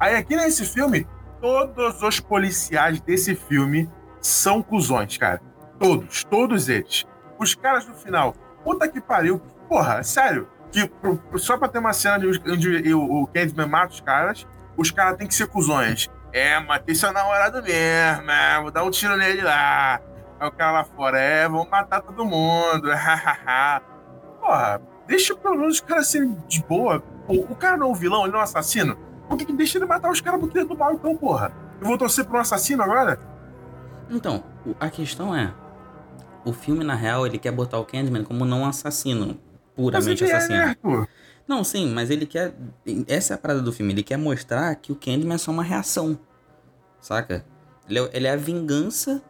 Aí 0.00 0.16
aqui 0.16 0.34
nesse 0.34 0.66
filme, 0.66 1.06
todos 1.40 2.02
os 2.02 2.18
policiais 2.18 3.00
desse 3.00 3.36
filme 3.36 3.88
são 4.20 4.60
cuzões, 4.60 5.16
cara. 5.16 5.40
Todos, 5.78 6.24
todos 6.24 6.68
eles. 6.68 7.06
Os 7.38 7.54
caras 7.54 7.86
no 7.86 7.94
final, 7.94 8.34
puta 8.64 8.88
que 8.88 9.00
pariu, 9.00 9.38
porra, 9.68 10.02
sério. 10.02 10.48
Que, 10.72 10.90
só 11.36 11.56
pra 11.56 11.68
ter 11.68 11.78
uma 11.78 11.92
cena 11.92 12.18
onde 12.48 12.92
o, 12.92 13.22
o 13.22 13.26
Candyman 13.28 13.68
mata 13.68 13.92
os 13.92 14.00
caras, 14.00 14.48
os 14.76 14.90
caras 14.90 15.16
têm 15.16 15.28
que 15.28 15.34
ser 15.34 15.46
cuzões. 15.46 16.10
É, 16.32 16.58
matei 16.58 16.96
seu 16.96 17.12
namorado 17.12 17.62
mesmo, 17.62 18.30
é, 18.32 18.60
vou 18.60 18.72
dar 18.72 18.82
um 18.82 18.90
tiro 18.90 19.16
nele 19.16 19.42
lá. 19.42 20.00
Aí 20.42 20.48
o 20.48 20.50
cara 20.50 20.72
lá 20.72 20.84
fora, 20.84 21.20
é, 21.20 21.48
vamos 21.48 21.70
matar 21.70 22.00
todo 22.02 22.24
mundo. 22.24 22.88
Porra, 24.40 24.82
deixa 25.06 25.36
pelo 25.36 25.56
menos 25.56 25.74
os 25.74 25.80
caras 25.80 26.08
serem 26.08 26.36
de 26.48 26.60
boa. 26.64 27.00
O, 27.28 27.54
cara 27.54 27.76
não 27.76 27.86
é 27.86 27.90
um 27.90 27.94
vilão, 27.94 28.22
ele 28.24 28.32
não 28.32 28.40
é 28.40 28.42
um 28.42 28.44
assassino. 28.44 28.98
Por 29.28 29.38
que, 29.38 29.44
que 29.44 29.52
deixa 29.52 29.78
ele 29.78 29.86
matar 29.86 30.10
os 30.10 30.20
caras 30.20 30.40
do 30.40 30.48
do 30.48 30.76
mal, 30.76 30.94
então, 30.94 31.16
porra? 31.16 31.52
Eu 31.80 31.86
vou 31.86 31.96
torcer 31.96 32.24
por 32.24 32.34
um 32.34 32.40
assassino 32.40 32.82
agora? 32.82 33.20
Então, 34.10 34.42
a 34.80 34.90
questão 34.90 35.32
é. 35.32 35.54
O 36.44 36.52
filme, 36.52 36.82
na 36.82 36.96
real, 36.96 37.24
ele 37.24 37.38
quer 37.38 37.52
botar 37.52 37.78
o 37.78 37.84
Candyman 37.84 38.24
como 38.24 38.44
não 38.44 38.66
assassino. 38.66 39.38
Puramente 39.76 40.24
é, 40.24 40.34
assassino. 40.34 41.04
É, 41.04 41.06
não, 41.46 41.62
sim, 41.62 41.86
mas 41.94 42.10
ele 42.10 42.26
quer. 42.26 42.52
Essa 43.06 43.34
é 43.34 43.36
a 43.36 43.38
parada 43.38 43.62
do 43.62 43.72
filme. 43.72 43.92
Ele 43.92 44.02
quer 44.02 44.16
mostrar 44.16 44.74
que 44.74 44.90
o 44.90 44.96
Candyman 44.96 45.36
é 45.36 45.38
só 45.38 45.52
uma 45.52 45.62
reação. 45.62 46.18
Saca? 47.00 47.44
Ele 47.88 48.00
é, 48.00 48.10
ele 48.12 48.26
é 48.26 48.32
a 48.32 48.36
vingança 48.36 49.22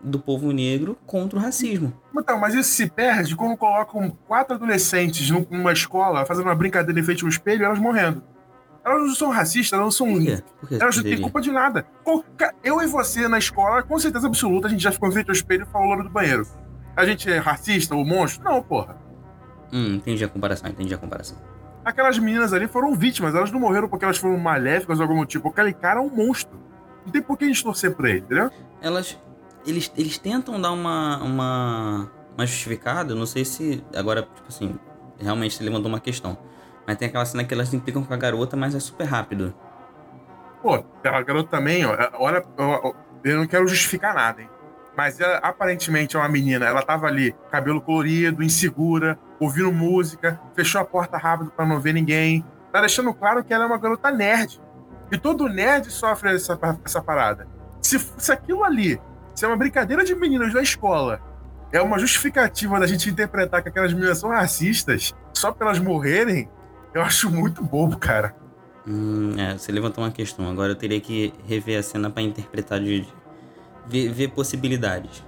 do 0.00 0.18
povo 0.18 0.52
negro 0.52 0.96
contra 1.06 1.38
o 1.38 1.42
racismo. 1.42 1.92
Então, 2.16 2.38
mas 2.38 2.54
isso 2.54 2.70
se 2.70 2.88
perde 2.88 3.34
quando 3.34 3.56
colocam 3.56 4.10
quatro 4.26 4.54
adolescentes 4.54 5.28
numa 5.30 5.72
escola 5.72 6.24
fazendo 6.24 6.46
uma 6.46 6.54
brincadeira 6.54 7.00
em 7.00 7.02
frente 7.02 7.24
ao 7.24 7.28
espelho 7.28 7.62
e 7.62 7.64
elas 7.64 7.78
morrendo. 7.78 8.22
Elas 8.84 9.06
não 9.06 9.14
são 9.14 9.30
racistas, 9.30 9.72
elas 9.72 9.84
não 9.84 9.90
são. 9.90 10.12
Por 10.14 10.22
quê? 10.22 10.42
Por 10.60 10.68
quê 10.68 10.78
elas 10.80 10.96
não 10.96 11.02
têm 11.02 11.20
culpa 11.20 11.40
de 11.40 11.50
nada. 11.50 11.86
Eu 12.62 12.80
e 12.80 12.86
você 12.86 13.28
na 13.28 13.38
escola, 13.38 13.82
com 13.82 13.98
certeza 13.98 14.26
absoluta, 14.26 14.66
a 14.66 14.70
gente 14.70 14.82
já 14.82 14.92
ficou 14.92 15.08
em 15.08 15.12
frente 15.12 15.28
ao 15.28 15.34
espelho 15.34 15.66
e 15.68 15.72
falou 15.72 15.88
louro 15.88 16.04
do 16.04 16.10
banheiro. 16.10 16.46
A 16.96 17.04
gente 17.04 17.30
é 17.30 17.38
racista 17.38 17.94
ou 17.94 18.04
monstro? 18.04 18.44
Não, 18.44 18.62
porra. 18.62 18.96
Hum, 19.72 19.96
entendi 19.96 20.24
a 20.24 20.28
comparação, 20.28 20.70
entendi 20.70 20.94
a 20.94 20.98
comparação. 20.98 21.36
Aquelas 21.84 22.18
meninas 22.18 22.52
ali 22.52 22.66
foram 22.66 22.94
vítimas, 22.94 23.34
elas 23.34 23.50
não 23.50 23.60
morreram 23.60 23.88
porque 23.88 24.04
elas 24.04 24.18
foram 24.18 24.36
maléficas 24.38 24.98
ou 24.98 25.06
algum 25.06 25.24
tipo. 25.24 25.48
Aquele 25.48 25.72
cara 25.72 26.00
é 26.00 26.02
um 26.02 26.10
monstro. 26.10 26.58
Não 27.04 27.12
tem 27.12 27.22
por 27.22 27.36
que 27.36 27.44
a 27.44 27.48
gente 27.48 27.62
torcer 27.62 27.94
pra 27.94 28.10
ele, 28.10 28.20
entendeu? 28.20 28.50
Elas. 28.80 29.18
Eles, 29.68 29.92
eles 29.96 30.16
tentam 30.16 30.58
dar 30.60 30.72
uma, 30.72 31.18
uma, 31.18 32.10
uma 32.34 32.46
justificada, 32.46 33.14
não 33.14 33.26
sei 33.26 33.44
se. 33.44 33.84
Agora, 33.94 34.22
tipo 34.22 34.48
assim, 34.48 34.78
realmente 35.18 35.56
você 35.56 35.62
levantou 35.62 35.88
uma 35.88 36.00
questão. 36.00 36.38
Mas 36.86 36.96
tem 36.96 37.08
aquela 37.08 37.26
cena 37.26 37.44
que 37.44 37.52
elas 37.52 37.74
implicam 37.74 38.02
com 38.02 38.14
a 38.14 38.16
garota, 38.16 38.56
mas 38.56 38.74
é 38.74 38.80
super 38.80 39.04
rápido. 39.04 39.54
Pô, 40.62 40.82
a 41.04 41.22
garota 41.22 41.50
também, 41.50 41.84
ó. 41.84 41.94
Olha, 42.14 42.42
eu 43.22 43.36
não 43.36 43.46
quero 43.46 43.68
justificar 43.68 44.14
nada, 44.14 44.40
hein? 44.40 44.48
Mas 44.96 45.20
ela, 45.20 45.36
aparentemente 45.36 46.16
é 46.16 46.18
uma 46.18 46.28
menina, 46.28 46.66
ela 46.66 46.82
tava 46.82 47.06
ali, 47.06 47.32
cabelo 47.52 47.80
colorido, 47.80 48.42
insegura, 48.42 49.16
ouvindo 49.38 49.70
música, 49.70 50.40
fechou 50.54 50.80
a 50.80 50.84
porta 50.84 51.16
rápido 51.16 51.52
para 51.54 51.64
não 51.64 51.78
ver 51.78 51.92
ninguém. 51.92 52.44
Tá 52.72 52.80
deixando 52.80 53.14
claro 53.14 53.44
que 53.44 53.52
ela 53.54 53.64
é 53.64 53.66
uma 53.66 53.78
garota 53.78 54.10
nerd. 54.10 54.60
E 55.12 55.16
todo 55.16 55.48
nerd 55.48 55.90
sofre 55.90 56.34
essa, 56.34 56.58
essa 56.84 57.00
parada. 57.00 57.46
Se, 57.80 57.98
se 57.98 58.32
aquilo 58.32 58.64
ali, 58.64 59.00
se 59.38 59.44
é 59.44 59.48
uma 59.48 59.56
brincadeira 59.56 60.04
de 60.04 60.16
meninas 60.16 60.52
da 60.52 60.60
escola, 60.60 61.20
é 61.70 61.80
uma 61.80 61.96
justificativa 61.96 62.80
da 62.80 62.88
gente 62.88 63.08
interpretar 63.08 63.62
que 63.62 63.68
aquelas 63.68 63.92
meninas 63.92 64.18
são 64.18 64.30
racistas 64.30 65.14
só 65.32 65.52
pra 65.52 65.68
elas 65.68 65.78
morrerem, 65.78 66.48
eu 66.92 67.00
acho 67.02 67.30
muito 67.30 67.62
bobo, 67.62 67.96
cara. 67.96 68.34
Hum, 68.84 69.30
é, 69.38 69.56
você 69.56 69.70
levantou 69.70 70.02
uma 70.02 70.10
questão. 70.10 70.50
Agora 70.50 70.72
eu 70.72 70.74
teria 70.74 71.00
que 71.00 71.32
rever 71.46 71.78
a 71.78 71.82
cena 71.84 72.10
para 72.10 72.22
interpretar 72.22 72.80
de, 72.80 73.06
ver, 73.86 74.12
ver 74.12 74.28
possibilidades. 74.30 75.24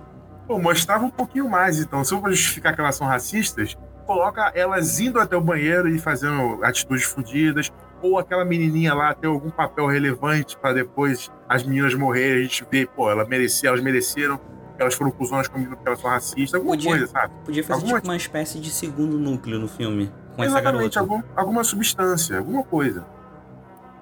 Pô, 0.49 0.59
mostrava 0.59 1.05
um 1.05 1.11
pouquinho 1.11 1.49
mais, 1.49 1.79
então. 1.79 2.03
Se 2.03 2.13
eu 2.13 2.21
vou 2.21 2.31
justificar 2.31 2.75
que 2.75 2.81
elas 2.81 2.97
são 2.97 3.07
racistas, 3.07 3.77
coloca 4.07 4.51
elas 4.57 4.99
indo 4.99 5.21
até 5.21 5.37
o 5.37 5.41
banheiro 5.41 5.89
e 5.89 6.01
fazendo 6.01 6.59
atitudes 6.65 7.05
fodidas, 7.05 7.71
ou 8.03 8.19
aquela 8.19 8.45
menininha 8.45 8.95
lá 8.95 9.15
ter 9.15 9.27
algum 9.27 9.51
papel 9.51 9.87
relevante 9.87 10.57
para 10.57 10.73
depois 10.73 11.31
as 11.49 11.63
meninas 11.63 11.95
morrerem, 11.95 12.41
a 12.41 12.43
gente 12.43 12.67
ver, 12.71 12.89
pô, 12.89 13.11
ela 13.11 13.25
merecia, 13.25 13.69
elas 13.69 13.81
mereceram, 13.81 14.41
elas 14.79 14.95
foram 14.95 15.11
cuzões 15.11 15.49
comigo 15.49 15.77
porque 15.77 15.89
elas 15.89 16.01
são 16.01 16.11
racistas, 16.11 16.55
alguma 16.55 16.75
podia, 16.75 16.91
coisa, 16.91 17.07
sabe? 17.07 17.35
Podia 17.45 17.65
fazer 17.65 17.81
alguma... 17.81 18.01
tipo 18.01 18.09
uma 18.09 18.17
espécie 18.17 18.59
de 18.59 18.71
segundo 18.71 19.19
núcleo 19.19 19.59
no 19.59 19.69
filme 19.69 20.11
com 20.37 20.45
Exatamente, 20.45 20.47
essa 20.47 20.61
garota. 20.61 21.01
Algum, 21.01 21.23
alguma 21.37 21.65
substância, 21.65 22.39
alguma 22.39 22.63
coisa. 22.63 23.07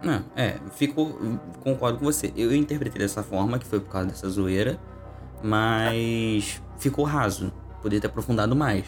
Não, 0.02 0.24
é, 0.37 0.56
ficou. 0.72 1.18
Concordo 1.64 1.98
com 1.98 2.04
você. 2.04 2.32
Eu 2.37 2.54
interpretei 2.54 3.00
dessa 3.00 3.22
forma, 3.22 3.58
que 3.58 3.66
foi 3.66 3.80
por 3.80 3.90
causa 3.90 4.08
dessa 4.08 4.28
zoeira, 4.28 4.78
mas 5.42 6.62
ficou 6.78 7.04
raso. 7.04 7.52
Poderia 7.82 8.00
ter 8.00 8.06
aprofundado 8.06 8.54
mais. 8.54 8.84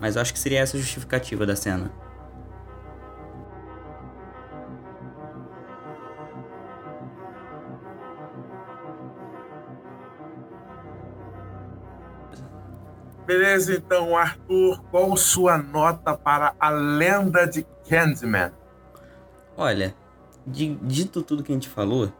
Mas 0.00 0.16
eu 0.16 0.22
acho 0.22 0.32
que 0.32 0.38
seria 0.38 0.60
essa 0.60 0.76
a 0.76 0.80
justificativa 0.80 1.46
da 1.46 1.56
cena. 1.56 1.90
Beleza, 13.32 13.74
então, 13.74 14.14
Arthur, 14.14 14.78
qual 14.90 15.16
sua 15.16 15.56
nota 15.56 16.14
para 16.14 16.54
a 16.60 16.68
lenda 16.68 17.46
de 17.46 17.66
Candyman? 17.88 18.52
Olha, 19.56 19.94
de, 20.46 20.74
dito 20.82 21.22
tudo 21.22 21.42
que 21.42 21.50
a 21.50 21.54
gente 21.54 21.66
falou, 21.66 22.12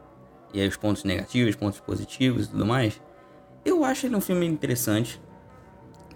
e 0.55 0.61
aí 0.62 0.66
os 0.66 0.77
pontos 0.79 1.05
negativos, 1.05 1.51
os 1.51 1.57
pontos 1.57 1.81
positivos 1.81 2.46
e 2.46 2.48
tudo 2.48 2.64
mais, 2.64 2.98
eu 3.62 3.85
acho 3.85 4.07
ele 4.07 4.16
um 4.16 4.22
filme 4.22 4.46
interessante. 4.46 5.20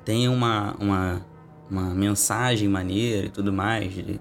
Tem 0.02 0.30
uma, 0.30 0.74
uma, 0.80 1.26
uma 1.70 1.94
mensagem 1.94 2.66
maneira 2.66 3.26
e 3.26 3.30
tudo 3.30 3.52
mais. 3.52 3.92
De, 3.92 4.18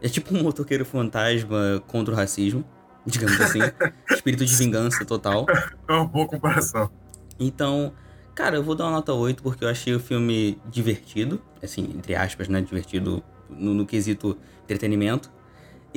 é 0.00 0.08
tipo 0.08 0.34
um 0.34 0.42
motoqueiro 0.42 0.86
fantasma 0.86 1.82
contra 1.86 2.14
o 2.14 2.16
racismo, 2.16 2.64
digamos 3.04 3.38
assim. 3.38 3.60
Espírito 4.10 4.46
de 4.46 4.56
vingança 4.56 5.04
total. 5.04 5.44
É 5.86 5.92
uma 5.92 6.06
boa 6.06 6.26
comparação. 6.26 6.90
Então, 7.38 7.92
cara, 8.36 8.56
eu 8.56 8.62
vou 8.62 8.76
dar 8.76 8.84
uma 8.84 8.92
nota 8.92 9.12
8 9.12 9.42
porque 9.42 9.64
eu 9.64 9.68
achei 9.68 9.92
o 9.92 9.98
filme 9.98 10.60
divertido. 10.70 11.42
Assim, 11.60 11.82
entre 11.96 12.14
aspas, 12.14 12.46
né? 12.46 12.60
Divertido 12.60 13.20
no, 13.50 13.74
no 13.74 13.84
quesito 13.84 14.38
entretenimento 14.62 15.34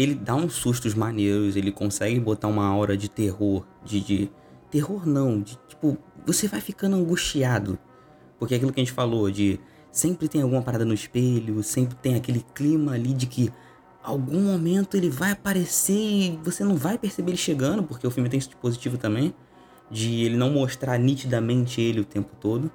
ele 0.02 0.15
dá 0.15 0.34
uns 0.34 0.54
sustos 0.54 0.93
maneiros, 0.93 1.58
ele 1.58 1.73
consegue 1.73 2.17
botar 2.21 2.47
uma 2.47 2.65
aura 2.65 2.95
de 2.95 3.10
terror, 3.10 3.65
de, 3.84 3.99
de 3.99 4.32
terror 4.71 5.06
não, 5.06 5.41
de 5.41 5.60
tipo, 5.67 5.97
você 6.25 6.47
vai 6.47 6.62
ficando 6.62 6.95
angustiado. 6.95 7.78
Porque 8.38 8.54
é 8.54 8.58
aquilo 8.58 8.71
que 8.71 8.80
a 8.80 8.84
gente 8.84 8.93
falou 8.93 9.30
de 9.30 9.60
sempre 9.91 10.30
tem 10.30 10.41
alguma 10.41 10.62
parada 10.62 10.86
no 10.86 10.93
espelho, 10.93 11.62
sempre 11.63 11.95
tem 11.97 12.15
aquele 12.15 12.45
clima 12.56 12.93
ali 12.93 13.13
de 13.13 13.25
que 13.25 13.52
algum 14.02 14.39
momento 14.41 14.95
ele 14.95 15.10
vai 15.10 15.32
aparecer 15.32 15.93
e 15.93 16.39
você 16.45 16.63
não 16.63 16.78
vai 16.78 16.97
perceber 16.97 17.32
ele 17.32 17.38
chegando, 17.38 17.84
porque 17.84 18.08
o 18.08 18.12
filme 18.12 18.30
tem 18.30 18.38
esse 18.38 18.47
dispositivo 18.47 18.97
também 18.97 19.36
de 19.89 20.23
ele 20.23 20.38
não 20.38 20.49
mostrar 20.49 20.97
nitidamente 20.97 21.82
ele 21.82 22.02
o 22.02 22.06
tempo 22.06 22.36
todo. 22.39 22.71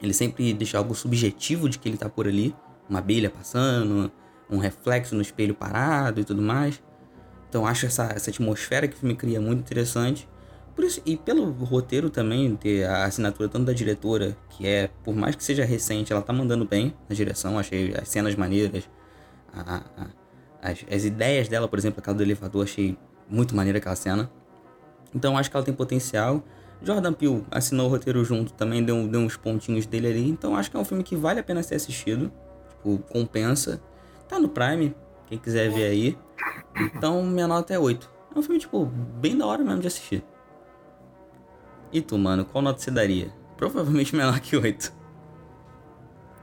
Ele 0.00 0.12
sempre 0.12 0.52
deixa 0.52 0.78
algo 0.78 0.94
subjetivo 0.94 1.68
de 1.68 1.78
que 1.78 1.88
ele 1.88 1.96
tá 1.96 2.08
por 2.08 2.26
ali, 2.26 2.54
uma 2.88 2.98
abelha 2.98 3.30
passando, 3.30 4.10
um 4.50 4.58
reflexo 4.58 5.14
no 5.14 5.22
espelho 5.22 5.54
parado 5.54 6.20
e 6.20 6.24
tudo 6.24 6.42
mais. 6.42 6.82
Então 7.48 7.66
acho 7.66 7.86
essa, 7.86 8.04
essa 8.14 8.30
atmosfera 8.30 8.88
que 8.88 8.94
o 8.94 8.98
filme 8.98 9.14
cria 9.14 9.40
muito 9.40 9.60
interessante. 9.60 10.28
Por 10.74 10.84
isso, 10.84 11.02
e 11.04 11.16
pelo 11.16 11.50
roteiro 11.50 12.08
também, 12.08 12.56
ter 12.56 12.84
a 12.84 13.04
assinatura 13.04 13.48
tanto 13.48 13.66
da 13.66 13.72
diretora, 13.72 14.36
que 14.50 14.66
é, 14.66 14.88
por 15.04 15.14
mais 15.14 15.36
que 15.36 15.44
seja 15.44 15.64
recente, 15.64 16.12
ela 16.12 16.22
tá 16.22 16.32
mandando 16.32 16.64
bem 16.64 16.94
na 17.08 17.14
direção, 17.14 17.58
achei 17.58 17.94
as 17.94 18.08
cenas 18.08 18.34
maneiras, 18.34 18.88
a, 19.52 19.76
a, 19.76 20.06
as, 20.62 20.84
as 20.90 21.04
ideias 21.04 21.46
dela, 21.46 21.68
por 21.68 21.78
exemplo, 21.78 22.00
aquela 22.00 22.16
do 22.16 22.22
elevador, 22.22 22.64
achei 22.64 22.96
muito 23.28 23.54
maneira 23.54 23.78
aquela 23.78 23.96
cena. 23.96 24.30
Então 25.14 25.36
acho 25.36 25.50
que 25.50 25.56
ela 25.56 25.64
tem 25.64 25.74
potencial. 25.74 26.42
Jordan 26.82 27.12
Peele 27.12 27.44
assinou 27.50 27.86
o 27.86 27.90
roteiro 27.90 28.24
junto, 28.24 28.52
também 28.52 28.82
deu, 28.82 29.06
deu 29.06 29.20
uns 29.20 29.36
pontinhos 29.36 29.86
dele 29.86 30.08
ali, 30.08 30.28
então 30.28 30.56
acho 30.56 30.70
que 30.70 30.76
é 30.76 30.80
um 30.80 30.84
filme 30.84 31.04
que 31.04 31.14
vale 31.14 31.38
a 31.38 31.42
pena 31.42 31.62
ser 31.62 31.76
assistido, 31.76 32.32
tipo, 32.70 32.98
compensa. 33.10 33.80
Tá 34.28 34.40
no 34.40 34.48
Prime, 34.48 34.94
quem 35.26 35.38
quiser 35.38 35.70
ver 35.70 35.84
aí. 35.84 36.18
Então 36.76 37.22
minha 37.22 37.46
nota 37.46 37.72
é 37.72 37.78
8. 37.78 38.10
É 38.34 38.38
um 38.38 38.42
filme, 38.42 38.58
tipo, 38.58 38.86
bem 38.86 39.36
da 39.36 39.46
hora 39.46 39.62
mesmo 39.62 39.80
de 39.80 39.86
assistir. 39.86 40.24
E 41.92 42.00
tu, 42.00 42.18
mano, 42.18 42.44
qual 42.44 42.62
nota 42.62 42.80
você 42.80 42.90
daria? 42.90 43.32
Provavelmente 43.56 44.14
menor 44.16 44.40
que 44.40 44.56
8. 44.56 44.92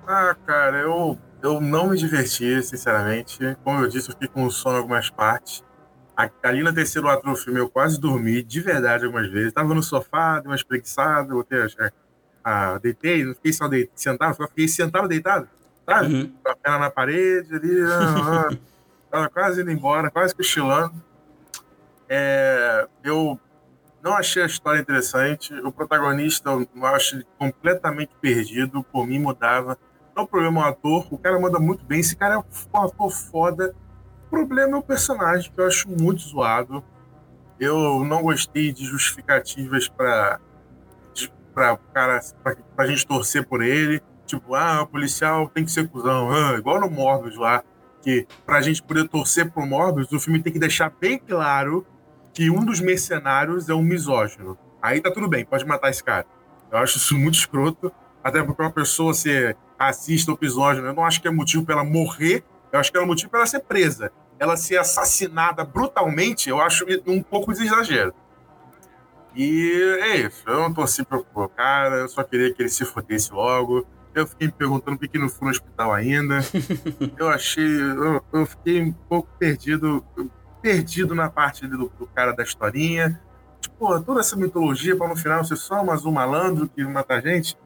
Ah, 0.08 0.36
cara, 0.46 0.78
eu, 0.78 1.18
eu 1.42 1.60
não 1.60 1.90
me 1.90 1.98
diverti, 1.98 2.62
sinceramente. 2.64 3.58
Como 3.64 3.84
eu 3.84 3.90
disse, 3.90 4.10
eu 4.10 4.14
fiquei 4.14 4.28
com 4.28 4.50
sono 4.50 4.78
em 4.78 4.80
algumas 4.80 5.10
partes. 5.10 5.64
Ali 6.44 6.64
no 6.64 6.74
terceiro 6.74 7.08
ato 7.08 7.30
do 7.30 7.36
filme 7.36 7.60
eu 7.60 7.70
quase 7.70 8.00
dormi, 8.00 8.44
de 8.44 8.60
verdade, 8.62 9.06
algumas 9.06 9.30
vezes. 9.30 9.54
Tava 9.54 9.74
no 9.74 9.82
sofá, 9.82 10.40
dei 10.40 10.50
uma 10.50 10.56
espreguiçada, 10.56 11.34
botei 11.34 11.60
a, 11.62 11.92
a, 12.44 12.78
deitei, 12.78 13.24
não 13.24 13.34
fiquei 13.34 13.54
só 13.54 13.68
deitado, 13.68 14.00
sentado, 14.00 14.36
só 14.36 14.48
fiquei 14.48 14.68
sentado 14.68 15.08
deitado, 15.08 15.48
sabe? 15.86 16.14
Uhum. 16.14 16.34
Com 16.44 16.52
a 16.52 16.56
perna 16.56 16.80
na 16.80 16.90
parede 16.90 17.56
ali, 17.56 17.82
ah, 17.84 18.50
ah, 18.50 18.58
tava 19.10 19.30
quase 19.30 19.62
indo 19.62 19.72
embora, 19.72 20.12
quase 20.12 20.36
cochilando. 20.36 21.02
É, 22.10 22.88
eu 23.04 23.40
não 24.02 24.14
achei 24.14 24.44
a 24.44 24.46
história 24.46 24.80
interessante. 24.80 25.54
O 25.54 25.72
protagonista 25.72 26.50
eu 26.50 26.86
acho 26.88 27.24
completamente 27.38 28.12
perdido. 28.20 28.84
Por 28.84 29.06
mim, 29.06 29.20
mudava. 29.20 29.78
Não 30.16 30.24
é 30.24 30.26
o 30.26 30.28
problema 30.28 30.62
é 30.62 30.64
o 30.64 30.68
ator. 30.68 31.08
O 31.12 31.18
cara 31.18 31.40
manda 31.40 31.60
muito 31.60 31.86
bem. 31.86 32.00
Esse 32.00 32.16
cara 32.16 32.36
é 32.36 32.38
um 32.38 32.82
ator 32.82 33.12
foda. 33.12 33.76
Problema 34.30 34.78
é 34.78 34.80
o 34.80 34.84
personagem, 34.84 35.52
que 35.52 35.60
eu 35.60 35.66
acho 35.66 35.90
muito 35.90 36.22
zoado. 36.22 36.84
Eu 37.60 38.04
não 38.06 38.22
gostei 38.22 38.72
de 38.72 38.86
justificativas 38.86 39.88
para 39.88 40.40
para 41.54 41.78
cara 41.94 42.20
pra 42.76 42.88
gente 42.88 43.06
torcer 43.06 43.46
por 43.46 43.62
ele. 43.62 44.02
Tipo, 44.26 44.56
ah, 44.56 44.84
o 44.84 44.88
policial 44.88 45.50
tem 45.50 45.66
que 45.66 45.72
ser 45.72 45.90
cuzão. 45.90 46.32
Ah, 46.32 46.56
igual 46.58 46.80
no 46.80 46.90
Morbius 46.90 47.36
lá. 47.38 47.64
Que 48.02 48.26
pra 48.46 48.62
gente 48.62 48.82
poder 48.82 49.10
torcer 49.10 49.52
pro 49.52 49.66
Morbius, 49.66 50.12
o 50.12 50.20
filme 50.20 50.42
tem 50.42 50.54
que 50.54 50.60
deixar 50.60 50.94
bem 51.02 51.20
claro 51.20 51.86
que 52.34 52.50
um 52.50 52.64
dos 52.64 52.80
mercenários 52.80 53.68
é 53.68 53.74
um 53.74 53.82
misógino. 53.82 54.58
Aí 54.82 55.02
tá 55.02 55.12
tudo 55.12 55.28
bem, 55.28 55.44
pode 55.44 55.66
matar 55.66 55.90
esse 55.90 56.04
cara. 56.04 56.26
Eu 56.72 56.78
acho 56.78 56.98
isso 56.98 57.18
muito 57.18 57.36
escroto. 57.36 57.92
Até 58.24 58.42
porque 58.44 58.62
uma 58.62 58.72
pessoa 58.72 59.14
ser 59.14 59.58
racista 59.78 60.32
ou 60.32 60.38
misógino, 60.42 60.88
eu 60.88 60.94
não 60.94 61.04
acho 61.04 61.22
que 61.22 61.28
é 61.28 61.32
motivo 61.32 61.66
para 61.66 61.76
ela 61.76 61.84
morrer, 61.84 62.44
eu 62.72 62.80
acho 62.80 62.92
que 62.92 62.98
é 62.98 63.06
motivo 63.06 63.30
para 63.30 63.40
ela 63.40 63.48
ser 63.48 63.60
presa. 63.62 64.12
Ela 64.38 64.56
ser 64.56 64.78
assassinada 64.78 65.66
brutalmente, 65.66 66.50
eu 66.50 66.62
acho 66.62 66.86
um 67.06 67.22
pouco 67.22 67.54
de 67.54 67.64
exagero. 67.64 68.14
E 69.36 69.98
é 70.02 70.18
isso. 70.18 70.44
Eu 70.48 70.60
não 70.60 70.74
torci 70.74 71.04
pro, 71.04 71.24
pro 71.24 71.50
cara, 71.50 71.98
eu 71.98 72.10
só 72.10 72.24
queria 72.24 72.54
que 72.54 72.62
ele 72.62 72.70
se 72.70 72.86
fodesse 72.86 73.32
logo. 73.32 73.86
Eu 74.14 74.26
fiquei 74.26 74.48
me 74.48 74.54
perguntando 74.54 74.98
por 74.98 75.08
que 75.08 75.20
não 75.20 75.30
fui 75.30 75.46
no 75.46 75.52
hospital 75.52 75.94
ainda. 75.94 76.40
eu 77.18 77.30
achei. 77.30 77.82
Eu, 77.82 78.24
eu, 78.34 78.46
fiquei 78.46 78.82
um 78.82 78.92
pouco 78.92 79.30
perdido. 79.38 80.04
Perdido 80.62 81.16
na 81.16 81.30
parte 81.30 81.66
do, 81.68 81.90
do 81.98 82.08
cara 82.08 82.34
da 82.34 82.44
historinha. 82.44 83.22
Tipo, 83.62 84.02
toda 84.02 84.20
essa 84.20 84.36
mitologia 84.36 84.96
para 84.96 85.08
no 85.08 85.16
final 85.16 85.44
ser 85.44 85.56
só 85.56 85.84
mais 85.84 86.06
um 86.06 86.12
malandro 86.12 86.68
que 86.68 86.84
mata 86.84 87.16
a 87.16 87.22
gente. 87.22 87.58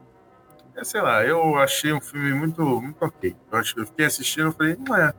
É, 0.76 0.84
sei 0.84 1.00
lá, 1.00 1.24
eu 1.24 1.56
achei 1.56 1.92
um 1.92 2.00
filme 2.00 2.32
muito, 2.34 2.62
muito 2.62 3.02
ok. 3.04 3.34
Eu, 3.50 3.58
acho, 3.58 3.78
eu 3.78 3.86
fiquei 3.86 4.06
assistindo 4.06 4.50
e 4.50 4.52
falei, 4.52 4.76
não 4.76 4.96
é. 4.96 5.12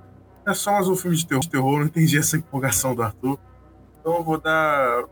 É 0.47 0.53
só 0.53 0.73
mais 0.73 0.87
um 0.87 0.95
filme 0.95 1.15
de 1.17 1.25
terror, 1.25 1.41
de 1.41 1.49
terror, 1.49 1.79
não 1.79 1.85
entendi 1.85 2.17
essa 2.17 2.37
empolgação 2.37 2.93
do 2.93 3.01
Arthur. 3.01 3.39
Então 3.99 4.17
eu 4.17 4.23
vou 4.23 4.39
dar 4.39 5.05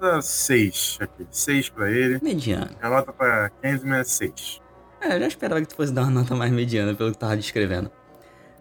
nota 0.00 0.22
6 0.22 0.98
aqui. 1.00 1.26
6 1.30 1.68
pra 1.70 1.90
ele. 1.90 2.18
Mediano. 2.22 2.70
A 2.80 2.88
nota 2.88 3.12
pra 3.12 3.50
Candyman 3.62 4.00
é 4.00 4.04
6. 4.04 4.60
É, 5.00 5.14
eu 5.16 5.20
já 5.20 5.28
esperava 5.28 5.60
que 5.60 5.68
tu 5.68 5.76
fosse 5.76 5.92
dar 5.92 6.02
uma 6.02 6.10
nota 6.10 6.34
mais 6.34 6.50
mediana 6.50 6.94
pelo 6.94 7.10
que 7.10 7.16
tu 7.16 7.20
tava 7.20 7.36
descrevendo. 7.36 7.90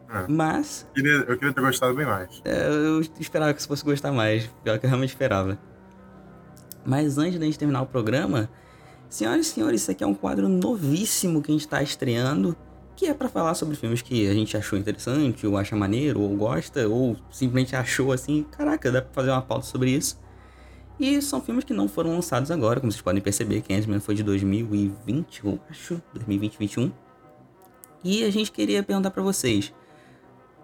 É. 0.10 0.26
Mas. 0.28 0.88
Eu 0.90 1.04
queria, 1.04 1.18
eu 1.18 1.38
queria 1.38 1.54
ter 1.54 1.62
gostado 1.62 1.96
bem 1.96 2.06
mais. 2.06 2.42
É, 2.46 2.68
eu 2.68 3.02
esperava 3.20 3.54
que 3.54 3.62
você 3.62 3.68
fosse 3.68 3.84
gostar 3.84 4.12
mais. 4.12 4.48
Pior 4.64 4.78
que 4.78 4.86
eu 4.86 4.90
realmente 4.90 5.10
esperava. 5.10 5.58
Mas 6.86 7.18
antes 7.18 7.40
da 7.40 7.46
gente 7.46 7.60
terminar 7.60 7.82
o 7.82 7.86
programa, 7.86 8.50
senhoras 9.10 9.48
e 9.48 9.50
senhores, 9.50 9.82
isso 9.82 9.92
aqui 9.92 10.04
é 10.04 10.08
um 10.08 10.14
quadro 10.14 10.48
novíssimo 10.48 11.42
que 11.42 11.52
a 11.52 11.54
gente 11.54 11.62
está 11.62 11.82
estreando. 11.82 12.56
Que 12.96 13.08
é 13.08 13.14
para 13.14 13.30
falar 13.30 13.54
sobre 13.54 13.78
filmes 13.78 14.02
que 14.02 14.28
a 14.28 14.34
gente 14.34 14.58
achou 14.58 14.78
interessante, 14.78 15.48
ou 15.48 15.58
acha 15.58 15.74
maneiro, 15.76 16.20
ou 16.20 16.36
gosta, 16.36 16.86
ou 16.88 17.16
simplesmente 17.32 17.74
achou 17.74 18.12
assim, 18.12 18.44
caraca, 18.52 18.92
dá 18.92 19.02
pra 19.02 19.14
fazer 19.14 19.32
uma 19.32 19.42
pauta 19.42 19.66
sobre 19.66 19.92
isso. 19.92 20.20
E 21.00 21.22
são 21.22 21.42
filmes 21.42 21.64
que 21.64 21.74
não 21.74 21.88
foram 21.88 22.12
lançados 22.12 22.52
agora, 22.52 22.82
como 22.82 22.92
vocês 22.92 23.02
podem 23.02 23.22
perceber, 23.22 23.62
que 23.62 23.74
Ant-Man 23.74 24.02
foi 24.02 24.16
de 24.16 24.24
2020, 24.24 25.46
eu 25.46 25.58
acho, 25.70 26.02
2020, 26.14 26.58
2021. 26.58 26.92
E 28.04 28.26
a 28.26 28.30
gente 28.30 28.52
queria 28.52 28.84
perguntar 28.84 29.12
para 29.12 29.24
vocês, 29.24 29.74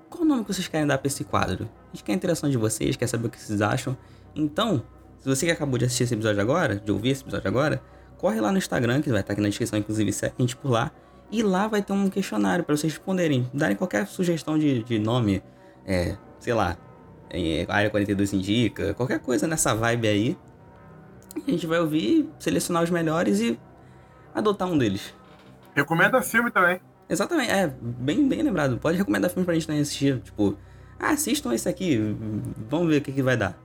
qual 0.10 0.24
o 0.24 0.26
nome 0.26 0.44
que 0.44 0.54
vocês 0.54 0.68
querem 0.68 0.86
dar 0.86 0.98
para 0.98 1.08
esse 1.08 1.24
quadro? 1.24 1.70
A 1.88 1.96
gente 1.96 2.04
quer 2.04 2.12
a 2.12 2.16
interação 2.16 2.50
de 2.50 2.58
vocês, 2.58 2.98
quer 2.98 3.08
saber 3.08 3.28
o 3.28 3.30
que 3.30 3.42
vocês 3.42 3.62
acham. 3.62 3.98
Então, 4.36 4.84
se 5.20 5.30
você 5.30 5.46
que 5.46 5.52
acabou 5.54 5.78
de 5.78 5.86
assistir 5.86 6.04
esse 6.04 6.14
episódio 6.14 6.42
agora, 6.42 6.76
de 6.76 6.92
ouvir 6.92 7.12
esse 7.12 7.24
episódio 7.24 7.48
agora, 7.48 7.82
corre 8.18 8.40
lá 8.40 8.52
no 8.52 8.58
Instagram, 8.58 9.02
que 9.02 9.10
vai 9.10 9.22
estar 9.22 9.34
aqui 9.34 9.42
na 9.42 9.50
descrição, 9.50 9.78
inclusive 9.78 10.12
segue 10.12 10.36
a 10.38 10.42
gente 10.42 10.56
por 10.56 10.72
lá. 10.72 10.92
E 11.32 11.42
lá 11.42 11.68
vai 11.68 11.82
ter 11.82 11.94
um 11.94 12.10
questionário 12.10 12.64
para 12.64 12.76
vocês 12.76 12.94
responderem, 12.94 13.50
darem 13.54 13.76
qualquer 13.76 14.08
sugestão 14.08 14.58
de, 14.58 14.84
de 14.84 15.00
nome, 15.00 15.42
é, 15.86 16.16
sei 16.40 16.54
lá, 16.54 16.78
a 17.68 17.76
área 17.76 17.90
42 17.90 18.34
indica, 18.34 18.94
qualquer 18.94 19.20
coisa 19.20 19.48
nessa 19.48 19.74
vibe 19.74 20.08
aí. 20.08 20.38
A 21.36 21.52
gente 21.52 21.68
vai 21.68 21.80
ouvir, 21.80 22.30
selecionar 22.40 22.84
os 22.84 22.90
melhores 22.90 23.40
e 23.40 23.60
adotar 24.34 24.68
um 24.70 24.78
deles. 24.78 25.14
Recomenda 25.76 26.22
filme 26.22 26.50
também. 26.50 26.80
Exatamente, 27.10 27.52
é, 27.52 27.68
bem, 27.82 28.28
bem 28.28 28.42
lembrado. 28.42 28.78
Pode 28.78 28.98
recomendar 28.98 29.30
filme 29.30 29.46
pra 29.46 29.54
gente 29.54 29.68
também 29.68 29.82
assistir. 29.82 30.20
Tipo, 30.22 30.58
ah, 31.00 31.12
assistam 31.12 31.54
esse 31.54 31.68
aqui, 31.68 32.16
vamos 32.70 32.88
ver 32.88 32.98
o 32.98 33.02
que, 33.02 33.12
que 33.12 33.22
vai 33.22 33.36
dar. 33.36 33.58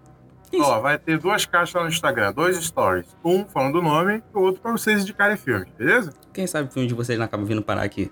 Ó, 0.59 0.81
vai 0.81 0.99
ter 0.99 1.19
duas 1.19 1.47
caixas 1.47 1.81
no 1.81 1.89
Instagram, 1.89 2.33
dois 2.33 2.57
stories. 2.57 3.17
Um 3.25 3.45
falando 3.45 3.77
o 3.77 3.83
nome 3.83 4.23
e 4.35 4.37
o 4.37 4.41
outro 4.41 4.61
pra 4.61 4.73
vocês 4.73 5.03
indicarem 5.03 5.37
filme, 5.37 5.67
beleza? 5.79 6.13
Quem 6.33 6.47
sabe 6.47 6.69
o 6.69 6.73
filme 6.73 6.89
de 6.89 6.95
vocês 6.95 7.19
não 7.19 7.27
acaba 7.27 7.45
vindo 7.45 7.63
parar 7.63 7.83
aqui. 7.83 8.11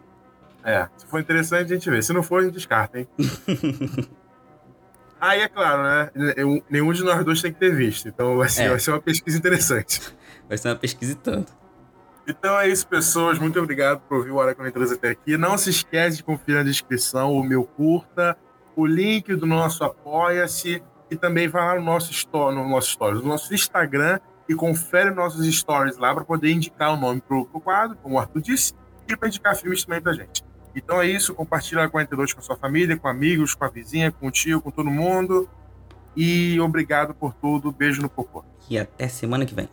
É, 0.63 0.89
se 0.97 1.07
for 1.07 1.21
interessante 1.21 1.73
a 1.73 1.75
gente 1.75 1.91
vê. 1.91 2.01
Se 2.03 2.13
não 2.13 2.23
for, 2.23 2.41
a 2.41 2.45
gente 2.45 2.55
descarta, 2.55 3.01
hein? 3.01 3.09
Aí 5.21 5.41
é 5.41 5.49
claro, 5.49 5.83
né? 5.83 6.11
Nenhum 6.71 6.93
de 6.93 7.03
nós 7.03 7.25
dois 7.25 7.43
tem 7.43 7.53
que 7.53 7.59
ter 7.59 7.75
visto. 7.75 8.09
Então 8.09 8.37
vai 8.37 8.49
ser, 8.49 8.65
é. 8.65 8.69
vai 8.69 8.79
ser 8.79 8.93
uma 8.93 9.01
pesquisa 9.01 9.37
interessante. 9.37 10.01
Vai 10.49 10.57
ser 10.57 10.69
uma 10.69 10.77
pesquisa 10.77 11.13
e 11.13 11.15
tanto. 11.17 11.53
Então 12.27 12.59
é 12.59 12.69
isso, 12.69 12.87
pessoas. 12.87 13.39
Muito 13.39 13.59
obrigado 13.59 14.01
por 14.01 14.19
ouvir 14.19 14.31
o 14.31 14.37
Hora 14.37 14.55
43 14.55 14.93
até 14.93 15.11
aqui. 15.11 15.37
Não 15.37 15.59
se 15.59 15.71
esquece 15.71 16.19
de 16.19 16.23
conferir 16.23 16.57
na 16.57 16.63
descrição 16.63 17.33
o 17.33 17.43
meu 17.43 17.65
curta, 17.65 18.37
o 18.77 18.87
link 18.87 19.35
do 19.35 19.47
nosso 19.47 19.83
Apoia-se 19.83 20.83
e 21.11 21.17
também 21.17 21.49
vai 21.49 21.65
lá 21.65 21.75
no 21.77 21.85
nosso, 21.85 22.11
store, 22.13 22.55
no 22.55 22.69
nosso 22.69 22.89
story, 22.91 23.17
no 23.17 23.25
nosso 23.25 23.53
Instagram 23.55 24.19
e 24.49 24.55
confere 24.55 25.11
nossos 25.11 25.47
stories 25.55 25.99
lá 25.99 26.15
para 26.15 26.25
poder 26.25 26.51
indicar 26.51 26.95
o 26.95 26.97
nome 26.97 27.21
pro, 27.21 27.47
pro 27.47 27.61
quadro, 27.61 27.97
como 28.03 28.15
o 28.17 28.19
Arthur 28.19 28.41
disse, 28.41 28.73
e 29.07 29.17
para 29.17 29.29
indicar 29.29 29.57
filmes 29.57 29.85
também 29.85 30.01
pra 30.01 30.13
gente. 30.13 30.45
Então 30.75 31.01
é 31.01 31.07
isso, 31.07 31.35
compartilha 31.35 31.85
a 31.85 31.89
42 31.89 32.33
com 32.33 32.41
a 32.41 32.43
sua 32.43 32.57
família, 32.57 32.97
com 32.97 33.09
amigos, 33.09 33.55
com 33.55 33.65
a 33.65 33.69
vizinha, 33.69 34.13
com 34.13 34.29
o 34.29 34.31
tio, 34.31 34.61
com 34.61 34.71
todo 34.71 34.91
mundo. 34.91 35.49
E 36.17 36.59
obrigado 36.61 37.15
por 37.15 37.33
tudo. 37.35 37.73
Beijo 37.73 38.03
no 38.03 38.09
popô. 38.09 38.45
E 38.69 38.79
até 38.79 39.09
semana 39.09 39.47
que 39.47 39.55
vem. 39.55 39.69